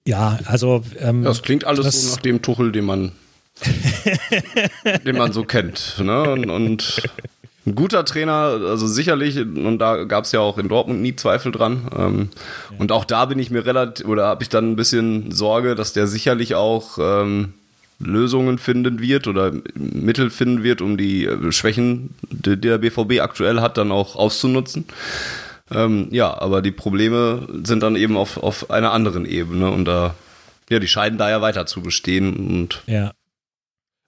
ja, 0.06 0.38
also. 0.46 0.82
Ähm, 0.98 1.24
das 1.24 1.42
klingt 1.42 1.64
alles 1.64 1.86
das, 1.86 2.02
so 2.02 2.14
nach 2.14 2.22
dem 2.22 2.42
Tuchel, 2.42 2.72
den 2.72 2.84
man 2.84 3.12
den 5.04 5.16
man 5.16 5.32
so 5.32 5.44
kennt. 5.44 5.96
Ne? 6.00 6.22
Und, 6.22 6.50
und, 6.50 7.02
ein 7.64 7.76
guter 7.76 8.04
Trainer, 8.04 8.32
also 8.32 8.88
sicherlich, 8.88 9.38
und 9.38 9.78
da 9.78 10.02
gab 10.02 10.24
es 10.24 10.32
ja 10.32 10.40
auch 10.40 10.58
in 10.58 10.68
Dortmund 10.68 11.00
nie 11.00 11.14
Zweifel 11.14 11.52
dran. 11.52 11.88
Ähm, 11.96 12.28
ja. 12.70 12.76
Und 12.78 12.90
auch 12.90 13.04
da 13.04 13.26
bin 13.26 13.38
ich 13.38 13.50
mir 13.50 13.64
relativ, 13.64 14.06
oder 14.06 14.26
habe 14.26 14.42
ich 14.42 14.48
dann 14.48 14.72
ein 14.72 14.76
bisschen 14.76 15.30
Sorge, 15.30 15.76
dass 15.76 15.92
der 15.92 16.08
sicherlich 16.08 16.56
auch 16.56 16.98
ähm, 16.98 17.54
Lösungen 18.00 18.58
finden 18.58 18.98
wird 19.00 19.28
oder 19.28 19.52
Mittel 19.74 20.30
finden 20.30 20.64
wird, 20.64 20.82
um 20.82 20.96
die 20.96 21.26
äh, 21.26 21.52
Schwächen, 21.52 22.14
die 22.30 22.56
der 22.56 22.78
BVB 22.78 23.20
aktuell 23.20 23.60
hat, 23.60 23.78
dann 23.78 23.92
auch 23.92 24.16
auszunutzen. 24.16 24.84
Ähm, 25.72 26.08
ja, 26.10 26.36
aber 26.40 26.62
die 26.62 26.70
Probleme 26.70 27.48
sind 27.64 27.82
dann 27.82 27.96
eben 27.96 28.16
auf, 28.16 28.36
auf 28.36 28.70
einer 28.70 28.92
anderen 28.92 29.26
Ebene 29.26 29.70
und 29.70 29.84
da, 29.84 30.14
ja, 30.68 30.78
die 30.78 30.88
scheinen 30.88 31.18
da 31.18 31.30
ja 31.30 31.40
weiter 31.40 31.66
zu 31.66 31.82
bestehen 31.82 32.34
und 32.36 32.82
ja. 32.86 33.12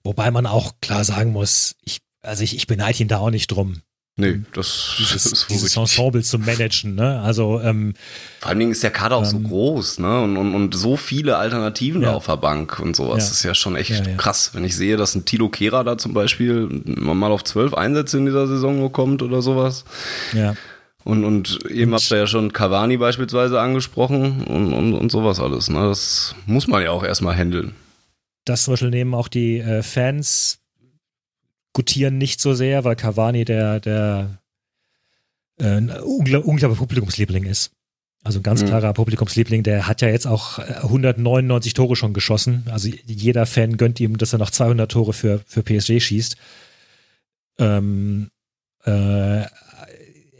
Wobei 0.03 0.29
man 0.29 0.45
auch 0.45 0.73
klar 0.81 1.03
sagen 1.03 1.31
muss, 1.31 1.75
ich, 1.83 1.97
also 2.21 2.43
ich, 2.43 2.55
ich 2.55 2.67
beneide 2.67 2.99
ihn 2.99 3.07
da 3.07 3.17
auch 3.17 3.31
nicht 3.31 3.47
drum. 3.47 3.81
Nee, 4.17 4.43
das 4.53 4.95
dieses, 4.97 5.25
ist 5.33 5.49
dieses 5.49 5.75
Ensemble 5.75 6.23
zu 6.23 6.39
managen, 6.39 6.95
ne? 6.95 7.19
Also 7.21 7.59
ähm, 7.59 7.95
vor 8.39 8.49
allen 8.49 8.59
Dingen 8.59 8.71
ist 8.71 8.81
der 8.81 8.91
Kader 8.91 9.17
auch 9.17 9.23
ähm, 9.23 9.29
so 9.29 9.39
groß, 9.39 9.99
ne? 9.99 10.21
Und, 10.21 10.37
und, 10.37 10.55
und 10.55 10.73
so 10.73 10.95
viele 10.95 11.37
Alternativen 11.37 12.01
ja. 12.01 12.11
da 12.11 12.15
auf 12.15 12.27
der 12.27 12.37
Bank 12.37 12.79
und 12.79 12.95
sowas. 12.95 13.17
Ja. 13.17 13.29
Das 13.29 13.31
ist 13.31 13.43
ja 13.43 13.53
schon 13.53 13.75
echt 13.75 13.89
ja, 13.89 14.15
krass, 14.15 14.51
wenn 14.53 14.63
ich 14.63 14.75
sehe, 14.75 14.95
dass 14.95 15.15
ein 15.15 15.25
Tilo 15.25 15.49
Kehrer 15.49 15.83
da 15.83 15.97
zum 15.97 16.13
Beispiel 16.13 16.69
mal 16.85 17.31
auf 17.31 17.43
zwölf 17.43 17.73
Einsätze 17.73 18.17
in 18.17 18.25
dieser 18.25 18.47
Saison 18.47 18.77
nur 18.77 18.91
kommt 18.91 19.21
oder 19.21 19.41
sowas. 19.41 19.83
Ja. 20.31 20.55
Und, 21.05 21.23
und 21.23 21.65
eben 21.69 21.93
habt 21.93 22.11
ihr 22.11 22.17
ja 22.17 22.27
schon 22.27 22.51
Cavani 22.51 22.97
beispielsweise 22.97 23.61
angesprochen 23.61 24.43
und, 24.43 24.73
und, 24.73 24.93
und 24.93 25.11
sowas 25.11 25.39
alles. 25.39 25.69
Ne? 25.69 25.79
Das 25.79 26.35
muss 26.45 26.67
man 26.67 26.83
ja 26.83 26.91
auch 26.91 27.03
erstmal 27.03 27.37
handeln 27.37 27.73
das 28.45 28.63
zum 28.63 28.73
Beispiel 28.73 28.91
nehmen 28.91 29.13
auch 29.13 29.27
die 29.27 29.59
äh, 29.59 29.83
Fans 29.83 30.59
gutieren 31.73 32.17
nicht 32.17 32.39
so 32.39 32.53
sehr, 32.53 32.85
weil 32.85 32.95
Cavani 32.95 33.43
der, 33.43 33.79
der 33.81 34.39
äh, 35.59 35.65
ein 35.65 35.89
unglaublicher 35.89 36.69
Publikumsliebling 36.69 37.43
ist. 37.43 37.71
Also 38.23 38.39
ein 38.39 38.43
ganz 38.43 38.63
mhm. 38.63 38.67
klarer 38.67 38.93
Publikumsliebling, 38.93 39.63
der 39.63 39.87
hat 39.87 40.01
ja 40.01 40.07
jetzt 40.07 40.25
auch 40.25 40.57
199 40.57 41.71
äh, 41.71 41.75
Tore 41.75 41.95
schon 41.95 42.13
geschossen. 42.13 42.65
Also 42.71 42.89
jeder 43.05 43.45
Fan 43.45 43.77
gönnt 43.77 43.99
ihm, 43.99 44.17
dass 44.17 44.33
er 44.33 44.39
noch 44.39 44.49
200 44.49 44.89
Tore 44.91 45.13
für, 45.13 45.41
für 45.45 45.63
PSG 45.63 45.99
schießt. 45.99 46.37
Ähm, 47.59 48.29
äh, 48.85 49.43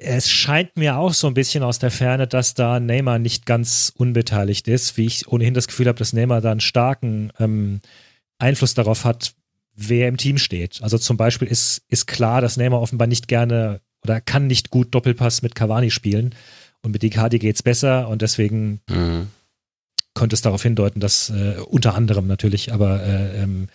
es 0.05 0.29
scheint 0.29 0.77
mir 0.77 0.97
auch 0.97 1.13
so 1.13 1.27
ein 1.27 1.33
bisschen 1.33 1.63
aus 1.63 1.79
der 1.79 1.91
Ferne, 1.91 2.27
dass 2.27 2.53
da 2.53 2.79
Neymar 2.79 3.19
nicht 3.19 3.45
ganz 3.45 3.91
unbeteiligt 3.95 4.67
ist, 4.67 4.97
wie 4.97 5.05
ich 5.07 5.27
ohnehin 5.27 5.53
das 5.53 5.67
Gefühl 5.67 5.87
habe, 5.87 5.97
dass 5.97 6.13
Neymar 6.13 6.41
da 6.41 6.51
einen 6.51 6.59
starken 6.59 7.31
ähm, 7.39 7.81
Einfluss 8.37 8.75
darauf 8.75 9.03
hat, 9.03 9.33
wer 9.75 10.07
im 10.07 10.17
Team 10.17 10.37
steht. 10.37 10.81
Also 10.81 10.97
zum 10.97 11.17
Beispiel 11.17 11.47
ist, 11.47 11.81
ist 11.89 12.05
klar, 12.05 12.41
dass 12.41 12.57
Neymar 12.57 12.81
offenbar 12.81 13.07
nicht 13.07 13.27
gerne 13.27 13.81
oder 14.03 14.21
kann 14.21 14.47
nicht 14.47 14.69
gut 14.69 14.93
Doppelpass 14.93 15.41
mit 15.41 15.55
Cavani 15.55 15.89
spielen 15.89 16.35
und 16.83 16.91
mit 16.91 17.03
Icardi 17.03 17.39
geht 17.39 17.55
es 17.55 17.63
besser 17.63 18.07
und 18.07 18.21
deswegen 18.21 18.81
mhm. 18.87 19.27
könnte 20.13 20.35
es 20.35 20.41
darauf 20.41 20.61
hindeuten, 20.61 20.99
dass 20.99 21.31
äh, 21.31 21.55
unter 21.65 21.95
anderem 21.95 22.27
natürlich, 22.27 22.71
aber 22.71 23.03
äh, 23.03 23.41
ähm, 23.41 23.69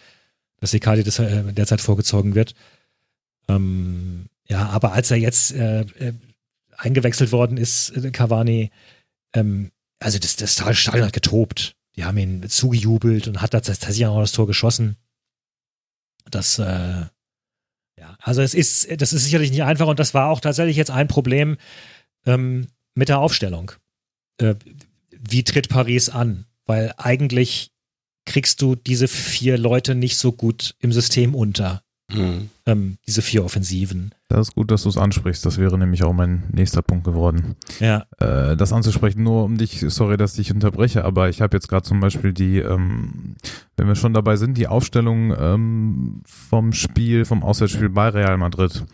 dass 0.60 0.74
Icardi 0.74 1.02
das, 1.02 1.18
äh, 1.18 1.52
derzeit 1.52 1.80
vorgezogen 1.80 2.36
wird. 2.36 2.54
Ähm, 3.48 4.26
ja, 4.50 4.68
aber 4.68 4.92
als 4.92 5.10
er 5.12 5.16
jetzt 5.16 5.52
äh, 5.52 5.82
äh, 5.82 6.12
eingewechselt 6.76 7.30
worden 7.30 7.56
ist, 7.56 7.90
äh, 7.90 8.10
Cavani, 8.10 8.72
ähm, 9.32 9.70
also 10.00 10.18
das, 10.18 10.34
das 10.34 10.54
Stadion 10.54 11.06
hat 11.06 11.12
getobt. 11.12 11.76
Die 11.96 12.04
haben 12.04 12.18
ihn 12.18 12.48
zugejubelt 12.48 13.28
und 13.28 13.42
hat 13.42 13.52
tatsächlich 13.52 14.06
auch 14.06 14.20
das 14.20 14.32
Tor 14.32 14.48
geschossen. 14.48 14.96
Das, 16.28 16.58
äh, 16.58 17.04
ja, 17.96 18.16
also 18.18 18.42
es 18.42 18.54
ist, 18.54 19.00
das 19.00 19.12
ist 19.12 19.24
sicherlich 19.24 19.52
nicht 19.52 19.62
einfach 19.62 19.86
und 19.86 20.00
das 20.00 20.14
war 20.14 20.28
auch 20.28 20.40
tatsächlich 20.40 20.76
jetzt 20.76 20.90
ein 20.90 21.06
Problem 21.06 21.56
ähm, 22.26 22.66
mit 22.94 23.08
der 23.08 23.20
Aufstellung. 23.20 23.72
Äh, 24.38 24.56
wie 25.10 25.44
tritt 25.44 25.68
Paris 25.68 26.08
an? 26.08 26.46
Weil 26.66 26.92
eigentlich 26.96 27.70
kriegst 28.24 28.62
du 28.62 28.74
diese 28.74 29.06
vier 29.06 29.58
Leute 29.58 29.94
nicht 29.94 30.16
so 30.16 30.32
gut 30.32 30.74
im 30.80 30.92
System 30.92 31.36
unter. 31.36 31.84
Mhm. 32.12 32.50
Ähm, 32.66 32.98
diese 33.06 33.22
vier 33.22 33.44
Offensiven. 33.44 34.12
Das 34.28 34.48
ist 34.48 34.54
gut, 34.54 34.70
dass 34.70 34.84
du 34.84 34.88
es 34.88 34.96
ansprichst. 34.96 35.44
Das 35.44 35.58
wäre 35.58 35.78
nämlich 35.78 36.02
auch 36.04 36.12
mein 36.12 36.44
nächster 36.52 36.82
Punkt 36.82 37.04
geworden. 37.04 37.56
Ja. 37.80 38.04
Äh, 38.18 38.56
das 38.56 38.72
anzusprechen, 38.72 39.22
nur 39.22 39.44
um 39.44 39.56
dich, 39.58 39.84
sorry, 39.88 40.16
dass 40.16 40.38
ich 40.38 40.52
unterbreche, 40.52 41.04
aber 41.04 41.28
ich 41.28 41.40
habe 41.40 41.56
jetzt 41.56 41.68
gerade 41.68 41.82
zum 41.82 42.00
Beispiel 42.00 42.32
die, 42.32 42.58
ähm, 42.58 43.36
wenn 43.76 43.88
wir 43.88 43.94
schon 43.94 44.14
dabei 44.14 44.36
sind, 44.36 44.56
die 44.56 44.68
Aufstellung 44.68 45.34
ähm, 45.38 46.22
vom 46.26 46.72
Spiel, 46.72 47.24
vom 47.24 47.42
Auswärtsspiel 47.42 47.88
bei 47.88 48.08
Real 48.08 48.38
Madrid, 48.38 48.84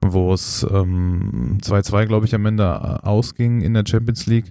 wo 0.00 0.34
es 0.34 0.66
2-2, 0.66 2.02
ähm, 2.02 2.08
glaube 2.08 2.26
ich, 2.26 2.34
am 2.34 2.46
Ende 2.46 2.64
äh, 2.64 3.06
ausging 3.06 3.62
in 3.62 3.74
der 3.74 3.84
Champions 3.86 4.26
League. 4.26 4.50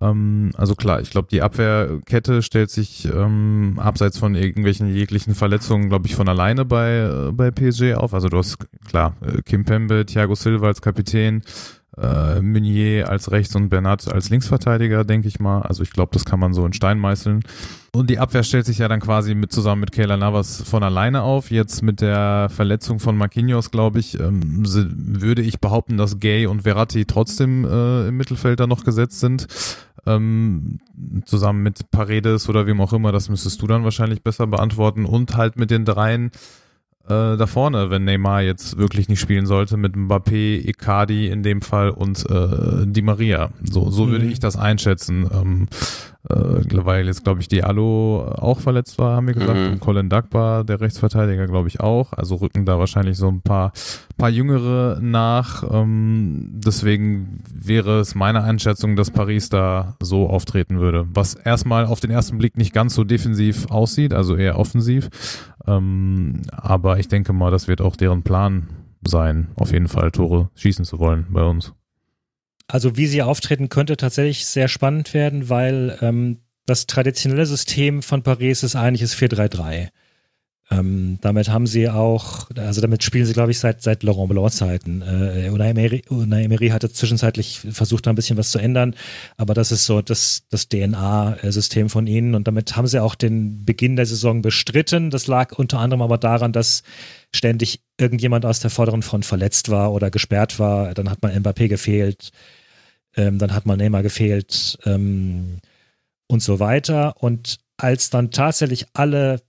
Ähm, 0.00 0.50
also 0.56 0.74
klar, 0.74 1.00
ich 1.00 1.10
glaube, 1.10 1.28
die 1.30 1.42
Abwehrkette 1.42 2.42
stellt 2.42 2.70
sich 2.70 3.06
ähm, 3.06 3.78
abseits 3.78 4.18
von 4.18 4.34
irgendwelchen 4.34 4.94
jeglichen 4.94 5.34
Verletzungen, 5.34 5.88
glaube 5.88 6.06
ich, 6.06 6.14
von 6.14 6.28
alleine 6.28 6.64
bei, 6.64 6.98
äh, 6.98 7.32
bei 7.32 7.50
PSG 7.50 7.94
auf. 7.94 8.14
Also 8.14 8.28
du 8.28 8.38
hast 8.38 8.58
klar 8.86 9.16
äh, 9.20 9.42
Kim 9.42 9.64
Pembe, 9.64 10.06
Thiago 10.06 10.34
Silva 10.34 10.68
als 10.68 10.82
Kapitän, 10.82 11.42
äh, 12.00 12.40
Meunier 12.40 13.08
als 13.08 13.30
Rechts- 13.30 13.56
und 13.56 13.70
Bernat 13.70 14.12
als 14.12 14.30
Linksverteidiger, 14.30 15.04
denke 15.04 15.26
ich 15.26 15.40
mal. 15.40 15.62
Also 15.62 15.82
ich 15.82 15.90
glaube, 15.90 16.10
das 16.12 16.24
kann 16.24 16.38
man 16.38 16.54
so 16.54 16.64
in 16.64 16.72
Stein 16.72 16.98
meißeln. 16.98 17.42
Und 17.92 18.10
die 18.10 18.18
Abwehr 18.18 18.44
stellt 18.44 18.66
sich 18.66 18.78
ja 18.78 18.86
dann 18.86 19.00
quasi 19.00 19.34
mit 19.34 19.50
zusammen 19.50 19.80
mit 19.80 19.92
Kayla 19.92 20.16
Navas 20.16 20.62
von 20.62 20.82
alleine 20.82 21.22
auf. 21.22 21.50
Jetzt 21.50 21.82
mit 21.82 22.00
der 22.00 22.48
Verletzung 22.50 23.00
von 23.00 23.16
Marquinhos, 23.16 23.70
glaube 23.70 23.98
ich, 23.98 24.20
ähm, 24.20 24.62
würde 24.64 25.42
ich 25.42 25.58
behaupten, 25.58 25.96
dass 25.96 26.20
Gay 26.20 26.46
und 26.46 26.62
Verratti 26.62 27.06
trotzdem 27.06 27.64
äh, 27.64 28.08
im 28.08 28.16
Mittelfeld 28.16 28.60
da 28.60 28.66
noch 28.66 28.84
gesetzt 28.84 29.20
sind. 29.20 29.48
Ähm, 30.08 30.78
zusammen 31.24 31.62
mit 31.62 31.90
Paredes 31.90 32.48
oder 32.48 32.66
wem 32.66 32.80
auch 32.80 32.92
immer, 32.92 33.12
das 33.12 33.28
müsstest 33.28 33.60
du 33.60 33.66
dann 33.66 33.84
wahrscheinlich 33.84 34.22
besser 34.22 34.46
beantworten. 34.46 35.04
Und 35.04 35.36
halt 35.36 35.56
mit 35.56 35.70
den 35.70 35.84
dreien 35.84 36.30
äh, 37.08 37.36
da 37.36 37.46
vorne, 37.46 37.90
wenn 37.90 38.04
Neymar 38.04 38.42
jetzt 38.42 38.78
wirklich 38.78 39.08
nicht 39.08 39.20
spielen 39.20 39.46
sollte, 39.46 39.76
mit 39.76 39.96
Mbappé, 39.96 40.66
Icardi 40.68 41.28
in 41.28 41.42
dem 41.42 41.62
Fall 41.62 41.90
und 41.90 42.28
äh, 42.28 42.86
Di 42.86 43.02
Maria. 43.02 43.50
So, 43.62 43.90
so 43.90 44.06
mhm. 44.06 44.10
würde 44.12 44.26
ich 44.26 44.40
das 44.40 44.56
einschätzen. 44.56 45.28
Ähm, 45.32 45.68
äh, 46.28 46.84
weil 46.84 47.06
jetzt, 47.06 47.24
glaube 47.24 47.40
ich, 47.40 47.48
Diallo 47.48 48.28
auch 48.36 48.60
verletzt 48.60 48.98
war, 48.98 49.16
haben 49.16 49.28
wir 49.28 49.34
gesagt, 49.34 49.58
mhm. 49.58 49.72
und 49.72 49.80
Colin 49.80 50.08
Dagbar, 50.08 50.64
der 50.64 50.80
Rechtsverteidiger, 50.80 51.46
glaube 51.46 51.68
ich, 51.68 51.80
auch. 51.80 52.12
Also 52.12 52.36
rücken 52.36 52.64
da 52.64 52.78
wahrscheinlich 52.78 53.16
so 53.16 53.28
ein 53.28 53.40
paar, 53.40 53.72
paar 54.16 54.28
Jüngere 54.28 54.98
nach. 55.00 55.64
Ähm, 55.70 56.50
deswegen 56.52 57.42
wäre 57.50 58.00
es 58.00 58.14
meine 58.14 58.42
Einschätzung, 58.42 58.96
dass 58.96 59.10
Paris 59.10 59.48
da 59.48 59.96
so 60.00 60.28
auftreten 60.28 60.80
würde. 60.80 61.06
Was 61.14 61.34
erstmal 61.34 61.86
auf 61.86 62.00
den 62.00 62.10
ersten 62.10 62.36
Blick 62.38 62.56
nicht 62.58 62.74
ganz 62.74 62.94
so 62.94 63.04
defensiv 63.04 63.70
aussieht, 63.70 64.12
also 64.12 64.36
eher 64.36 64.58
offensiv. 64.58 65.08
Ähm, 65.68 66.42
aber 66.50 66.98
ich 66.98 67.08
denke 67.08 67.32
mal, 67.32 67.50
das 67.50 67.68
wird 67.68 67.80
auch 67.80 67.96
deren 67.96 68.22
Plan 68.22 68.68
sein, 69.06 69.48
auf 69.56 69.72
jeden 69.72 69.88
Fall 69.88 70.10
Tore 70.10 70.50
schießen 70.54 70.84
zu 70.84 70.98
wollen 70.98 71.26
bei 71.30 71.42
uns. 71.42 71.74
Also 72.66 72.96
wie 72.96 73.06
sie 73.06 73.22
auftreten, 73.22 73.68
könnte 73.68 73.96
tatsächlich 73.96 74.46
sehr 74.46 74.68
spannend 74.68 75.14
werden, 75.14 75.48
weil 75.48 75.98
ähm, 76.00 76.38
das 76.66 76.86
traditionelle 76.86 77.46
System 77.46 78.02
von 78.02 78.22
Paris 78.22 78.62
ist 78.62 78.76
eigentlich 78.76 79.00
das 79.00 79.16
4-3-3. 79.16 79.88
Ähm, 80.70 81.18
damit 81.22 81.48
haben 81.48 81.66
sie 81.66 81.88
auch, 81.88 82.50
also 82.56 82.82
damit 82.82 83.02
spielen 83.02 83.24
sie, 83.24 83.32
glaube 83.32 83.50
ich, 83.50 83.58
seit, 83.58 83.80
seit 83.80 84.02
Laurent 84.02 84.28
Blanc-Zeiten. 84.28 85.00
Äh, 85.00 85.48
Unai, 85.48 85.70
Emery, 85.70 86.02
Unai 86.10 86.44
Emery 86.44 86.68
hatte 86.68 86.92
zwischenzeitlich 86.92 87.60
versucht, 87.70 88.06
da 88.06 88.10
ein 88.10 88.16
bisschen 88.16 88.36
was 88.36 88.50
zu 88.50 88.58
ändern, 88.58 88.94
aber 89.38 89.54
das 89.54 89.72
ist 89.72 89.86
so 89.86 90.02
das, 90.02 90.42
das 90.50 90.68
DNA-System 90.68 91.88
von 91.88 92.06
ihnen 92.06 92.34
und 92.34 92.46
damit 92.46 92.76
haben 92.76 92.86
sie 92.86 93.02
auch 93.02 93.14
den 93.14 93.64
Beginn 93.64 93.96
der 93.96 94.04
Saison 94.04 94.42
bestritten. 94.42 95.08
Das 95.08 95.26
lag 95.26 95.58
unter 95.58 95.78
anderem 95.78 96.02
aber 96.02 96.18
daran, 96.18 96.52
dass 96.52 96.82
ständig 97.34 97.80
irgendjemand 97.98 98.44
aus 98.44 98.60
der 98.60 98.70
vorderen 98.70 99.02
Front 99.02 99.24
verletzt 99.24 99.70
war 99.70 99.92
oder 99.92 100.10
gesperrt 100.10 100.58
war. 100.58 100.92
Dann 100.92 101.10
hat 101.10 101.22
man 101.22 101.32
Mbappé 101.32 101.68
gefehlt, 101.68 102.30
ähm, 103.16 103.38
dann 103.38 103.54
hat 103.54 103.64
man 103.64 103.78
Neymar 103.78 104.02
gefehlt 104.02 104.78
ähm, 104.84 105.60
und 106.26 106.42
so 106.42 106.60
weiter. 106.60 107.14
Und 107.22 107.58
als 107.78 108.10
dann 108.10 108.30
tatsächlich 108.30 108.86
alle 108.92 109.40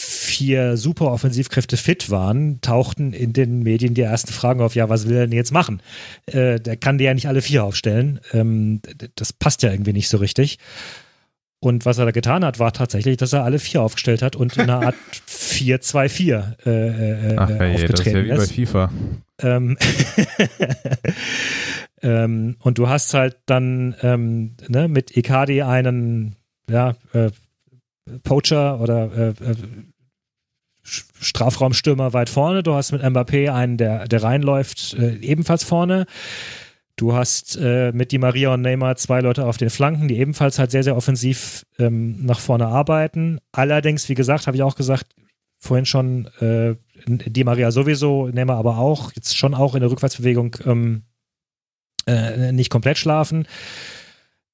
vier 0.00 0.76
super 0.76 1.10
Offensivkräfte 1.10 1.76
fit 1.76 2.08
waren, 2.08 2.60
tauchten 2.60 3.12
in 3.12 3.32
den 3.32 3.64
Medien 3.64 3.94
die 3.94 4.02
ersten 4.02 4.32
Fragen 4.32 4.60
auf, 4.60 4.76
ja, 4.76 4.88
was 4.88 5.08
will 5.08 5.16
er 5.16 5.26
denn 5.26 5.36
jetzt 5.36 5.52
machen? 5.52 5.82
Äh, 6.26 6.60
der 6.60 6.76
kann 6.76 6.98
die 6.98 7.04
ja 7.04 7.14
nicht 7.14 7.26
alle 7.26 7.42
vier 7.42 7.64
aufstellen. 7.64 8.20
Ähm, 8.32 8.80
das 9.16 9.32
passt 9.32 9.64
ja 9.64 9.72
irgendwie 9.72 9.92
nicht 9.92 10.08
so 10.08 10.18
richtig. 10.18 10.58
Und 11.58 11.84
was 11.84 11.98
er 11.98 12.04
da 12.04 12.12
getan 12.12 12.44
hat, 12.44 12.60
war 12.60 12.72
tatsächlich, 12.72 13.16
dass 13.16 13.32
er 13.32 13.42
alle 13.42 13.58
vier 13.58 13.82
aufgestellt 13.82 14.22
hat 14.22 14.36
und 14.36 14.56
in 14.56 14.62
einer 14.62 14.86
Art 14.86 14.94
4-2-4 15.28 16.66
äh, 16.66 17.32
äh, 17.32 17.36
Ach, 17.36 17.50
ja, 17.50 17.72
aufgetreten 17.72 18.28
das 18.28 18.44
ist. 18.44 18.56
Ja 18.56 18.62
wie 18.62 18.66
bei 18.66 18.66
FIFA. 18.66 18.92
Ähm, 19.40 19.76
ähm, 22.02 22.56
und 22.60 22.78
du 22.78 22.88
hast 22.88 23.14
halt 23.14 23.38
dann 23.46 23.96
ähm, 24.02 24.54
ne, 24.68 24.86
mit 24.86 25.16
Icardi 25.16 25.62
einen 25.62 26.36
ja, 26.70 26.94
äh, 27.12 27.30
Poacher 28.22 28.80
oder 28.80 29.10
äh, 29.16 29.28
äh, 29.28 29.56
Strafraumstürmer 30.82 32.12
weit 32.12 32.30
vorne. 32.30 32.62
Du 32.62 32.74
hast 32.74 32.92
mit 32.92 33.02
Mbappé 33.02 33.52
einen, 33.52 33.76
der, 33.76 34.08
der 34.08 34.22
reinläuft, 34.22 34.94
äh, 34.94 35.16
ebenfalls 35.16 35.64
vorne. 35.64 36.06
Du 36.96 37.14
hast 37.14 37.56
äh, 37.56 37.92
mit 37.92 38.10
Di 38.10 38.18
Maria 38.18 38.54
und 38.54 38.62
Neymar 38.62 38.96
zwei 38.96 39.20
Leute 39.20 39.44
auf 39.44 39.56
den 39.56 39.70
Flanken, 39.70 40.08
die 40.08 40.18
ebenfalls 40.18 40.58
halt 40.58 40.72
sehr, 40.72 40.82
sehr 40.82 40.96
offensiv 40.96 41.64
ähm, 41.78 42.24
nach 42.24 42.40
vorne 42.40 42.66
arbeiten. 42.66 43.38
Allerdings, 43.52 44.08
wie 44.08 44.14
gesagt, 44.14 44.46
habe 44.46 44.56
ich 44.56 44.62
auch 44.62 44.74
gesagt, 44.74 45.14
vorhin 45.58 45.86
schon, 45.86 46.26
äh, 46.40 46.74
Di 47.06 47.44
Maria 47.44 47.70
sowieso, 47.70 48.28
Neymar 48.28 48.56
aber 48.56 48.78
auch, 48.78 49.12
jetzt 49.14 49.36
schon 49.36 49.54
auch 49.54 49.74
in 49.74 49.80
der 49.80 49.90
Rückwärtsbewegung 49.90 50.56
ähm, 50.64 51.02
äh, 52.06 52.52
nicht 52.52 52.70
komplett 52.70 52.98
schlafen. 52.98 53.46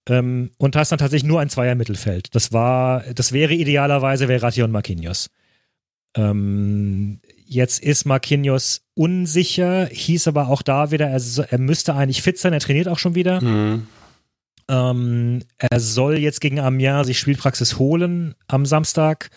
Ähm, 0.08 0.50
und 0.58 0.76
hast 0.76 0.92
dann 0.92 0.98
tatsächlich 0.98 1.28
nur 1.28 1.40
ein 1.40 1.48
Zweier-Mittelfeld. 1.48 2.34
Das 2.34 2.52
war, 2.52 3.04
das 3.14 3.32
wäre 3.32 3.54
idealerweise 3.54 4.26
Verratti 4.26 4.62
und 4.62 4.70
Marquinhos. 4.70 5.30
Ähm, 6.16 7.20
jetzt 7.46 7.82
ist 7.82 8.04
Marquinhos 8.04 8.82
unsicher, 8.94 9.86
hieß 9.86 10.28
aber 10.28 10.48
auch 10.48 10.62
da 10.62 10.90
wieder, 10.90 11.08
er, 11.08 11.20
er 11.48 11.58
müsste 11.58 11.94
eigentlich 11.94 12.22
fit 12.22 12.38
sein, 12.38 12.52
er 12.52 12.60
trainiert 12.60 12.88
auch 12.88 12.98
schon 12.98 13.14
wieder. 13.14 13.40
Mhm. 13.40 13.86
Ähm, 14.68 15.42
er 15.58 15.80
soll 15.80 16.18
jetzt 16.18 16.40
gegen 16.40 16.60
Amiens 16.60 17.06
sich 17.06 17.18
Spielpraxis 17.18 17.78
holen 17.78 18.34
am 18.46 18.64
Samstag. 18.64 19.30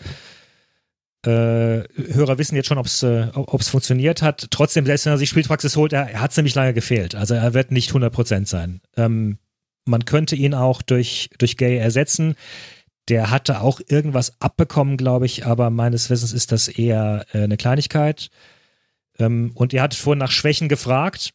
Äh, 1.26 1.84
Hörer 2.12 2.38
wissen 2.38 2.56
jetzt 2.56 2.68
schon, 2.68 2.78
ob 2.78 2.86
es 2.86 3.02
äh, 3.02 3.26
funktioniert 3.60 4.22
hat. 4.22 4.46
Trotzdem, 4.50 4.86
selbst 4.86 5.04
wenn 5.04 5.12
er 5.12 5.18
sich 5.18 5.28
Spielpraxis 5.28 5.76
holt, 5.76 5.92
er, 5.92 6.08
er 6.08 6.20
hat 6.20 6.34
nämlich 6.36 6.54
lange 6.54 6.72
gefehlt. 6.72 7.14
Also 7.14 7.34
er 7.34 7.54
wird 7.54 7.72
nicht 7.72 7.90
100% 7.90 8.46
sein. 8.46 8.80
Ähm, 8.96 9.38
man 9.88 10.04
könnte 10.04 10.36
ihn 10.36 10.54
auch 10.54 10.82
durch, 10.82 11.30
durch 11.38 11.56
Gay 11.56 11.76
ersetzen. 11.76 12.36
Der 13.08 13.30
hatte 13.30 13.62
auch 13.62 13.80
irgendwas 13.88 14.40
abbekommen, 14.40 14.96
glaube 14.96 15.26
ich, 15.26 15.46
aber 15.46 15.70
meines 15.70 16.10
Wissens 16.10 16.32
ist 16.32 16.52
das 16.52 16.68
eher 16.68 17.24
äh, 17.32 17.42
eine 17.42 17.56
Kleinigkeit. 17.56 18.30
Ähm, 19.18 19.50
und 19.54 19.72
ihr 19.72 19.82
hattet 19.82 19.98
vorhin 19.98 20.18
nach 20.18 20.30
Schwächen 20.30 20.68
gefragt. 20.68 21.32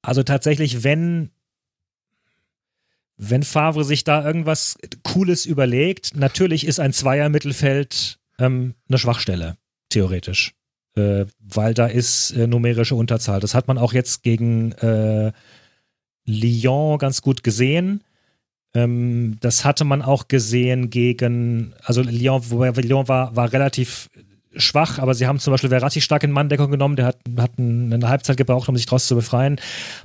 Also 0.00 0.22
tatsächlich, 0.22 0.84
wenn, 0.84 1.30
wenn 3.16 3.42
Favre 3.42 3.84
sich 3.84 4.04
da 4.04 4.24
irgendwas 4.24 4.78
Cooles 5.02 5.44
überlegt, 5.44 6.16
natürlich 6.16 6.66
ist 6.66 6.78
ein 6.78 6.92
Zweier-Mittelfeld 6.92 8.20
ähm, 8.38 8.74
eine 8.88 8.98
Schwachstelle, 8.98 9.56
theoretisch. 9.88 10.54
Äh, 10.94 11.26
weil 11.40 11.74
da 11.74 11.86
ist 11.86 12.30
äh, 12.30 12.46
numerische 12.46 12.94
Unterzahl. 12.94 13.40
Das 13.40 13.54
hat 13.54 13.66
man 13.66 13.76
auch 13.76 13.92
jetzt 13.92 14.22
gegen 14.22 14.72
äh, 14.72 15.32
Lyon 16.26 16.98
ganz 16.98 17.22
gut 17.22 17.42
gesehen. 17.42 18.02
Ähm, 18.74 19.38
das 19.40 19.64
hatte 19.64 19.84
man 19.84 20.02
auch 20.02 20.28
gesehen 20.28 20.90
gegen, 20.90 21.74
also 21.82 22.02
Lyon, 22.02 22.42
wobei 22.50 22.70
Lyon 22.70 23.08
war, 23.08 23.34
war 23.34 23.52
relativ 23.52 24.10
schwach, 24.56 24.98
aber 24.98 25.14
sie 25.14 25.26
haben 25.26 25.38
zum 25.38 25.52
Beispiel 25.52 25.70
Verratti 25.70 26.00
stark 26.00 26.22
in 26.24 26.30
Manndeckung 26.30 26.70
genommen, 26.70 26.96
der 26.96 27.06
hat, 27.06 27.18
hat 27.38 27.52
eine 27.58 28.08
Halbzeit 28.08 28.36
gebraucht, 28.36 28.68
um 28.68 28.76
sich 28.76 28.86
daraus 28.86 29.06
zu 29.06 29.14
befreien. 29.14 29.60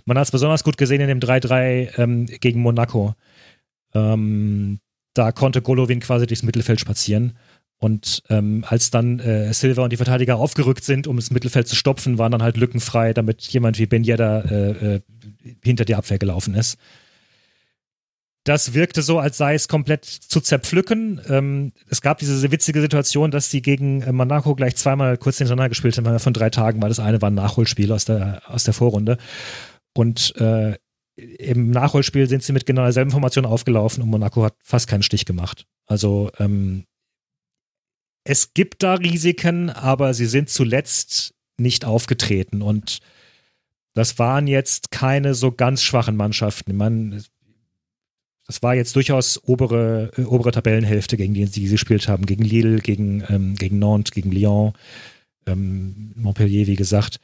Man 0.06 0.18
hat 0.18 0.26
es 0.26 0.32
besonders 0.32 0.64
gut 0.64 0.78
gesehen 0.78 1.02
in 1.02 1.08
dem 1.08 1.20
3-3 1.20 2.00
ähm, 2.00 2.26
gegen 2.26 2.62
Monaco. 2.62 3.16
Ähm, 3.94 4.80
da 5.14 5.32
konnte 5.32 5.62
Golovin 5.62 6.00
quasi 6.00 6.26
durchs 6.28 6.44
Mittelfeld 6.44 6.80
spazieren. 6.80 7.34
Und 7.78 8.22
ähm, 8.30 8.64
als 8.68 8.92
dann 8.92 9.20
äh, 9.20 9.52
Silva 9.54 9.84
und 9.84 9.92
die 9.92 9.98
Verteidiger 9.98 10.38
aufgerückt 10.38 10.84
sind, 10.84 11.08
um 11.08 11.16
das 11.16 11.32
Mittelfeld 11.32 11.68
zu 11.68 11.76
stopfen, 11.76 12.20
waren 12.20 12.32
dann 12.32 12.44
halt 12.44 12.58
Lücken 12.58 12.80
frei, 12.80 13.12
damit 13.12 13.42
jemand 13.42 13.80
wie 13.80 13.88
Ben 13.88 14.04
Yedda 14.04 14.42
äh, 14.42 14.96
äh, 14.96 15.02
hinter 15.64 15.86
die 15.86 15.96
Abwehr 15.96 16.20
gelaufen 16.20 16.54
ist. 16.56 16.78
Das 18.44 18.74
wirkte 18.74 19.04
so, 19.04 19.20
als 19.20 19.38
sei 19.38 19.54
es 19.54 19.68
komplett 19.68 20.04
zu 20.06 20.42
zerpflücken. 20.42 21.22
Ähm, 21.30 21.74
es 21.88 22.02
gab 22.02 22.18
diese 22.18 22.52
witzige 22.52 22.82
Situation, 22.82 23.30
dass 23.30 23.50
die 23.50 23.62
gegen 23.62 24.02
äh, 24.02 24.12
Monaco 24.12 24.56
gleich 24.56 24.76
zweimal 24.76 25.18
kurz 25.18 25.38
hintereinander 25.38 25.70
gespielt 25.70 25.96
haben, 25.98 26.20
von 26.20 26.34
drei 26.34 26.50
Tagen, 26.50 26.82
weil 26.82 26.90
das 26.90 27.00
eine 27.00 27.22
war 27.22 27.30
ein 27.30 27.36
Nachholspiel 27.36 27.92
aus 27.92 28.06
der, 28.06 28.42
aus 28.48 28.64
der 28.64 28.74
Vorrunde. 28.74 29.18
Und 29.94 30.36
äh, 30.38 30.76
im 31.16 31.70
Nachholspiel 31.70 32.28
sind 32.28 32.42
sie 32.42 32.54
mit 32.54 32.66
genau 32.66 32.82
derselben 32.82 33.12
Formation 33.12 33.46
aufgelaufen 33.46 34.02
und 34.02 34.10
Monaco 34.10 34.44
hat 34.44 34.56
fast 34.64 34.88
keinen 34.88 35.04
Stich 35.04 35.26
gemacht. 35.26 35.68
Also 35.86 36.32
ähm, 36.40 36.86
es 38.24 38.54
gibt 38.54 38.82
da 38.82 38.96
Risiken, 38.96 39.70
aber 39.70 40.16
sie 40.16 40.26
sind 40.26 40.50
zuletzt 40.50 41.36
nicht 41.58 41.86
aufgetreten 41.86 42.62
und 42.62 43.00
das 43.94 44.20
waren 44.20 44.48
jetzt 44.48 44.92
keine 44.92 45.34
so 45.34 45.52
ganz 45.52 45.84
schwachen 45.84 46.16
Mannschaften. 46.16 46.76
Man, 46.76 47.24
das 48.48 48.64
war 48.64 48.76
jetzt 48.76 48.96
durchaus 48.96 49.42
obere, 49.44 50.12
äh, 50.18 50.24
obere 50.24 50.52
Tabellenhälfte, 50.52 51.18
gegen 51.18 51.34
die 51.34 51.46
sie 51.46 51.68
gespielt 51.68 52.08
haben. 52.08 52.26
Gegen 52.26 52.44
Lille, 52.44 52.78
gegen, 52.80 53.24
ähm, 53.30 53.56
gegen 53.56 53.80
Nantes, 53.80 54.12
gegen 54.12 54.32
Lyon, 54.32 54.74
ähm, 55.46 56.12
Montpellier, 56.16 56.68
wie 56.68 56.76
gesagt. 56.76 57.20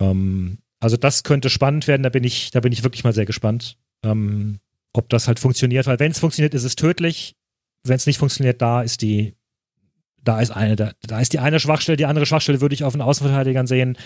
Ähm, 0.00 0.58
also 0.80 0.96
das 0.96 1.22
könnte 1.22 1.50
spannend 1.50 1.88
werden, 1.88 2.02
da 2.02 2.08
bin 2.08 2.24
ich, 2.24 2.50
da 2.50 2.60
bin 2.60 2.72
ich 2.72 2.84
wirklich 2.84 3.04
mal 3.04 3.12
sehr 3.12 3.26
gespannt, 3.26 3.78
ähm, 4.04 4.60
ob 4.92 5.08
das 5.08 5.26
halt 5.26 5.38
funktioniert, 5.38 5.86
weil 5.86 5.98
wenn 5.98 6.12
es 6.12 6.18
funktioniert, 6.18 6.54
ist 6.54 6.64
es 6.64 6.76
tödlich. 6.76 7.34
Wenn 7.84 7.96
es 7.96 8.06
nicht 8.06 8.18
funktioniert, 8.18 8.62
da 8.62 8.82
ist 8.82 9.02
die, 9.02 9.34
da 10.28 10.40
ist 10.40 10.50
eine, 10.50 10.76
da, 10.76 10.92
da, 11.00 11.20
ist 11.20 11.32
die 11.32 11.38
eine 11.38 11.58
Schwachstelle, 11.58 11.96
die 11.96 12.04
andere 12.04 12.26
Schwachstelle 12.26 12.60
würde 12.60 12.74
ich 12.74 12.84
auf 12.84 12.92
den 12.92 13.00
Außenverteidigern 13.00 13.66
sehen, 13.66 13.96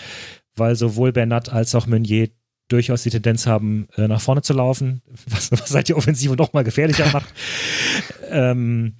weil 0.55 0.77
sowohl 0.77 1.11
Bernat 1.11 1.51
als 1.51 1.75
auch 1.75 1.85
Meunier 1.85 2.29
durchaus 2.69 3.03
die 3.03 3.09
Tendenz 3.09 3.45
haben, 3.45 3.89
äh, 3.97 4.07
nach 4.07 4.21
vorne 4.21 4.41
zu 4.41 4.53
laufen, 4.53 5.01
was, 5.27 5.51
was 5.51 5.75
halt 5.75 5.89
die 5.89 5.93
Offensive 5.93 6.37
noch 6.37 6.53
mal 6.53 6.63
gefährlicher 6.63 7.11
macht. 7.11 7.33
ähm, 8.29 8.95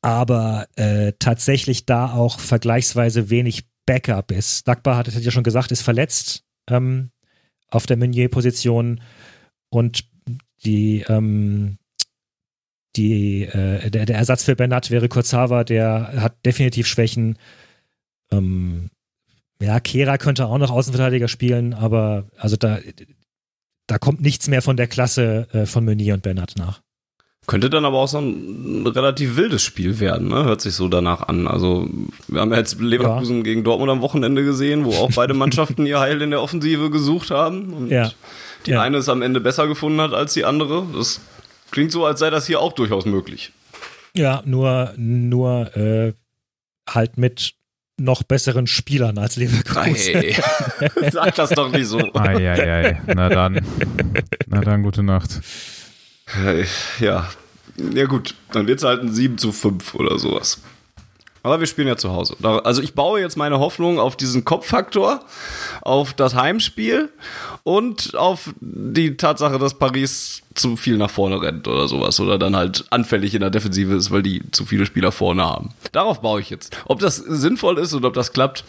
aber 0.00 0.68
äh, 0.76 1.12
tatsächlich 1.18 1.86
da 1.86 2.12
auch 2.12 2.38
vergleichsweise 2.38 3.28
wenig 3.28 3.64
Backup 3.84 4.30
ist. 4.30 4.68
Dagbar 4.68 4.98
hat 4.98 5.08
es 5.08 5.24
ja 5.24 5.32
schon 5.32 5.42
gesagt, 5.42 5.72
ist 5.72 5.82
verletzt 5.82 6.44
ähm, 6.70 7.10
auf 7.68 7.86
der 7.86 7.96
Meunier-Position 7.96 9.00
und 9.70 10.04
die, 10.64 11.04
ähm, 11.08 11.78
die, 12.96 13.42
äh, 13.42 13.90
der, 13.90 14.06
der, 14.06 14.16
Ersatz 14.16 14.44
für 14.44 14.56
Bernat 14.56 14.90
wäre 14.90 15.08
Kurzawa, 15.08 15.64
der 15.64 16.12
hat 16.16 16.34
definitiv 16.44 16.86
Schwächen. 16.86 17.38
Ähm, 18.30 18.90
ja, 19.60 19.80
Kera 19.80 20.18
könnte 20.18 20.46
auch 20.46 20.58
noch 20.58 20.70
Außenverteidiger 20.70 21.28
spielen, 21.28 21.74
aber 21.74 22.24
also 22.36 22.56
da, 22.56 22.78
da 23.86 23.98
kommt 23.98 24.20
nichts 24.20 24.48
mehr 24.48 24.62
von 24.62 24.76
der 24.76 24.86
Klasse 24.86 25.48
äh, 25.52 25.66
von 25.66 25.84
Meunier 25.84 26.14
und 26.14 26.22
Bernat 26.22 26.54
nach. 26.56 26.80
Könnte 27.46 27.70
dann 27.70 27.84
aber 27.84 27.98
auch 27.98 28.08
so 28.08 28.18
ein 28.18 28.84
relativ 28.88 29.36
wildes 29.36 29.62
Spiel 29.62 30.00
werden, 30.00 30.28
ne? 30.28 30.44
Hört 30.44 30.60
sich 30.60 30.74
so 30.74 30.88
danach 30.88 31.28
an. 31.28 31.46
Also, 31.46 31.88
wir 32.26 32.40
haben 32.40 32.50
ja 32.50 32.58
jetzt 32.58 32.80
Leverkusen 32.80 33.36
ja. 33.38 33.42
gegen 33.44 33.62
Dortmund 33.62 33.88
am 33.88 34.00
Wochenende 34.00 34.44
gesehen, 34.44 34.84
wo 34.84 34.90
auch 34.94 35.12
beide 35.14 35.32
Mannschaften 35.34 35.86
ihr 35.86 36.00
Heil 36.00 36.20
in 36.22 36.30
der 36.30 36.42
Offensive 36.42 36.90
gesucht 36.90 37.30
haben. 37.30 37.72
Und 37.72 37.88
ja. 37.88 38.10
die 38.66 38.72
ja. 38.72 38.80
eine 38.80 38.96
es 38.96 39.08
am 39.08 39.22
Ende 39.22 39.40
besser 39.40 39.68
gefunden 39.68 40.00
hat 40.00 40.12
als 40.12 40.34
die 40.34 40.44
andere. 40.44 40.86
Das 40.92 41.20
klingt 41.70 41.92
so, 41.92 42.04
als 42.04 42.20
sei 42.20 42.30
das 42.30 42.46
hier 42.46 42.60
auch 42.60 42.72
durchaus 42.72 43.04
möglich. 43.06 43.52
Ja, 44.14 44.42
nur, 44.44 44.94
nur 44.96 45.76
äh, 45.76 46.14
halt 46.88 47.18
mit 47.18 47.54
noch 47.98 48.22
besseren 48.22 48.66
Spielern 48.66 49.18
als 49.18 49.36
Leverkusen. 49.36 50.14
Hey, 50.14 50.36
sag 51.10 51.34
das 51.34 51.50
doch 51.50 51.70
nicht 51.70 51.86
so. 51.86 51.98
Ei, 52.14 52.50
ei, 52.50 52.72
ei. 52.72 53.02
Na 53.06 53.28
dann. 53.28 53.60
Na 54.46 54.60
dann, 54.60 54.82
gute 54.82 55.02
Nacht. 55.02 55.40
Ja, 57.00 57.28
ja 57.76 58.06
gut, 58.06 58.34
dann 58.52 58.66
wird 58.66 58.78
es 58.78 58.84
halt 58.84 59.02
ein 59.02 59.12
7 59.12 59.38
zu 59.38 59.52
5 59.52 59.94
oder 59.94 60.18
sowas. 60.18 60.60
Aber 61.46 61.60
wir 61.60 61.68
spielen 61.68 61.86
ja 61.86 61.96
zu 61.96 62.10
Hause. 62.10 62.34
Also 62.42 62.82
ich 62.82 62.94
baue 62.94 63.20
jetzt 63.20 63.36
meine 63.36 63.60
Hoffnung 63.60 64.00
auf 64.00 64.16
diesen 64.16 64.44
Kopffaktor, 64.44 65.20
auf 65.80 66.12
das 66.12 66.34
Heimspiel 66.34 67.08
und 67.62 68.16
auf 68.16 68.52
die 68.58 69.16
Tatsache, 69.16 69.56
dass 69.60 69.74
Paris 69.74 70.42
zu 70.56 70.76
viel 70.76 70.96
nach 70.96 71.08
vorne 71.08 71.40
rennt 71.40 71.68
oder 71.68 71.86
sowas. 71.86 72.18
Oder 72.18 72.36
dann 72.36 72.56
halt 72.56 72.86
anfällig 72.90 73.32
in 73.32 73.42
der 73.42 73.50
Defensive 73.50 73.94
ist, 73.94 74.10
weil 74.10 74.24
die 74.24 74.42
zu 74.50 74.66
viele 74.66 74.86
Spieler 74.86 75.12
vorne 75.12 75.44
haben. 75.44 75.70
Darauf 75.92 76.20
baue 76.20 76.40
ich 76.40 76.50
jetzt. 76.50 76.76
Ob 76.86 76.98
das 76.98 77.14
sinnvoll 77.14 77.78
ist 77.78 77.92
und 77.92 78.04
ob 78.04 78.14
das 78.14 78.32
klappt, 78.32 78.64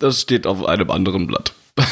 das 0.00 0.20
steht 0.20 0.48
auf 0.48 0.66
einem 0.66 0.90
anderen 0.90 1.28
Blatt. 1.28 1.52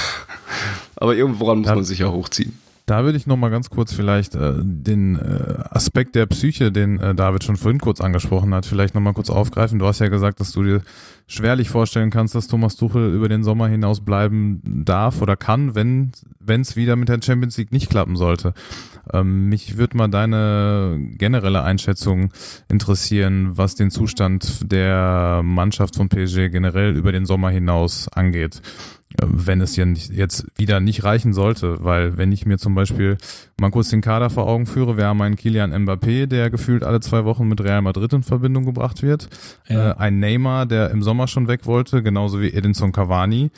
Aber 0.97 1.15
irgendworan 1.15 1.61
muss 1.61 1.69
man 1.69 1.85
sich 1.85 2.01
ja 2.01 2.09
hochziehen. 2.09 2.59
Da 2.89 3.05
würde 3.05 3.19
ich 3.19 3.27
noch 3.27 3.37
mal 3.37 3.51
ganz 3.51 3.69
kurz 3.69 3.93
vielleicht 3.93 4.35
äh, 4.35 4.55
den 4.57 5.17
äh, 5.17 5.63
Aspekt 5.69 6.15
der 6.15 6.25
Psyche, 6.25 6.73
den 6.73 6.99
äh, 6.99 7.15
David 7.15 7.45
schon 7.45 7.59
vorhin 7.59 7.79
kurz 7.79 8.01
angesprochen 8.01 8.55
hat, 8.55 8.65
vielleicht 8.65 8.95
noch 8.95 9.03
mal 9.03 9.13
kurz 9.13 9.29
aufgreifen. 9.29 9.79
Du 9.79 9.85
hast 9.85 9.99
ja 9.99 10.09
gesagt, 10.09 10.41
dass 10.41 10.53
du 10.53 10.63
dir 10.63 10.81
schwerlich 11.29 11.69
vorstellen 11.69 12.11
kannst, 12.11 12.35
dass 12.35 12.49
Thomas 12.49 12.75
Tuchel 12.77 13.15
über 13.15 13.29
den 13.29 13.45
Sommer 13.45 13.69
hinaus 13.69 14.01
bleiben 14.01 14.61
darf 14.65 15.23
oder 15.23 15.37
kann, 15.37 15.75
wenn 15.75 16.13
es 16.49 16.75
wieder 16.75 16.97
mit 16.97 17.09
der 17.09 17.21
Champions 17.23 17.57
League 17.59 17.71
nicht 17.71 17.91
klappen 17.91 18.17
sollte. 18.17 18.55
Ähm, 19.13 19.49
mich 19.49 19.77
würde 19.77 19.97
mal 19.97 20.09
deine 20.09 20.99
generelle 21.13 21.63
Einschätzung 21.63 22.31
interessieren, 22.69 23.57
was 23.57 23.75
den 23.75 23.91
Zustand 23.91 24.73
der 24.73 25.43
Mannschaft 25.45 25.97
von 25.97 26.09
PSG 26.09 26.51
generell 26.51 26.97
über 26.97 27.13
den 27.13 27.27
Sommer 27.27 27.51
hinaus 27.51 28.09
angeht 28.09 28.63
wenn 29.17 29.61
es 29.61 29.77
jetzt 29.77 30.47
wieder 30.57 30.81
nicht 30.81 31.03
reichen 31.03 31.33
sollte, 31.33 31.83
weil 31.83 32.19
wenn 32.19 32.31
ich 32.31 32.45
mir 32.45 32.59
zum 32.59 32.75
Beispiel 32.75 33.17
mal 33.59 33.71
kurz 33.71 33.89
den 33.89 34.03
Kader 34.03 34.29
vor 34.29 34.47
Augen 34.47 34.67
führe, 34.67 34.97
wir 34.97 35.07
haben 35.07 35.23
einen 35.23 35.37
Kilian 35.37 35.73
Mbappé, 35.73 36.27
der 36.27 36.51
gefühlt 36.51 36.85
alle 36.85 37.01
zwei 37.01 37.25
Wochen 37.25 37.49
mit 37.49 37.61
Real 37.63 37.81
Madrid 37.81 38.13
in 38.13 38.23
Verbindung 38.23 38.67
gebracht 38.67 39.03
wird, 39.03 39.29
ja. 39.67 39.93
äh, 39.93 39.95
ein 39.97 40.21
Neymar, 40.21 40.67
der 40.67 40.91
im 40.91 41.03
Sommer 41.03 41.18
schon 41.27 41.49
weg 41.49 41.67
wollte, 41.67 42.03
genauso 42.03 42.41
wie 42.41 42.53
Edinson 42.53 42.93
Cavani, 42.93 43.51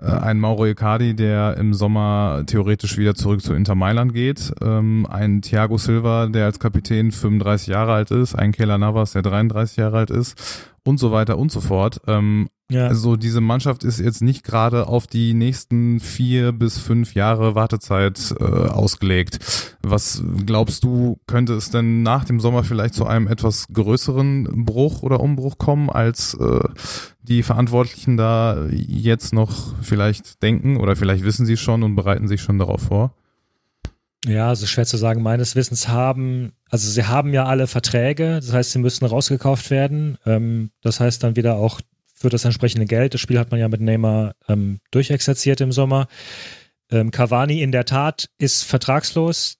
äh, 0.00 0.06
ein 0.06 0.38
Mauro 0.38 0.66
Icardi, 0.66 1.14
der 1.14 1.56
im 1.56 1.72
Sommer 1.72 2.42
theoretisch 2.46 2.98
wieder 2.98 3.14
zurück 3.14 3.40
zu 3.40 3.54
Inter 3.54 3.74
Mailand 3.74 4.12
geht, 4.12 4.52
ähm, 4.60 5.06
ein 5.08 5.40
Thiago 5.42 5.78
Silva, 5.78 6.26
der 6.26 6.44
als 6.44 6.58
Kapitän 6.58 7.12
35 7.12 7.68
Jahre 7.68 7.94
alt 7.94 8.10
ist, 8.10 8.34
ein 8.34 8.52
Keller 8.52 8.78
Navas, 8.78 9.12
der 9.12 9.22
33 9.22 9.78
Jahre 9.78 9.98
alt 9.98 10.10
ist 10.10 10.70
und 10.84 10.98
so 10.98 11.12
weiter 11.12 11.38
und 11.38 11.50
so 11.50 11.60
fort. 11.60 12.00
Ähm, 12.06 12.48
ja. 12.68 12.88
Also 12.88 13.14
diese 13.14 13.40
Mannschaft 13.40 13.84
ist 13.84 14.00
jetzt 14.00 14.22
nicht 14.22 14.42
gerade 14.42 14.88
auf 14.88 15.06
die 15.06 15.34
nächsten 15.34 16.00
vier 16.00 16.50
bis 16.50 16.78
fünf 16.78 17.14
Jahre 17.14 17.54
Wartezeit 17.54 18.34
äh, 18.40 18.44
ausgelegt. 18.44 19.76
Was 19.82 20.22
glaubst 20.44 20.82
du, 20.82 21.20
könnte 21.28 21.54
es 21.54 21.70
denn 21.70 22.02
nach 22.02 22.24
dem 22.24 22.40
Sommer 22.40 22.64
vielleicht 22.64 22.94
zu 22.94 23.06
einem 23.06 23.28
etwas 23.28 23.68
größeren 23.72 24.64
Bruch 24.64 25.02
oder 25.02 25.20
Umbruch 25.20 25.58
kommen, 25.58 25.90
als 25.90 26.34
äh, 26.34 26.60
die 27.22 27.44
Verantwortlichen 27.44 28.16
da 28.16 28.66
jetzt 28.70 29.32
noch 29.32 29.74
vielleicht 29.80 30.42
denken 30.42 30.78
oder 30.78 30.96
vielleicht 30.96 31.24
wissen 31.24 31.46
sie 31.46 31.56
schon 31.56 31.84
und 31.84 31.94
bereiten 31.94 32.26
sich 32.26 32.40
schon 32.40 32.58
darauf 32.58 32.82
vor? 32.82 33.14
Ja, 34.26 34.48
also 34.48 34.66
schwer 34.66 34.86
zu 34.86 34.96
sagen. 34.96 35.22
Meines 35.22 35.54
Wissens 35.54 35.86
haben, 35.86 36.52
also 36.68 36.90
sie 36.90 37.04
haben 37.04 37.32
ja 37.32 37.44
alle 37.44 37.68
Verträge, 37.68 38.36
das 38.36 38.52
heißt, 38.52 38.72
sie 38.72 38.80
müssen 38.80 39.04
rausgekauft 39.04 39.70
werden. 39.70 40.18
Ähm, 40.26 40.70
das 40.82 40.98
heißt 40.98 41.22
dann 41.22 41.36
wieder 41.36 41.56
auch 41.56 41.80
für 42.18 42.30
das 42.30 42.44
entsprechende 42.44 42.86
Geld. 42.86 43.14
Das 43.14 43.20
Spiel 43.20 43.38
hat 43.38 43.50
man 43.50 43.60
ja 43.60 43.68
mit 43.68 43.80
Neymar 43.80 44.34
ähm, 44.48 44.80
durchexerziert 44.90 45.60
im 45.60 45.72
Sommer. 45.72 46.08
Ähm, 46.90 47.10
Cavani 47.10 47.62
in 47.62 47.72
der 47.72 47.84
Tat 47.84 48.30
ist 48.38 48.64
vertragslos. 48.64 49.58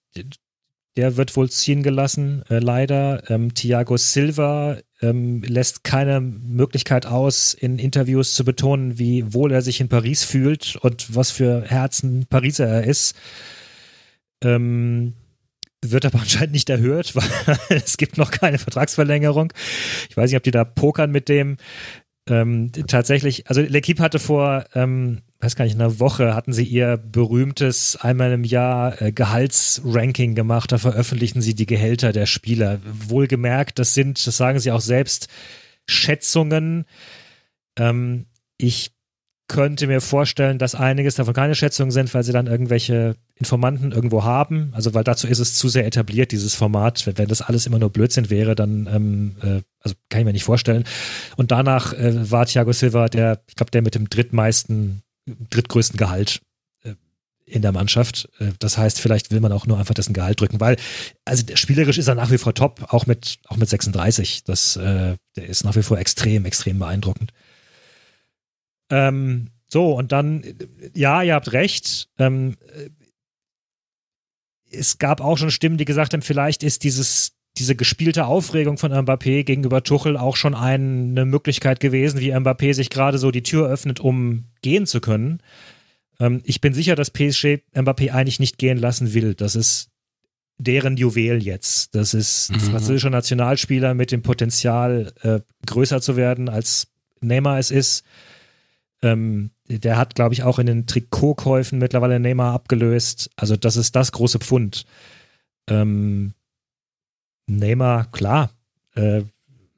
Der 0.95 1.15
wird 1.15 1.35
wohl 1.35 1.49
ziehen 1.49 1.83
gelassen, 1.83 2.43
äh, 2.49 2.57
leider. 2.57 3.29
Ähm, 3.29 3.53
Thiago 3.53 3.97
Silva 3.97 4.77
ähm, 5.01 5.43
lässt 5.43 5.83
keine 5.83 6.19
Möglichkeit 6.19 7.05
aus, 7.05 7.53
in 7.53 7.77
Interviews 7.77 8.33
zu 8.33 8.43
betonen, 8.43 8.97
wie 8.97 9.33
wohl 9.33 9.51
er 9.51 9.61
sich 9.61 9.79
in 9.79 9.89
Paris 9.89 10.23
fühlt 10.23 10.75
und 10.77 11.15
was 11.15 11.29
für 11.29 11.63
Herzen 11.63 12.25
Pariser 12.25 12.67
er 12.67 12.83
ist. 12.85 13.15
Ähm, 14.43 15.13
wird 15.85 16.05
aber 16.05 16.19
anscheinend 16.21 16.53
nicht 16.53 16.69
erhöht, 16.69 17.15
weil 17.15 17.57
es 17.69 17.97
gibt 17.97 18.17
noch 18.17 18.31
keine 18.31 18.57
Vertragsverlängerung. 18.57 19.53
Ich 20.09 20.17
weiß 20.17 20.31
nicht, 20.31 20.37
ob 20.37 20.43
die 20.43 20.51
da 20.51 20.63
pokern 20.63 21.11
mit 21.11 21.29
dem. 21.29 21.57
Ähm, 22.27 22.71
tatsächlich, 22.87 23.47
also 23.47 23.61
L'Equipe 23.61 24.01
hatte 24.01 24.19
vor, 24.19 24.65
ähm, 24.73 25.21
weiß 25.39 25.55
gar 25.55 25.65
nicht, 25.65 25.75
einer 25.75 25.99
Woche 25.99 26.35
hatten 26.35 26.51
sie 26.51 26.65
ihr 26.65 26.97
berühmtes 26.97 27.95
einmal 27.95 28.31
im 28.33 28.43
Jahr 28.43 29.01
äh, 29.01 29.11
Gehaltsranking 29.11 30.35
gemacht. 30.35 30.71
Da 30.71 30.77
veröffentlichen 30.77 31.41
sie 31.41 31.55
die 31.55 31.65
Gehälter 31.65 32.11
der 32.11 32.25
Spieler. 32.25 32.79
Wohlgemerkt, 32.85 33.79
das 33.79 33.93
sind, 33.93 34.25
das 34.25 34.37
sagen 34.37 34.59
sie 34.59 34.71
auch 34.71 34.81
selbst, 34.81 35.27
Schätzungen. 35.87 36.85
Ähm, 37.77 38.25
ich 38.57 38.96
könnte 39.47 39.87
mir 39.87 40.01
vorstellen, 40.01 40.57
dass 40.57 40.75
einiges 40.75 41.15
davon 41.15 41.33
keine 41.33 41.55
Schätzungen 41.55 41.91
sind, 41.91 42.13
weil 42.13 42.23
sie 42.23 42.33
dann 42.33 42.47
irgendwelche 42.47 43.15
Informanten 43.35 43.91
irgendwo 43.91 44.23
haben. 44.23 44.71
Also 44.73 44.93
weil 44.93 45.05
dazu 45.05 45.27
ist 45.27 45.39
es 45.39 45.55
zu 45.55 45.69
sehr 45.69 45.85
etabliert, 45.85 46.31
dieses 46.31 46.53
Format. 46.53 47.05
Wenn, 47.07 47.17
wenn 47.17 47.27
das 47.27 47.41
alles 47.41 47.65
immer 47.65 47.79
nur 47.79 47.89
Blödsinn 47.89 48.29
wäre, 48.29 48.55
dann 48.55 48.87
ähm, 48.91 49.35
äh, 49.41 49.61
also 49.79 49.95
kann 50.09 50.21
ich 50.21 50.25
mir 50.25 50.33
nicht 50.33 50.43
vorstellen. 50.43 50.83
Und 51.37 51.51
danach 51.51 51.93
äh, 51.93 52.29
war 52.29 52.45
Thiago 52.45 52.73
Silva 52.73 53.07
der, 53.07 53.41
ich 53.47 53.55
glaube, 53.55 53.71
der 53.71 53.81
mit 53.81 53.95
dem 53.95 54.09
drittmeisten, 54.09 55.01
drittgrößten 55.49 55.97
Gehalt 55.97 56.41
äh, 56.83 56.95
in 57.45 57.61
der 57.61 57.71
Mannschaft. 57.71 58.27
Äh, 58.39 58.51
das 58.59 58.77
heißt, 58.77 58.99
vielleicht 58.99 59.31
will 59.31 59.39
man 59.39 59.53
auch 59.53 59.65
nur 59.65 59.79
einfach 59.79 59.93
dessen 59.93 60.13
Gehalt 60.13 60.41
drücken, 60.41 60.59
weil 60.59 60.75
also 61.23 61.45
spielerisch 61.53 61.97
ist 61.97 62.09
er 62.09 62.15
nach 62.15 62.31
wie 62.31 62.37
vor 62.37 62.53
top, 62.53 62.87
auch 62.89 63.05
mit 63.05 63.37
auch 63.47 63.55
mit 63.55 63.69
36. 63.69 64.43
Das 64.43 64.75
äh, 64.75 65.15
der 65.37 65.47
ist 65.47 65.63
nach 65.63 65.77
wie 65.77 65.83
vor 65.83 65.97
extrem 65.97 66.43
extrem 66.43 66.79
beeindruckend. 66.79 67.31
Ähm, 68.89 69.49
so, 69.67 69.93
und 69.93 70.11
dann, 70.11 70.43
ja, 70.93 71.21
ihr 71.23 71.33
habt 71.33 71.51
recht. 71.51 72.09
Ähm, 72.17 72.55
es 74.71 74.97
gab 74.97 75.21
auch 75.21 75.37
schon 75.37 75.51
Stimmen, 75.51 75.77
die 75.77 75.85
gesagt 75.85 76.13
haben, 76.13 76.21
vielleicht 76.21 76.63
ist 76.63 76.83
dieses, 76.83 77.33
diese 77.57 77.75
gespielte 77.75 78.25
Aufregung 78.25 78.77
von 78.77 78.91
Mbappé 78.93 79.43
gegenüber 79.43 79.83
Tuchel 79.83 80.17
auch 80.17 80.35
schon 80.35 80.55
eine 80.55 81.25
Möglichkeit 81.25 81.79
gewesen, 81.79 82.19
wie 82.19 82.33
Mbappé 82.33 82.73
sich 82.73 82.89
gerade 82.89 83.17
so 83.17 83.31
die 83.31 83.43
Tür 83.43 83.67
öffnet, 83.69 83.99
um 83.99 84.45
gehen 84.61 84.85
zu 84.85 85.01
können. 85.01 85.41
Ähm, 86.19 86.41
ich 86.43 86.61
bin 86.61 86.73
sicher, 86.73 86.95
dass 86.95 87.11
PSG 87.11 87.59
Mbappé 87.73 88.11
eigentlich 88.11 88.39
nicht 88.39 88.57
gehen 88.57 88.77
lassen 88.77 89.13
will. 89.13 89.33
Das 89.33 89.55
ist 89.55 89.89
deren 90.57 90.97
Juwel 90.97 91.43
jetzt. 91.43 91.93
Das 91.95 92.13
ist 92.13 92.49
ein 92.49 92.57
mhm. 92.57 92.71
französischer 92.71 93.09
Nationalspieler 93.09 93.93
mit 93.93 94.11
dem 94.11 94.21
Potenzial, 94.21 95.13
äh, 95.21 95.39
größer 95.65 96.01
zu 96.01 96.15
werden, 96.15 96.49
als 96.49 96.87
Neymar 97.21 97.59
es 97.59 97.71
ist. 97.71 98.03
Ähm, 99.01 99.51
der 99.67 99.97
hat, 99.97 100.15
glaube 100.15 100.33
ich, 100.33 100.43
auch 100.43 100.59
in 100.59 100.65
den 100.65 100.87
Trikotkäufen 100.87 101.79
mittlerweile 101.79 102.19
Neymar 102.19 102.53
abgelöst. 102.53 103.29
Also 103.35 103.55
das 103.55 103.75
ist 103.75 103.95
das 103.95 104.11
große 104.11 104.39
Pfund. 104.39 104.85
Ähm, 105.69 106.33
Neymar, 107.47 108.11
klar, 108.11 108.51
äh, 108.95 109.23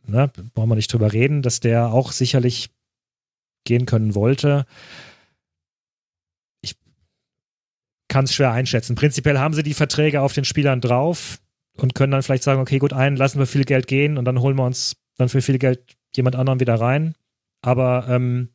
ne, 0.05 0.31
brauchen 0.53 0.69
wir 0.69 0.75
nicht 0.75 0.91
drüber 0.91 1.13
reden, 1.13 1.41
dass 1.41 1.59
der 1.59 1.91
auch 1.91 2.11
sicherlich 2.11 2.69
gehen 3.65 3.85
können 3.85 4.15
wollte. 4.15 4.65
Ich, 6.61 6.75
kann 8.07 8.25
es 8.25 8.33
schwer 8.33 8.51
einschätzen. 8.51 8.95
Prinzipiell 8.95 9.39
haben 9.39 9.53
sie 9.53 9.63
die 9.63 9.73
Verträge 9.73 10.21
auf 10.21 10.33
den 10.33 10.45
Spielern 10.45 10.81
drauf 10.81 11.39
und 11.77 11.95
können 11.95 12.11
dann 12.11 12.23
vielleicht 12.23 12.43
sagen, 12.43 12.61
okay, 12.61 12.79
gut, 12.79 12.93
einen 12.93 13.17
lassen 13.17 13.39
wir 13.39 13.45
viel 13.45 13.65
Geld 13.65 13.87
gehen 13.87 14.17
und 14.17 14.25
dann 14.25 14.39
holen 14.39 14.55
wir 14.55 14.65
uns 14.65 14.97
dann 15.17 15.29
für 15.29 15.41
viel 15.41 15.59
Geld 15.59 15.97
jemand 16.15 16.35
anderen 16.35 16.59
wieder 16.59 16.75
rein. 16.75 17.15
Aber 17.61 18.07
ähm, 18.09 18.49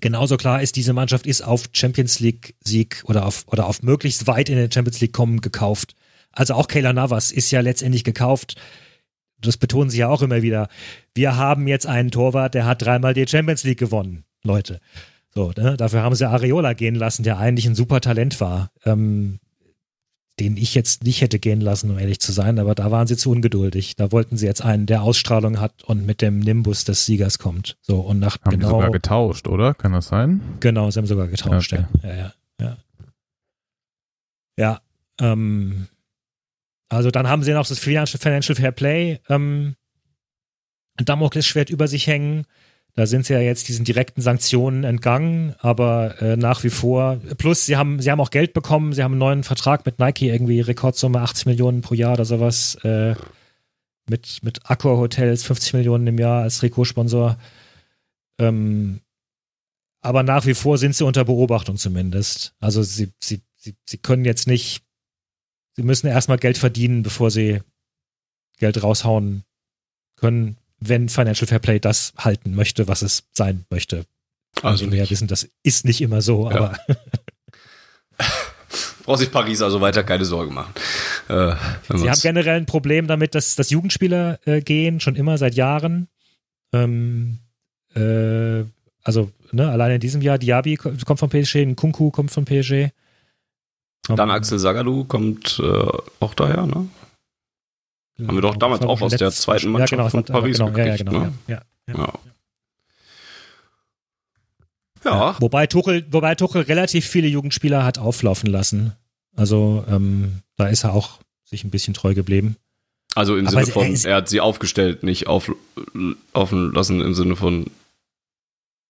genauso 0.00 0.36
klar 0.36 0.62
ist, 0.62 0.76
diese 0.76 0.92
Mannschaft 0.92 1.26
ist 1.26 1.42
auf 1.42 1.64
Champions 1.72 2.20
League 2.20 2.54
Sieg 2.64 3.02
oder 3.06 3.26
auf, 3.26 3.44
oder 3.48 3.66
auf 3.66 3.82
möglichst 3.82 4.26
weit 4.26 4.48
in 4.48 4.56
den 4.56 4.70
Champions 4.70 5.00
League 5.00 5.12
kommen 5.12 5.40
gekauft. 5.40 5.94
Also 6.32 6.54
auch 6.54 6.68
Kayla 6.68 6.92
Navas 6.92 7.30
ist 7.30 7.50
ja 7.50 7.60
letztendlich 7.60 8.04
gekauft. 8.04 8.56
Das 9.40 9.56
betonen 9.56 9.90
sie 9.90 9.98
ja 9.98 10.08
auch 10.08 10.22
immer 10.22 10.42
wieder. 10.42 10.68
Wir 11.14 11.36
haben 11.36 11.68
jetzt 11.68 11.86
einen 11.86 12.10
Torwart, 12.10 12.54
der 12.54 12.66
hat 12.66 12.82
dreimal 12.82 13.14
die 13.14 13.26
Champions 13.26 13.62
League 13.64 13.78
gewonnen, 13.78 14.24
Leute. 14.42 14.80
So, 15.34 15.52
ne? 15.56 15.76
Dafür 15.76 16.02
haben 16.02 16.14
sie 16.14 16.28
Areola 16.28 16.72
gehen 16.74 16.94
lassen, 16.94 17.24
der 17.24 17.38
eigentlich 17.38 17.66
ein 17.66 17.74
super 17.74 18.00
Talent 18.00 18.40
war. 18.40 18.70
Ähm, 18.84 19.38
den 20.40 20.56
ich 20.56 20.74
jetzt 20.74 21.04
nicht 21.04 21.20
hätte 21.20 21.38
gehen 21.38 21.60
lassen, 21.60 21.90
um 21.90 21.98
ehrlich 21.98 22.20
zu 22.20 22.32
sein, 22.32 22.58
aber 22.58 22.74
da 22.74 22.90
waren 22.90 23.06
sie 23.06 23.16
zu 23.16 23.30
ungeduldig. 23.30 23.94
Da 23.96 24.10
wollten 24.10 24.36
sie 24.36 24.46
jetzt 24.46 24.62
einen, 24.62 24.86
der 24.86 25.02
Ausstrahlung 25.02 25.60
hat 25.60 25.84
und 25.84 26.04
mit 26.06 26.22
dem 26.22 26.40
Nimbus 26.40 26.84
des 26.84 27.06
Siegers 27.06 27.38
kommt. 27.38 27.76
So 27.82 28.00
und 28.00 28.18
nach 28.18 28.40
Haben 28.40 28.50
genau, 28.50 28.68
die 28.68 28.72
sogar 28.72 28.90
getauscht, 28.90 29.46
oder? 29.46 29.74
Kann 29.74 29.92
das 29.92 30.08
sein? 30.08 30.40
Genau, 30.60 30.90
sie 30.90 30.98
haben 30.98 31.06
sogar 31.06 31.28
getauscht. 31.28 31.72
Okay. 31.72 31.84
Ja, 32.02 32.08
ja, 32.08 32.16
ja. 32.16 32.32
Ja, 32.60 32.76
ja 34.58 34.80
ähm, 35.20 35.86
also 36.88 37.10
dann 37.10 37.28
haben 37.28 37.42
sie 37.42 37.52
noch 37.52 37.66
das 37.66 37.78
Financial, 37.78 38.20
Financial 38.20 38.56
Fair 38.56 38.72
Play 38.72 39.20
ähm, 39.28 39.76
Damoklesschwert 40.96 41.70
über 41.70 41.88
sich 41.88 42.06
hängen. 42.06 42.46
Da 42.96 43.06
sind 43.06 43.26
sie 43.26 43.32
ja 43.32 43.40
jetzt 43.40 43.68
diesen 43.68 43.84
direkten 43.84 44.20
Sanktionen 44.20 44.84
entgangen, 44.84 45.54
aber 45.58 46.22
äh, 46.22 46.36
nach 46.36 46.62
wie 46.62 46.70
vor. 46.70 47.20
Plus, 47.38 47.66
sie 47.66 47.76
haben, 47.76 48.00
sie 48.00 48.10
haben 48.10 48.20
auch 48.20 48.30
Geld 48.30 48.52
bekommen. 48.52 48.92
Sie 48.92 49.02
haben 49.02 49.12
einen 49.12 49.18
neuen 49.18 49.42
Vertrag 49.42 49.84
mit 49.84 49.98
Nike, 49.98 50.28
irgendwie 50.28 50.60
Rekordsumme 50.60 51.20
80 51.20 51.46
Millionen 51.46 51.80
pro 51.80 51.94
Jahr 51.94 52.12
oder 52.12 52.24
sowas. 52.24 52.76
Äh, 52.84 53.16
mit, 54.08 54.42
mit 54.42 54.70
Accor 54.70 54.98
Hotels 54.98 55.42
50 55.44 55.74
Millionen 55.74 56.06
im 56.06 56.18
Jahr 56.18 56.42
als 56.42 56.58
Trikotsponsor. 56.58 57.36
Ähm, 58.38 59.00
aber 60.00 60.22
nach 60.22 60.46
wie 60.46 60.54
vor 60.54 60.78
sind 60.78 60.94
sie 60.94 61.04
unter 61.04 61.24
Beobachtung 61.24 61.76
zumindest. 61.76 62.54
Also 62.60 62.82
sie, 62.82 63.12
sie, 63.20 63.40
sie, 63.56 63.74
sie 63.86 63.98
können 63.98 64.24
jetzt 64.24 64.46
nicht, 64.46 64.84
sie 65.74 65.82
müssen 65.82 66.06
erstmal 66.06 66.38
Geld 66.38 66.58
verdienen, 66.58 67.02
bevor 67.02 67.30
sie 67.30 67.60
Geld 68.58 68.82
raushauen 68.82 69.44
können, 70.16 70.58
wenn 70.88 71.08
Financial 71.08 71.46
Fair 71.46 71.58
Play 71.58 71.78
das 71.80 72.12
halten 72.16 72.54
möchte, 72.54 72.88
was 72.88 73.02
es 73.02 73.24
sein 73.32 73.64
möchte. 73.70 74.04
Also 74.62 74.90
wir 74.90 74.98
ja 75.04 75.10
wissen, 75.10 75.26
das 75.28 75.48
ist 75.62 75.84
nicht 75.84 76.00
immer 76.00 76.22
so, 76.22 76.50
Ja. 76.50 76.56
aber 76.56 76.78
Braucht 79.04 79.18
sich 79.18 79.30
Paris 79.30 79.60
also 79.60 79.80
weiter 79.82 80.02
keine 80.02 80.24
Sorgen 80.24 80.54
machen. 80.54 80.72
Äh, 81.28 81.54
sie 81.94 82.08
haben 82.10 82.20
generell 82.22 82.56
ein 82.56 82.64
Problem 82.66 83.06
damit, 83.06 83.34
dass, 83.34 83.54
dass 83.54 83.68
Jugendspieler 83.70 84.38
äh, 84.46 84.62
gehen, 84.62 84.98
schon 84.98 85.14
immer 85.14 85.36
seit 85.36 85.54
Jahren. 85.54 86.08
Ähm, 86.72 87.38
äh, 87.94 88.64
also, 89.02 89.30
ne, 89.52 89.68
allein 89.70 89.92
in 89.92 90.00
diesem 90.00 90.22
Jahr, 90.22 90.38
Diaby 90.38 90.76
ko- 90.76 90.92
kommt 91.04 91.20
von 91.20 91.28
PSG, 91.28 91.66
Nkunku 91.66 92.10
kommt 92.10 92.30
von 92.30 92.46
PSG. 92.46 92.88
Dann 94.08 94.30
Axel 94.30 94.58
Sagadou 94.58 95.04
kommt 95.04 95.60
äh, 95.62 95.86
auch 96.20 96.32
daher, 96.34 96.66
ne? 96.66 96.88
Haben 98.18 98.34
wir 98.36 98.42
doch 98.42 98.56
damals 98.56 98.80
Das 98.80 98.86
war 98.88 98.94
auch 98.94 99.00
aus 99.02 99.12
der 99.16 99.30
zweiten 99.32 99.70
Mannschaft 99.70 99.92
ja, 99.92 99.96
genau, 99.98 100.08
von 100.10 100.28
war- 100.28 100.40
Paris 100.40 100.58
genau, 100.58 100.70
ja, 100.70 100.78
ja, 100.78 100.84
gekriegt, 100.96 101.10
genau, 101.10 101.24
ne? 101.24 101.32
ja, 101.48 101.62
ja. 101.88 101.94
Ja. 101.94 102.12
Ja, 105.04 105.36
Wobei 105.40 105.66
Tuchel, 105.66 106.06
wobei 106.10 106.34
Tuchel 106.34 106.62
relativ 106.62 107.06
viele 107.06 107.28
Jugendspieler 107.28 107.84
hat 107.84 107.98
auflaufen 107.98 108.48
lassen. 108.50 108.94
Also 109.36 109.84
ähm, 109.88 110.40
da 110.56 110.68
ist 110.68 110.84
er 110.84 110.94
auch 110.94 111.18
sich 111.44 111.62
ein 111.64 111.70
bisschen 111.70 111.92
treu 111.92 112.14
geblieben. 112.14 112.56
also 113.14 113.36
im 113.36 113.46
Aber 113.46 113.60
Sinne 113.60 113.66
von, 113.72 113.82
er 113.86 113.90
ist- 113.92 114.04
er 114.06 114.16
hat 114.16 114.28
sie 114.30 114.40
aufgestellt, 114.40 115.02
nicht 115.02 115.26
auf, 115.26 115.52
laufen 116.32 116.72
lassen 116.72 117.00
im 117.02 117.12
Sinne 117.14 117.36
von 117.36 117.66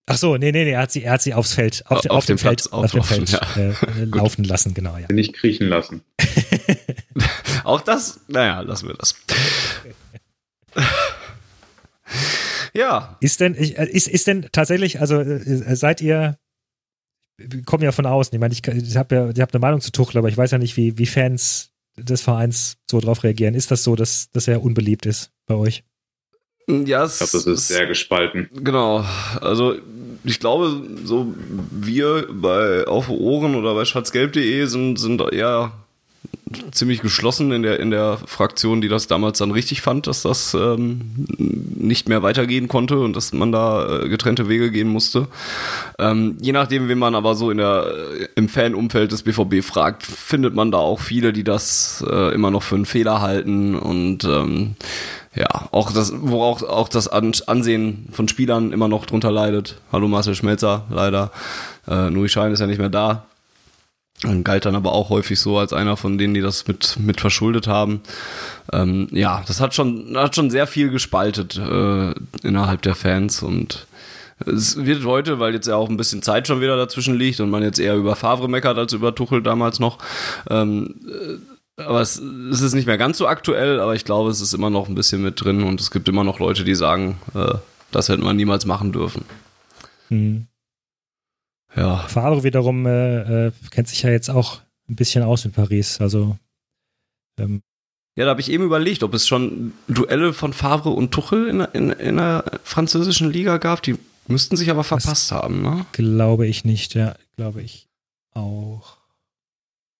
Ach 0.07 0.17
so, 0.17 0.37
nee, 0.37 0.51
nee, 0.51 0.63
nee, 0.65 0.71
er 0.71 0.81
hat 0.81 0.91
sie, 0.91 1.01
er 1.03 1.13
hat 1.13 1.23
sie 1.23 1.33
aufs 1.33 1.53
Feld, 1.53 1.83
auf, 1.87 2.05
Auf 2.05 2.09
auf 2.11 2.25
dem 2.27 2.37
dem 2.37 2.37
Feld, 2.37 2.71
auf 2.71 2.91
dem 2.91 3.01
auflaufen, 3.01 3.25
Feld 3.27 3.75
äh, 3.97 4.03
laufen 4.05 4.43
lassen, 4.43 4.75
genau, 4.75 4.95
ja. 4.97 5.11
Nicht 5.11 5.33
kriechen 5.33 5.67
lassen. 5.67 6.01
Auch 7.65 7.81
das, 7.81 8.19
naja, 8.27 8.61
lassen 8.61 8.87
wir 8.87 8.95
das. 8.95 9.15
ja, 12.73 13.17
Ist 13.19 13.39
denn, 13.39 13.55
äh, 13.55 13.89
ist, 13.89 14.07
ist 14.07 14.27
denn 14.27 14.47
tatsächlich, 14.51 15.01
also 15.01 15.19
äh, 15.19 15.75
seid 15.75 15.99
ihr, 16.01 16.37
wir 17.37 17.63
kommen 17.63 17.83
ja 17.83 17.91
von 17.91 18.05
außen, 18.05 18.33
ich 18.35 18.39
meine, 18.39 18.53
ich, 18.53 18.65
ich 18.65 18.95
habe 18.95 19.15
ja, 19.15 19.29
ich 19.29 19.41
habe 19.41 19.53
eine 19.53 19.59
Meinung 19.59 19.81
zu 19.81 19.91
Tuchel, 19.91 20.19
aber 20.19 20.29
ich 20.29 20.37
weiß 20.37 20.51
ja 20.51 20.57
nicht, 20.57 20.77
wie, 20.77 20.97
wie 20.97 21.07
Fans 21.07 21.71
des 21.97 22.21
Vereins 22.21 22.77
so 22.89 22.99
drauf 22.99 23.23
reagieren. 23.23 23.55
Ist 23.55 23.71
das 23.71 23.83
so, 23.83 23.95
dass, 23.95 24.29
dass 24.31 24.47
er 24.47 24.63
unbeliebt 24.63 25.05
ist 25.05 25.31
bei 25.47 25.55
euch? 25.55 25.83
ja, 26.67 27.03
es 27.03 27.21
Ich 27.21 27.31
glaube, 27.31 27.45
das 27.45 27.45
ist 27.45 27.67
sehr 27.67 27.87
gespalten. 27.87 28.49
Genau, 28.53 29.05
also 29.41 29.75
ich 30.23 30.39
glaube, 30.39 30.81
so 31.03 31.33
wir 31.71 32.27
bei 32.31 32.85
Auf 32.87 33.09
Ohren 33.09 33.55
oder 33.55 33.73
bei 33.73 33.85
schwarzgelb.de 33.85 34.65
sind, 34.65 34.97
sind 34.97 35.21
eher 35.31 35.71
ziemlich 36.71 37.01
geschlossen 37.01 37.51
in 37.51 37.63
der, 37.63 37.79
in 37.79 37.91
der 37.91 38.17
Fraktion, 38.25 38.81
die 38.81 38.87
das 38.87 39.07
damals 39.07 39.37
dann 39.37 39.51
richtig 39.51 39.81
fand, 39.81 40.07
dass 40.07 40.21
das 40.21 40.53
ähm, 40.53 41.01
nicht 41.37 42.07
mehr 42.09 42.23
weitergehen 42.23 42.67
konnte 42.67 42.99
und 42.99 43.15
dass 43.15 43.33
man 43.33 43.51
da 43.51 44.03
äh, 44.03 44.09
getrennte 44.09 44.47
Wege 44.47 44.71
gehen 44.71 44.87
musste. 44.87 45.27
Ähm, 45.99 46.37
je 46.41 46.51
nachdem, 46.51 46.87
wen 46.87 46.99
man 46.99 47.15
aber 47.15 47.35
so 47.35 47.51
in 47.51 47.57
der, 47.57 47.87
äh, 48.19 48.27
im 48.35 48.49
Fanumfeld 48.49 49.11
des 49.11 49.23
BVB 49.23 49.63
fragt, 49.63 50.03
findet 50.03 50.55
man 50.55 50.71
da 50.71 50.77
auch 50.77 50.99
viele, 50.99 51.33
die 51.33 51.43
das 51.43 52.03
äh, 52.09 52.33
immer 52.33 52.51
noch 52.51 52.63
für 52.63 52.75
einen 52.75 52.85
Fehler 52.85 53.21
halten 53.21 53.75
und 53.75 54.23
ähm, 54.23 54.75
ja, 55.35 55.47
auch 55.71 55.91
das, 55.91 56.13
wo 56.15 56.43
auch, 56.43 56.63
auch 56.63 56.87
das 56.87 57.09
An 57.09 57.33
Ansehen 57.47 58.07
von 58.11 58.27
Spielern 58.29 58.71
immer 58.71 58.87
noch 58.87 59.05
drunter 59.05 59.31
leidet. 59.31 59.81
Hallo 59.91 60.07
Marcel 60.07 60.35
Schmelzer, 60.35 60.85
leider. 60.89 61.31
Äh, 61.87 62.09
Nuri 62.09 62.29
Schein 62.29 62.53
ist 62.53 62.61
ja 62.61 62.67
nicht 62.67 62.79
mehr 62.79 62.89
da. 62.89 63.25
Und 64.23 64.43
galt 64.43 64.65
dann 64.65 64.75
aber 64.75 64.93
auch 64.93 65.09
häufig 65.09 65.39
so 65.39 65.57
als 65.57 65.73
einer 65.73 65.97
von 65.97 66.17
denen, 66.17 66.33
die 66.33 66.41
das 66.41 66.67
mit, 66.67 66.97
mit 66.99 67.19
verschuldet 67.19 67.67
haben. 67.67 68.01
Ähm, 68.71 69.07
ja, 69.11 69.43
das 69.45 69.59
hat 69.59 69.75
schon, 69.75 70.15
hat 70.15 70.35
schon 70.35 70.49
sehr 70.49 70.67
viel 70.67 70.89
gespaltet 70.89 71.57
äh, 71.57 72.13
innerhalb 72.41 72.81
der 72.81 72.95
Fans 72.95 73.43
und 73.43 73.87
es 74.45 74.85
wird 74.85 75.05
heute, 75.05 75.39
weil 75.39 75.53
jetzt 75.53 75.67
ja 75.67 75.75
auch 75.75 75.89
ein 75.89 75.97
bisschen 75.97 76.21
Zeit 76.21 76.47
schon 76.47 76.59
wieder 76.59 76.75
dazwischen 76.75 77.15
liegt 77.15 77.39
und 77.39 77.49
man 77.49 77.63
jetzt 77.63 77.79
eher 77.79 77.95
über 77.95 78.15
Favre 78.15 78.49
meckert 78.49 78.77
als 78.77 78.93
über 78.93 79.15
Tuchel 79.15 79.41
damals 79.41 79.79
noch. 79.79 79.97
Ähm, 80.49 80.95
äh, 81.07 81.81
aber 81.81 82.01
es, 82.01 82.17
es 82.17 82.61
ist 82.61 82.73
nicht 82.73 82.87
mehr 82.87 82.97
ganz 82.97 83.17
so 83.17 83.27
aktuell, 83.27 83.79
aber 83.79 83.95
ich 83.95 84.05
glaube, 84.05 84.29
es 84.29 84.41
ist 84.41 84.53
immer 84.53 84.69
noch 84.69 84.87
ein 84.87 84.95
bisschen 84.95 85.21
mit 85.21 85.43
drin 85.43 85.63
und 85.63 85.81
es 85.81 85.91
gibt 85.91 86.07
immer 86.07 86.23
noch 86.23 86.39
Leute, 86.39 86.63
die 86.63 86.75
sagen, 86.75 87.19
äh, 87.33 87.55
das 87.91 88.09
hätte 88.09 88.23
man 88.23 88.35
niemals 88.35 88.65
machen 88.65 88.91
dürfen. 88.91 89.25
Hm. 90.09 90.47
Ja, 91.75 91.97
Favre 92.07 92.43
wiederum 92.43 92.85
äh, 92.85 93.47
äh, 93.47 93.51
kennt 93.71 93.87
sich 93.87 94.01
ja 94.03 94.09
jetzt 94.09 94.29
auch 94.29 94.61
ein 94.89 94.95
bisschen 94.95 95.23
aus 95.23 95.45
in 95.45 95.51
Paris. 95.51 95.99
Also 95.99 96.37
ähm, 97.39 97.61
Ja, 98.15 98.25
da 98.25 98.31
habe 98.31 98.41
ich 98.41 98.51
eben 98.51 98.63
überlegt, 98.63 99.03
ob 99.03 99.13
es 99.13 99.27
schon 99.27 99.73
Duelle 99.87 100.33
von 100.33 100.53
Favre 100.53 100.89
und 100.89 101.11
Tuchel 101.11 101.47
in, 101.47 101.61
in, 101.73 101.89
in 101.91 102.17
der 102.17 102.45
französischen 102.63 103.31
Liga 103.31 103.57
gab. 103.57 103.81
Die 103.81 103.97
müssten 104.27 104.57
sich 104.57 104.69
aber 104.69 104.83
verpasst 104.83 105.31
haben, 105.31 105.61
ne? 105.61 105.85
glaube 105.91 106.47
ich 106.47 106.65
nicht, 106.65 106.95
ja, 106.95 107.15
glaube 107.35 107.61
ich 107.61 107.87
auch. 108.33 108.97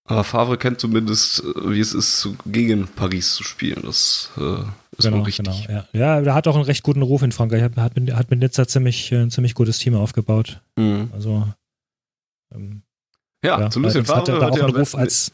Aber 0.08 0.24
Favre 0.24 0.58
kennt 0.58 0.80
zumindest, 0.80 1.44
äh, 1.44 1.72
wie 1.72 1.80
es 1.80 1.94
ist, 1.94 2.30
gegen 2.46 2.88
Paris 2.88 3.34
zu 3.34 3.44
spielen. 3.44 3.82
Das 3.84 4.30
äh, 4.38 4.60
ist 4.98 5.06
genau, 5.06 5.24
richtig. 5.24 5.46
genau. 5.46 5.58
Ja. 5.68 5.88
ja, 5.94 6.22
der 6.22 6.36
hat 6.36 6.48
auch 6.48 6.56
einen 6.56 6.66
recht 6.66 6.84
guten 6.84 7.02
Ruf 7.02 7.24
in 7.24 7.32
Frankreich. 7.32 7.64
Hat, 7.64 7.76
hat, 7.78 7.96
mit, 7.96 8.14
hat 8.14 8.30
mit 8.30 8.40
Nizza 8.40 8.68
ziemlich, 8.68 9.12
äh, 9.12 9.24
ein 9.24 9.32
ziemlich 9.32 9.56
gutes 9.56 9.80
Team 9.80 9.96
aufgebaut. 9.96 10.62
Mhm. 10.76 11.10
Also 11.14 11.48
ähm, 12.54 12.84
Ja, 13.44 13.60
ja, 13.62 13.70
zu 13.70 13.80
Lucien 13.80 14.06
allerdings 14.10 14.42
hat 14.44 14.58
er 14.58 14.66
Ruf 14.76 14.96
als 14.96 15.32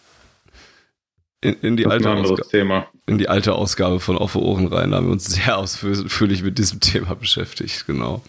in, 1.43 1.55
in, 1.62 1.78
die 1.78 1.88
alte 1.88 2.09
ein 2.12 2.20
Ausgabe, 2.20 2.47
Thema. 2.49 2.88
in 3.07 3.18
die 3.18 3.28
alte 3.28 3.53
Ausgabe 3.55 3.99
von 3.99 4.16
Auf 4.18 4.36
Ohren 4.36 4.68
rein. 4.68 4.91
Da 4.91 4.97
haben 4.97 5.07
wir 5.07 5.12
uns 5.14 5.26
sehr 5.26 5.57
ausführlich 5.57 6.43
mit 6.43 6.59
diesem 6.59 6.80
Thema 6.80 7.16
beschäftigt, 7.16 7.86
genau. 7.88 8.22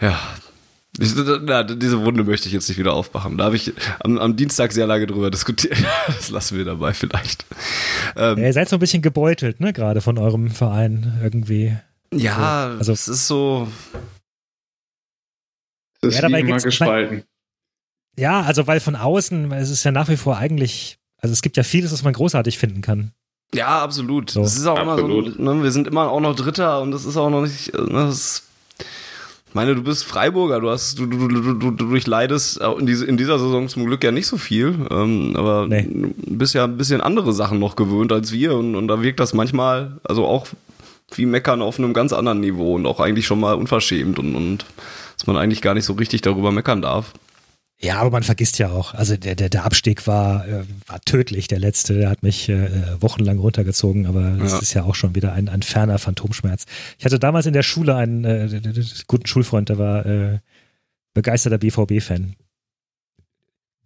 Ja. 0.00 0.18
Ich, 0.98 1.14
na, 1.14 1.62
diese 1.62 2.02
Wunde 2.04 2.24
möchte 2.24 2.48
ich 2.48 2.54
jetzt 2.54 2.68
nicht 2.68 2.78
wieder 2.78 2.94
aufmachen. 2.94 3.38
Da 3.38 3.44
habe 3.44 3.56
ich 3.56 3.72
am, 4.00 4.18
am 4.18 4.36
Dienstag 4.36 4.72
sehr 4.72 4.86
lange 4.86 5.06
drüber 5.06 5.30
diskutiert. 5.30 5.76
Das 6.06 6.30
lassen 6.30 6.56
wir 6.56 6.64
dabei 6.64 6.94
vielleicht. 6.94 7.44
Ähm, 8.16 8.38
Ja, 8.38 8.46
ihr 8.46 8.52
seid 8.52 8.68
so 8.68 8.76
ein 8.76 8.80
bisschen 8.80 9.02
gebeutelt, 9.02 9.60
ne, 9.60 9.72
gerade 9.72 10.00
von 10.00 10.18
eurem 10.18 10.50
Verein 10.50 11.18
irgendwie. 11.22 11.76
ja, 12.12 12.74
also- 12.78 12.92
es 12.92 13.06
ist 13.06 13.26
so. 13.28 13.68
Ist 16.02 16.14
Ja, 16.16 16.22
dabei 16.22 16.40
immer 16.40 16.48
gibt's- 16.48 16.64
gespalten. 16.64 17.24
Ja, 18.16 18.40
also 18.42 18.66
weil 18.66 18.80
von 18.80 18.96
außen, 18.96 19.50
weil 19.50 19.62
es 19.62 19.70
ist 19.70 19.84
ja 19.84 19.92
nach 19.92 20.08
wie 20.08 20.16
vor 20.16 20.36
eigentlich, 20.36 20.98
also 21.18 21.32
es 21.32 21.42
gibt 21.42 21.56
ja 21.56 21.62
vieles, 21.62 21.92
was 21.92 22.02
man 22.02 22.12
großartig 22.12 22.58
finden 22.58 22.80
kann. 22.82 23.12
Ja, 23.54 23.80
absolut. 23.82 24.30
So. 24.30 24.42
Es 24.42 24.56
ist 24.56 24.66
auch 24.66 24.78
Absolut. 24.78 25.26
immer 25.26 25.36
so, 25.36 25.42
ne, 25.54 25.62
wir 25.62 25.70
sind 25.72 25.86
immer 25.88 26.10
auch 26.10 26.20
noch 26.20 26.36
Dritter 26.36 26.80
und 26.82 26.92
das 26.92 27.04
ist 27.04 27.16
auch 27.16 27.30
noch 27.30 27.42
nicht, 27.42 27.72
ne, 27.74 27.86
das 28.06 28.44
Ich 29.48 29.54
meine, 29.54 29.74
du 29.74 29.82
bist 29.82 30.04
Freiburger, 30.04 30.60
du 30.60 30.70
hast, 30.70 30.98
du, 30.98 31.06
du, 31.06 31.26
du, 31.28 31.54
du, 31.54 31.70
du 31.72 31.84
durchleidest 31.88 32.58
in, 32.78 32.86
diese, 32.86 33.04
in 33.06 33.16
dieser 33.16 33.38
Saison 33.40 33.68
zum 33.68 33.86
Glück 33.86 34.04
ja 34.04 34.12
nicht 34.12 34.28
so 34.28 34.36
viel, 34.38 34.86
ähm, 34.90 35.34
aber 35.36 35.66
Nee. 35.66 35.88
du 35.90 36.14
bist 36.36 36.54
ja 36.54 36.64
ein 36.64 36.76
bisschen 36.76 37.00
andere 37.00 37.32
Sachen 37.32 37.58
noch 37.58 37.74
gewöhnt 37.74 38.12
als 38.12 38.30
wir 38.30 38.54
und, 38.54 38.76
und 38.76 38.86
da 38.88 39.02
wirkt 39.02 39.18
das 39.18 39.34
manchmal, 39.34 39.98
also 40.04 40.24
auch 40.26 40.46
wie 41.16 41.26
Meckern 41.26 41.60
auf 41.62 41.78
einem 41.78 41.92
ganz 41.92 42.12
anderen 42.12 42.38
Niveau 42.40 42.74
und 42.76 42.86
auch 42.86 43.00
eigentlich 43.00 43.26
schon 43.26 43.40
mal 43.40 43.54
unverschämt 43.54 44.20
und, 44.20 44.36
und 44.36 44.64
dass 45.20 45.26
man 45.26 45.36
eigentlich 45.36 45.60
gar 45.60 45.74
nicht 45.74 45.84
so 45.84 45.92
richtig 45.92 46.22
darüber 46.22 46.50
meckern 46.50 46.80
darf. 46.80 47.12
Ja, 47.82 47.98
aber 47.98 48.10
man 48.10 48.22
vergisst 48.22 48.58
ja 48.58 48.70
auch, 48.70 48.92
also 48.94 49.16
der, 49.16 49.34
der, 49.34 49.48
der 49.50 49.64
Abstieg 49.64 50.06
war, 50.06 50.46
äh, 50.48 50.64
war 50.86 51.00
tödlich, 51.02 51.46
der 51.48 51.58
letzte, 51.58 51.94
der 51.94 52.10
hat 52.10 52.22
mich 52.22 52.48
äh, 52.48 53.00
wochenlang 53.02 53.38
runtergezogen, 53.38 54.06
aber 54.06 54.32
das 54.38 54.52
Ja. 54.52 54.58
ist 54.58 54.74
ja 54.74 54.82
auch 54.84 54.94
schon 54.94 55.14
wieder 55.14 55.32
ein, 55.32 55.48
ein 55.48 55.62
ferner 55.62 55.98
Phantomschmerz. 55.98 56.64
Ich 56.98 57.04
hatte 57.04 57.18
damals 57.18 57.46
in 57.46 57.52
der 57.54 57.62
Schule 57.62 57.96
einen 57.96 58.24
äh, 58.24 58.82
guten 59.06 59.26
Schulfreund, 59.26 59.68
der 59.70 59.78
war 59.78 60.04
äh, 60.06 60.38
begeisterter 61.14 61.58
BVB-Fan. 61.58 62.34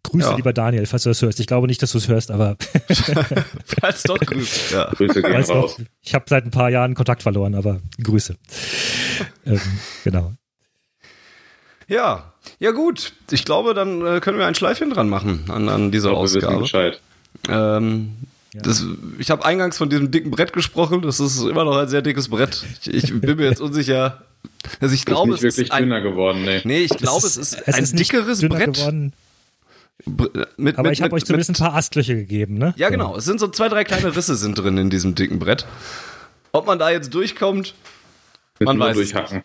Grüße, 0.04 0.28
Ja. 0.28 0.36
lieber 0.36 0.52
Daniel, 0.52 0.86
falls 0.86 1.04
du 1.04 1.10
das 1.10 1.22
hörst. 1.22 1.40
Ich 1.40 1.46
glaube 1.46 1.66
nicht, 1.66 1.80
dass 1.82 1.92
du 1.92 1.98
es 1.98 2.08
hörst, 2.08 2.30
aber 2.30 2.56
Falls 3.80 4.02
doch 4.04 4.18
grüßt. 4.18 4.72
Ja. 4.72 4.90
Grüße 4.92 5.22
gehen 5.22 5.32
raus. 5.34 5.48
noch, 5.48 5.78
ich 6.02 6.14
habe 6.14 6.24
seit 6.28 6.44
ein 6.44 6.50
paar 6.50 6.68
Jahren 6.70 6.94
Kontakt 6.94 7.22
verloren, 7.22 7.54
aber 7.54 7.80
Grüße. 8.02 8.36
ähm, 9.46 9.60
genau. 10.04 10.32
Ja, 11.88 12.32
ja 12.58 12.70
gut. 12.72 13.12
Ich 13.30 13.44
glaube, 13.44 13.74
dann 13.74 14.04
äh, 14.06 14.20
können 14.20 14.38
wir 14.38 14.46
ein 14.46 14.54
Schleifchen 14.54 14.90
dran 14.90 15.08
machen 15.08 15.44
an, 15.48 15.68
an 15.68 15.90
dieser 15.90 16.10
Ich 16.10 16.14
glaube, 16.14 16.28
wir 16.30 16.34
wissen 16.36 16.46
Ausgabe. 16.48 16.62
Bescheid. 16.62 17.00
Ähm, 17.48 18.10
Ja. 18.54 18.62
das, 18.62 18.84
ich 19.18 19.30
habe 19.30 19.44
eingangs 19.44 19.76
von 19.78 19.90
diesem 19.90 20.10
dicken 20.10 20.30
Brett 20.30 20.52
gesprochen. 20.52 21.02
Das 21.02 21.18
ist 21.20 21.40
immer 21.42 21.64
noch 21.64 21.76
ein 21.76 21.88
sehr 21.88 22.02
dickes 22.02 22.28
Brett. 22.28 22.64
Ich, 22.86 22.94
ich 23.12 23.20
bin 23.20 23.36
mir 23.36 23.46
jetzt 23.46 23.60
unsicher. 23.60 24.22
Also 24.80 24.94
ich 24.94 25.00
Ist 25.00 25.06
glaube, 25.06 25.30
nicht 25.32 25.38
es 25.38 25.56
wirklich 25.56 25.66
ist 25.68 25.72
ein, 25.72 25.84
dünner 25.84 26.00
geworden, 26.00 26.44
nee. 26.44 26.60
Nee, 26.64 26.78
ich 26.84 26.90
glaube, 26.96 27.26
es 27.26 27.36
ist, 27.36 27.54
es 27.66 27.74
ein 27.74 27.82
ist 27.82 27.98
dickeres 27.98 28.40
Brett. 28.42 28.74
geworden, 28.74 29.12
Br- 30.06 30.46
Mit, 30.56 30.76
aber 30.78 30.88
mit, 30.90 30.98
ich 30.98 31.02
habe 31.02 31.14
euch 31.14 31.24
zumindest 31.24 31.50
mit, 31.50 31.60
ein 31.60 31.64
paar 31.66 31.74
Astlöcher 31.76 32.14
gegeben, 32.14 32.58
ne? 32.58 32.74
Ja, 32.76 32.90
genau. 32.90 33.16
Es 33.16 33.24
sind 33.24 33.40
so 33.40 33.48
zwei, 33.48 33.68
drei 33.68 33.84
kleine 33.84 34.14
Risse 34.16 34.36
sind 34.36 34.58
drin 34.58 34.76
in 34.76 34.90
diesem 34.90 35.14
dicken 35.14 35.38
Brett. 35.38 35.66
Ob 36.52 36.66
man 36.66 36.78
da 36.78 36.90
jetzt 36.90 37.14
durchkommt, 37.14 37.74
Man 38.60 38.76
wir 38.78 38.84
weiß 38.86 38.96
es 38.98 39.10
durchhacken. 39.10 39.42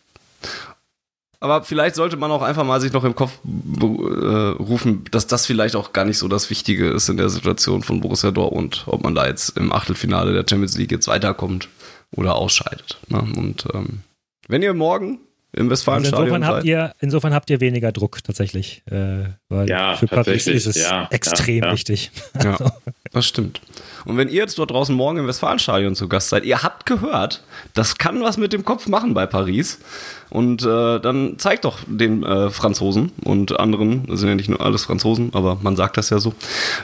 Aber 1.39 1.63
vielleicht 1.63 1.95
sollte 1.95 2.17
man 2.17 2.31
auch 2.31 2.41
einfach 2.41 2.65
mal 2.65 2.81
sich 2.81 2.91
noch 2.91 3.03
im 3.03 3.15
Kopf 3.15 3.39
äh, 3.45 3.83
rufen, 3.85 5.05
dass 5.11 5.27
das 5.27 5.45
vielleicht 5.45 5.75
auch 5.75 5.93
gar 5.93 6.05
nicht 6.05 6.17
so 6.17 6.27
das 6.27 6.49
Wichtige 6.49 6.89
ist 6.89 7.07
in 7.07 7.17
der 7.17 7.29
Situation 7.29 7.81
von 7.81 8.01
Borussia 8.01 8.31
Dortmund, 8.31 8.83
ob 8.87 9.03
man 9.03 9.15
da 9.15 9.25
jetzt 9.25 9.57
im 9.57 9.71
Achtelfinale 9.71 10.33
der 10.33 10.45
Champions 10.49 10.77
League 10.77 10.91
jetzt 10.91 11.07
weiterkommt 11.07 11.69
oder 12.11 12.35
ausscheidet. 12.35 12.97
Ne? 13.07 13.19
Und 13.37 13.67
ähm, 13.73 14.01
wenn 14.47 14.63
ihr 14.63 14.73
morgen 14.73 15.19
im 15.51 15.63
Also 15.63 15.71
Westfalenstadion 15.71 16.27
insofern 16.27 16.45
habt 16.45 16.65
ihr, 16.65 16.93
insofern 16.99 17.33
habt 17.33 17.49
ihr 17.49 17.59
weniger 17.59 17.91
Druck 17.91 18.23
tatsächlich, 18.23 18.83
äh, 18.91 19.23
weil 19.49 19.67
Ja, 19.67 19.95
für 19.95 20.07
Paris 20.07 20.45
tatsächlich, 20.45 20.55
ist 20.55 20.65
es 20.67 20.81
ja, 20.83 21.07
extrem 21.09 21.63
ja, 21.63 21.65
ja. 21.67 21.73
wichtig. 21.73 22.11
Ja, 22.43 22.57
das 23.11 23.25
stimmt. 23.25 23.59
Und 24.05 24.17
wenn 24.17 24.29
ihr 24.29 24.35
jetzt 24.35 24.59
dort 24.59 24.71
draußen 24.71 24.95
morgen 24.95 25.17
im 25.17 25.27
Westfalenstadion 25.27 25.95
zu 25.95 26.07
Gast 26.07 26.29
seid, 26.29 26.45
ihr 26.45 26.61
habt 26.61 26.85
gehört, 26.85 27.43
das 27.73 27.97
kann 27.97 28.21
was 28.21 28.37
mit 28.37 28.53
dem 28.53 28.63
Kopf 28.63 28.87
machen 28.87 29.13
bei 29.13 29.25
Paris. 29.25 29.79
Und 30.29 30.61
äh, 30.61 30.99
dann 30.99 31.39
zeigt 31.39 31.65
doch 31.65 31.79
den 31.87 32.21
äh, 32.23 32.51
Franzosen 32.51 33.11
und 33.23 33.59
anderen, 33.59 34.05
das 34.05 34.19
sind 34.19 34.29
ja 34.29 34.35
nicht 34.35 34.47
nur 34.49 34.61
alles 34.61 34.85
Franzosen, 34.85 35.31
aber 35.33 35.57
man 35.61 35.75
sagt 35.75 35.97
das 35.97 36.11
ja 36.11 36.19
so, 36.19 36.35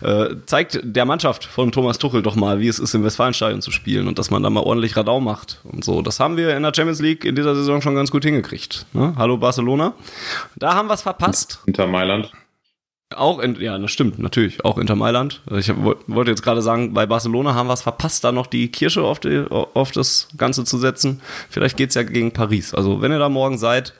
äh, 0.02 0.30
zeigt 0.48 0.80
der 0.84 1.06
Mannschaft 1.06 1.46
von 1.46 1.72
Thomas 1.72 2.00
Tuchel 2.00 2.24
doch 2.24 2.36
mal, 2.36 2.60
wie 2.60 2.68
es 2.68 2.80
ist, 2.80 2.96
im 2.96 3.04
Westfalenstadion 3.04 3.62
zu 3.62 3.70
spielen 3.70 4.08
und 4.08 4.18
dass 4.18 4.32
man 4.32 4.42
da 4.42 4.50
mal 4.50 4.64
ordentlich 4.64 4.98
Radau 4.98 5.20
macht 5.20 5.60
und 5.64 5.84
so. 5.84 6.02
Das 6.02 6.20
haben 6.20 6.38
wir 6.38 6.58
in 6.58 6.64
der 6.64 6.74
Champions 6.76 7.02
League 7.02 7.24
in 7.24 7.36
dieser 7.36 7.54
Saison 7.54 7.84
schon 7.84 7.94
ganz 7.94 8.10
gut 8.10 8.26
hingekriegt. 8.26 8.55
Ne? 8.94 9.14
Hallo 9.18 9.38
Barcelona. 9.38 9.94
Da 10.56 10.74
haben 10.76 10.88
wir 10.88 10.94
es 10.94 11.02
verpasst. 11.02 11.60
Hinter 11.66 11.88
Mailand. 11.88 12.32
Auch, 13.14 13.40
in, 13.40 13.56
ja, 13.62 13.78
das 13.78 13.92
stimmt, 13.92 14.18
natürlich, 14.18 14.66
auch 14.66 14.80
Inter 14.80 14.96
Mailand. 14.96 15.42
Ich 15.52 15.72
wollte 16.08 16.32
jetzt 16.32 16.42
gerade 16.42 16.62
sagen, 16.64 16.94
bei 16.94 17.06
Barcelona 17.06 17.54
haben 17.54 17.68
wir 17.68 17.74
es 17.74 17.84
verpasst, 17.84 18.24
da 18.24 18.32
noch 18.32 18.48
die 18.48 18.70
Kirsche 18.70 19.04
auf, 19.04 19.20
die, 19.20 19.46
auf 19.50 19.92
das 19.92 20.28
Ganze 20.38 20.64
zu 20.64 20.80
setzen. 20.80 21.22
Vielleicht 21.50 21.78
geht's 21.78 21.94
ja 21.94 22.04
gegen 22.04 22.32
Paris. 22.32 22.74
Also, 22.74 23.02
wenn 23.02 23.12
ihr 23.12 23.20
da 23.20 23.30
morgen 23.30 23.60
seid, 23.60 23.94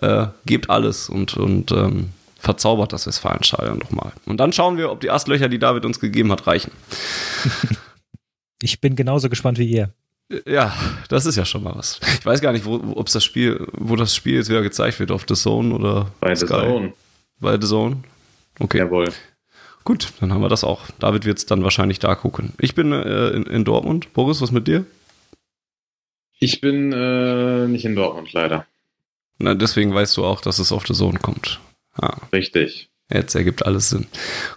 äh, 0.00 0.26
gebt 0.46 0.70
alles 0.70 1.08
und, 1.08 1.36
und 1.36 1.72
ähm, 1.72 2.10
verzaubert 2.38 2.92
das 2.92 3.06
Westfalenstadion 3.06 3.78
nochmal. 3.78 4.12
Und 4.24 4.38
dann 4.38 4.52
schauen 4.52 4.76
wir, 4.76 4.92
ob 4.92 5.00
die 5.00 5.10
Astlöcher, 5.10 5.48
die 5.48 5.58
David 5.58 5.84
uns 5.84 5.98
gegeben 5.98 6.30
hat, 6.30 6.46
reichen. 6.46 6.70
Ich 8.62 8.80
bin 8.80 8.96
genauso 8.96 9.28
gespannt 9.28 9.58
wie 9.58 9.68
ihr. 9.68 9.92
Ja, 10.46 10.74
das 11.08 11.26
ist 11.26 11.36
ja 11.36 11.44
schon 11.44 11.62
mal 11.62 11.74
was. 11.74 12.00
Ich 12.18 12.24
weiß 12.24 12.40
gar 12.40 12.52
nicht, 12.52 12.64
wo, 12.64 12.76
ob 12.96 13.06
das 13.06 13.22
Spiel, 13.22 13.66
wo 13.72 13.94
das 13.96 14.14
Spiel 14.14 14.36
jetzt 14.36 14.48
wieder 14.48 14.62
gezeigt 14.62 14.98
wird, 14.98 15.10
auf 15.10 15.24
The 15.28 15.34
Zone 15.34 15.74
oder 15.74 16.10
Bei 16.20 16.34
The 16.34 16.46
Zone. 16.46 16.92
Bei 17.40 17.60
The 17.60 17.66
Zone. 17.66 18.02
Okay. 18.58 18.78
Jawohl. 18.78 19.12
Gut, 19.84 20.12
dann 20.20 20.32
haben 20.32 20.40
wir 20.40 20.48
das 20.48 20.64
auch. 20.64 20.88
David 20.98 21.26
wird 21.26 21.38
es 21.38 21.46
dann 21.46 21.62
wahrscheinlich 21.62 21.98
da 21.98 22.14
gucken. 22.14 22.54
Ich 22.58 22.74
bin 22.74 22.92
äh, 22.92 23.28
in, 23.30 23.42
in 23.44 23.64
Dortmund. 23.64 24.14
Boris, 24.14 24.40
was 24.40 24.50
mit 24.50 24.66
dir? 24.66 24.86
Ich 26.38 26.60
bin 26.62 26.92
äh, 26.92 27.66
nicht 27.68 27.84
in 27.84 27.94
Dortmund, 27.94 28.32
leider. 28.32 28.66
Na, 29.38 29.54
deswegen 29.54 29.94
weißt 29.94 30.16
du 30.16 30.24
auch, 30.24 30.40
dass 30.40 30.58
es 30.58 30.72
auf 30.72 30.86
The 30.86 30.94
Zone 30.94 31.18
kommt. 31.18 31.60
Ah, 31.92 32.16
Richtig. 32.32 32.88
Jetzt 33.12 33.34
ergibt 33.34 33.66
alles 33.66 33.90
Sinn. 33.90 34.06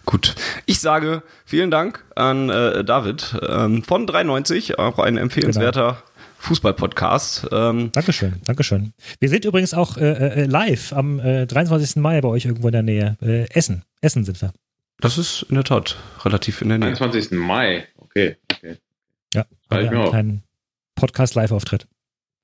Gut. 0.06 0.36
Ich 0.66 0.80
sage 0.80 1.24
vielen 1.46 1.72
Dank 1.72 2.04
an 2.16 2.50
äh, 2.50 2.84
David 2.84 3.36
ähm, 3.48 3.84
von 3.84 4.08
93, 4.08 4.80
auch 4.80 5.00
ein 5.00 5.18
empfehlenswerter 5.18 6.04
Fußball-Podcast. 6.40 7.48
Ähm, 7.52 7.92
Dankeschön, 7.92 8.36
Dankeschön. 8.46 8.94
Wir 9.20 9.30
sind 9.30 9.46
übrigens 9.46 9.74
auch 9.74 9.98
äh, 9.98 10.44
äh, 10.44 10.46
live 10.46 10.94
am 10.94 11.20
äh, 11.20 11.46
23. 11.46 11.98
Mai 11.98 12.22
bei 12.22 12.30
euch 12.30 12.46
irgendwo 12.46 12.68
in 12.68 12.74
der 12.74 12.84
Nähe. 12.84 13.18
Äh, 13.22 13.50
Essen. 13.50 13.84
Essen 14.02 14.24
sind 14.24 14.42
wir. 14.42 14.54
das 15.00 15.18
ist 15.18 15.46
in 15.50 15.56
der 15.56 15.64
Tat 15.64 15.98
relativ 16.24 16.62
in 16.62 16.70
der 16.70 16.78
Nähe. 16.78 16.90
21. 16.90 17.32
Mai. 17.32 17.88
Okay, 17.98 18.38
okay. 18.52 18.78
Ja, 19.34 19.46
haben 19.70 19.86
ich 19.86 19.92
wir 19.92 20.14
einen 20.14 20.44
Podcast-Live-Auftritt. 20.96 21.88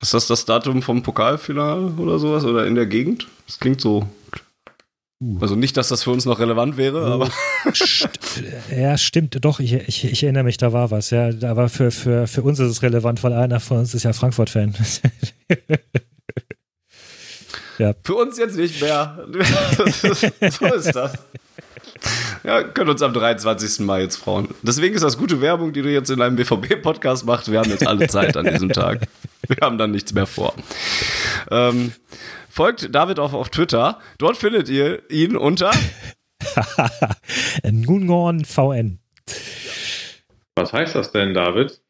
Ist 0.02 0.14
das 0.14 0.28
das 0.28 0.46
Datum 0.46 0.82
vom 0.82 1.02
Pokalfinale 1.02 1.94
oder 1.98 2.20
sowas? 2.20 2.44
Oder 2.44 2.68
in 2.68 2.76
der 2.76 2.86
Gegend? 2.88 3.28
Das 3.48 3.60
klingt 3.60 3.80
so. 3.80 4.08
Also 5.40 5.56
nicht, 5.56 5.78
dass 5.78 5.90
das 5.90 6.04
für 6.04 6.12
uns 6.12 6.26
noch 6.26 6.40
relevant 6.40 6.78
wäre, 6.78 7.06
aber 7.06 7.30
St 7.74 8.10
ja, 8.76 8.98
stimmt, 8.98 9.38
doch, 9.44 9.60
ich, 9.60 9.74
ich, 9.74 10.06
ich 10.06 10.24
erinnere 10.24 10.44
mich, 10.44 10.58
da 10.58 10.74
war 10.74 10.92
was, 10.92 11.10
ja. 11.12 11.30
Aber 11.44 11.70
für, 11.70 11.92
für, 11.92 12.28
für 12.28 12.42
uns 12.42 12.60
ist 12.60 12.70
es 12.70 12.82
relevant, 12.82 13.24
weil 13.24 13.34
einer 13.34 13.60
von 13.60 13.80
uns 13.80 13.94
ist 13.94 14.04
ja 14.04 14.14
Frankfurt-Fan. 14.14 14.74
Für 18.04 18.16
uns 18.16 18.38
jetzt 18.38 18.56
nicht 18.56 18.80
mehr. 18.82 19.26
so 20.52 20.66
ist 20.68 20.96
das. 20.96 21.14
Ja, 22.44 22.64
können 22.64 22.92
uns 22.92 23.02
am 23.02 23.14
23. 23.14 23.80
Mai 23.86 24.02
jetzt 24.02 24.18
freuen. 24.18 24.50
Deswegen 24.62 24.94
ist 24.96 25.04
das 25.04 25.18
gute 25.18 25.42
Werbung, 25.42 25.74
die 25.74 25.82
du 25.82 25.90
jetzt 25.90 26.10
in 26.12 26.22
einem 26.22 26.36
BVB-Podcast 26.36 27.26
machst. 27.26 27.52
Wir 27.52 27.60
haben 27.60 27.70
jetzt 27.70 27.88
alle 27.88 28.08
Zeit 28.08 28.38
an 28.38 28.46
diesem 28.46 28.70
Tag. 28.70 29.08
Wir 29.48 29.58
haben 29.62 29.78
dann 29.78 29.92
nichts 29.92 30.14
mehr 30.14 30.28
vor. 30.28 30.54
Ähm, 31.52 31.94
folgt 32.54 32.94
David 32.94 33.20
auch 33.20 33.34
auf 33.34 33.50
Twitter. 33.50 34.00
Dort 34.20 34.38
findet 34.38 34.70
ihr 34.70 35.10
ihn 35.10 35.36
unter. 35.36 35.72
Nungon 37.72 38.46
VN. 38.46 39.00
Was 40.56 40.72
heißt 40.72 40.94
das 40.94 41.12
denn, 41.12 41.34
David? 41.34 41.82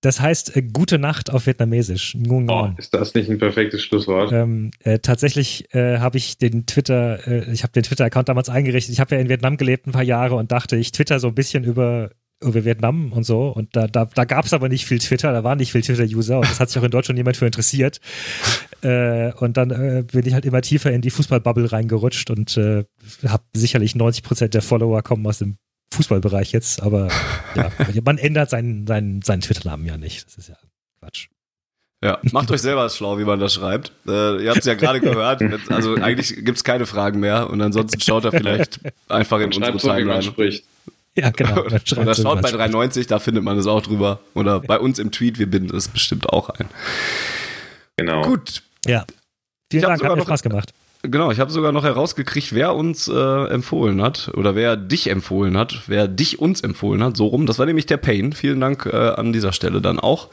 Das 0.00 0.20
heißt 0.20 0.56
äh, 0.56 0.62
gute 0.62 0.98
Nacht 0.98 1.30
auf 1.30 1.46
Vietnamesisch. 1.46 2.14
Oh, 2.14 2.20
Nungon. 2.20 2.76
ist 2.78 2.94
das 2.94 3.14
nicht 3.14 3.28
ein 3.28 3.38
perfektes 3.38 3.82
Schlusswort? 3.82 4.32
Ähm, 4.32 4.70
äh, 4.84 5.00
tatsächlich 5.00 5.74
äh, 5.74 5.98
habe 5.98 6.16
ich 6.16 6.38
den 6.38 6.64
Twitter, 6.66 7.26
äh, 7.26 7.52
ich 7.52 7.62
habe 7.62 7.72
den 7.72 7.82
Twitter-Account 7.82 8.28
damals 8.28 8.48
eingerichtet. 8.48 8.92
Ich 8.92 9.00
habe 9.00 9.16
ja 9.16 9.20
in 9.20 9.28
Vietnam 9.28 9.56
gelebt 9.56 9.86
ein 9.86 9.92
paar 9.92 10.02
Jahre 10.04 10.36
und 10.36 10.50
dachte, 10.50 10.76
ich 10.76 10.92
twitter 10.92 11.18
so 11.18 11.28
ein 11.28 11.34
bisschen 11.34 11.64
über, 11.64 12.12
über 12.42 12.64
Vietnam 12.64 13.12
und 13.12 13.24
so. 13.24 13.48
Und 13.48 13.74
da, 13.74 13.86
da, 13.86 14.04
da 14.06 14.24
gab 14.24 14.44
es 14.44 14.52
aber 14.52 14.68
nicht 14.68 14.86
viel 14.86 14.98
Twitter, 14.98 15.32
da 15.32 15.44
waren 15.44 15.58
nicht 15.58 15.72
viel 15.72 15.82
Twitter-User 15.82 16.38
und 16.38 16.48
das 16.48 16.60
hat 16.60 16.70
sich 16.70 16.78
auch 16.78 16.84
in 16.84 16.90
Deutschland 16.90 17.16
niemand 17.16 17.36
für 17.36 17.46
interessiert. 17.46 18.00
Äh, 18.80 19.32
und 19.32 19.56
dann 19.56 19.72
äh, 19.72 20.04
bin 20.04 20.24
ich 20.24 20.34
halt 20.34 20.44
immer 20.44 20.62
tiefer 20.62 20.92
in 20.92 21.00
die 21.00 21.10
Fußballbubble 21.10 21.72
reingerutscht 21.72 22.30
und 22.30 22.56
äh, 22.56 22.84
habe 23.26 23.42
sicherlich 23.52 23.96
90 23.96 24.22
Prozent 24.22 24.54
der 24.54 24.62
Follower 24.62 25.02
kommen 25.02 25.26
aus 25.26 25.38
dem 25.38 25.56
Fußballbereich 25.92 26.52
jetzt, 26.52 26.80
aber 26.80 27.08
ja, 27.56 27.72
man 28.04 28.18
ändert 28.18 28.50
seinen, 28.50 28.86
seinen, 28.86 29.20
seinen 29.22 29.40
Twitter-Namen 29.40 29.84
ja 29.84 29.96
nicht. 29.96 30.26
Das 30.26 30.38
ist 30.38 30.50
ja 30.50 30.56
Quatsch. 31.00 31.26
Ja, 32.00 32.20
macht 32.30 32.52
euch 32.52 32.62
selber 32.62 32.88
schlau, 32.88 33.18
wie 33.18 33.24
man 33.24 33.40
das 33.40 33.54
schreibt. 33.54 33.90
Äh, 34.06 34.44
ihr 34.44 34.50
habt 34.50 34.60
es 34.60 34.66
ja 34.66 34.74
gerade 34.74 35.00
gehört. 35.00 35.42
Also 35.70 35.96
eigentlich 35.96 36.36
gibt 36.44 36.58
es 36.58 36.62
keine 36.62 36.86
Fragen 36.86 37.18
mehr 37.18 37.50
und 37.50 37.60
ansonsten 37.60 38.00
schaut 38.00 38.24
er 38.24 38.30
vielleicht 38.30 38.78
einfach 39.08 39.40
in 39.40 39.46
unsere 39.46 39.80
Schreibt 39.80 40.22
so, 40.22 40.30
Ja, 41.18 41.30
genau. 41.30 41.62
Oder 41.64 41.80
schaut 41.84 42.04
bei 42.04 42.14
spricht. 42.14 42.54
390, 42.54 43.06
da 43.06 43.18
findet 43.18 43.42
man 43.44 43.58
es 43.58 43.66
auch 43.66 43.82
drüber. 43.82 44.20
Oder 44.34 44.60
bei 44.60 44.78
uns 44.78 44.98
im 44.98 45.10
Tweet, 45.10 45.38
wir 45.38 45.50
binden 45.50 45.76
es 45.76 45.88
bestimmt 45.88 46.28
auch 46.30 46.48
ein. 46.50 46.68
Genau. 47.96 48.22
Gut. 48.22 48.62
Ja. 48.86 49.04
Vielen 49.70 49.82
Dank, 49.82 50.02
hat 50.02 50.10
mir 50.10 50.16
noch- 50.16 50.24
Spaß 50.26 50.42
gemacht. 50.42 50.72
Genau, 51.02 51.30
ich 51.30 51.38
habe 51.38 51.52
sogar 51.52 51.70
noch 51.70 51.84
herausgekriegt, 51.84 52.52
wer 52.52 52.74
uns 52.74 53.06
äh, 53.06 53.44
empfohlen 53.50 54.02
hat 54.02 54.32
oder 54.34 54.56
wer 54.56 54.76
dich 54.76 55.08
empfohlen 55.08 55.56
hat, 55.56 55.82
wer 55.86 56.08
dich 56.08 56.40
uns 56.40 56.60
empfohlen 56.60 57.04
hat, 57.04 57.16
so 57.16 57.28
rum. 57.28 57.46
Das 57.46 57.60
war 57.60 57.66
nämlich 57.66 57.86
der 57.86 57.98
Pain. 57.98 58.32
Vielen 58.32 58.60
Dank 58.60 58.84
äh, 58.86 58.96
an 59.10 59.32
dieser 59.32 59.52
Stelle 59.52 59.80
dann 59.80 60.00
auch. 60.00 60.26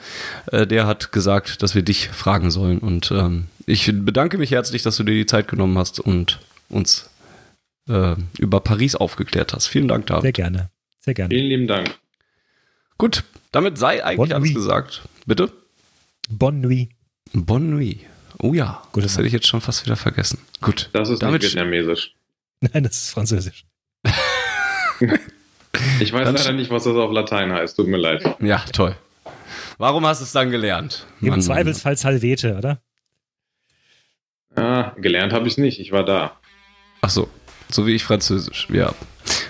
Äh, 0.52 0.66
der 0.66 0.88
hat 0.88 1.12
gesagt, 1.12 1.62
dass 1.62 1.76
wir 1.76 1.84
dich 1.84 2.10
fragen 2.10 2.50
sollen. 2.50 2.80
Und 2.80 3.12
ähm, 3.12 3.46
ich 3.68 3.86
bedanke 3.94 4.40
mich 4.40 4.50
herzlich, 4.50 4.82
dass 4.82 4.98
du 4.98 5.04
dir 5.04 5.14
die 5.14 5.28
Zeit 5.28 5.48
genommen 5.48 5.78
hast 5.78 6.00
und 6.00 6.40
uns 6.68 7.12
äh, 7.88 8.16
über 8.40 8.60
Paris 8.60 8.96
aufgeklärt 8.96 9.54
hast. 9.54 9.68
Vielen 9.68 9.88
Dank, 9.88 10.08
David. 10.08 10.24
Sehr 10.24 10.32
gerne. 10.32 10.70
Sehr 11.06 11.14
gerne. 11.14 11.34
Vielen 11.34 11.48
lieben 11.48 11.68
Dank. 11.68 11.96
Gut, 12.98 13.24
damit 13.52 13.78
sei 13.78 14.04
eigentlich 14.04 14.18
Bonne 14.18 14.36
alles 14.36 14.46
nuit. 14.50 14.56
gesagt. 14.56 15.02
Bitte? 15.28 15.52
Bonne 16.30 16.58
nuit. 16.60 16.90
Bonne 17.34 17.66
nuit. 17.66 18.00
Oh 18.40 18.54
ja, 18.54 18.82
Gute 18.92 19.06
das 19.06 19.16
hätte 19.18 19.28
ich 19.28 19.34
jetzt 19.34 19.48
schon 19.48 19.62
fast 19.62 19.86
wieder 19.86 19.96
vergessen. 19.96 20.40
Gut. 20.62 20.90
Das 20.94 21.10
ist 21.10 21.22
Damit 21.22 21.44
nicht 21.44 21.54
vietnamesisch. 21.54 22.16
Nein, 22.60 22.84
das 22.84 22.98
ist 23.04 23.10
französisch. 23.12 23.66
Ich 26.00 26.14
weiß 26.14 26.24
Dann- 26.26 26.36
leider 26.36 26.54
nicht, 26.54 26.72
was 26.72 26.86
das 26.86 26.96
auf 26.96 27.12
Latein 27.12 27.52
heißt. 27.52 27.76
Tut 27.76 27.88
mir 27.88 27.98
leid. 27.98 28.24
Ja, 28.40 28.60
toll. 28.72 28.96
Warum 29.78 30.06
hast 30.06 30.22
du 30.22 30.24
es 30.24 30.32
dann 30.32 30.50
gelernt? 30.50 31.06
Im 31.20 31.28
Mann, 31.30 31.42
Zweifelsfall 31.42 31.98
Salvete, 31.98 32.56
oder? 32.58 32.82
Ah, 34.56 34.94
gelernt 34.98 35.34
habe 35.34 35.48
ich 35.50 35.58
nicht. 35.58 35.82
Ich 35.82 35.92
war 35.92 36.06
da. 36.06 36.40
Ach 37.02 37.10
so, 37.10 37.30
so 37.70 37.86
wie 37.86 37.94
ich 37.94 38.06
Französisch. 38.06 38.68
Ja, 38.72 38.94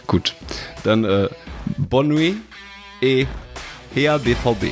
gut. 0.08 0.36
Dann 0.84 1.04
äh, 1.04 1.30
Bonne 1.78 2.10
nuit 2.10 2.38
et 3.02 3.28
Hea 3.94 4.18
BVB. 4.18 4.72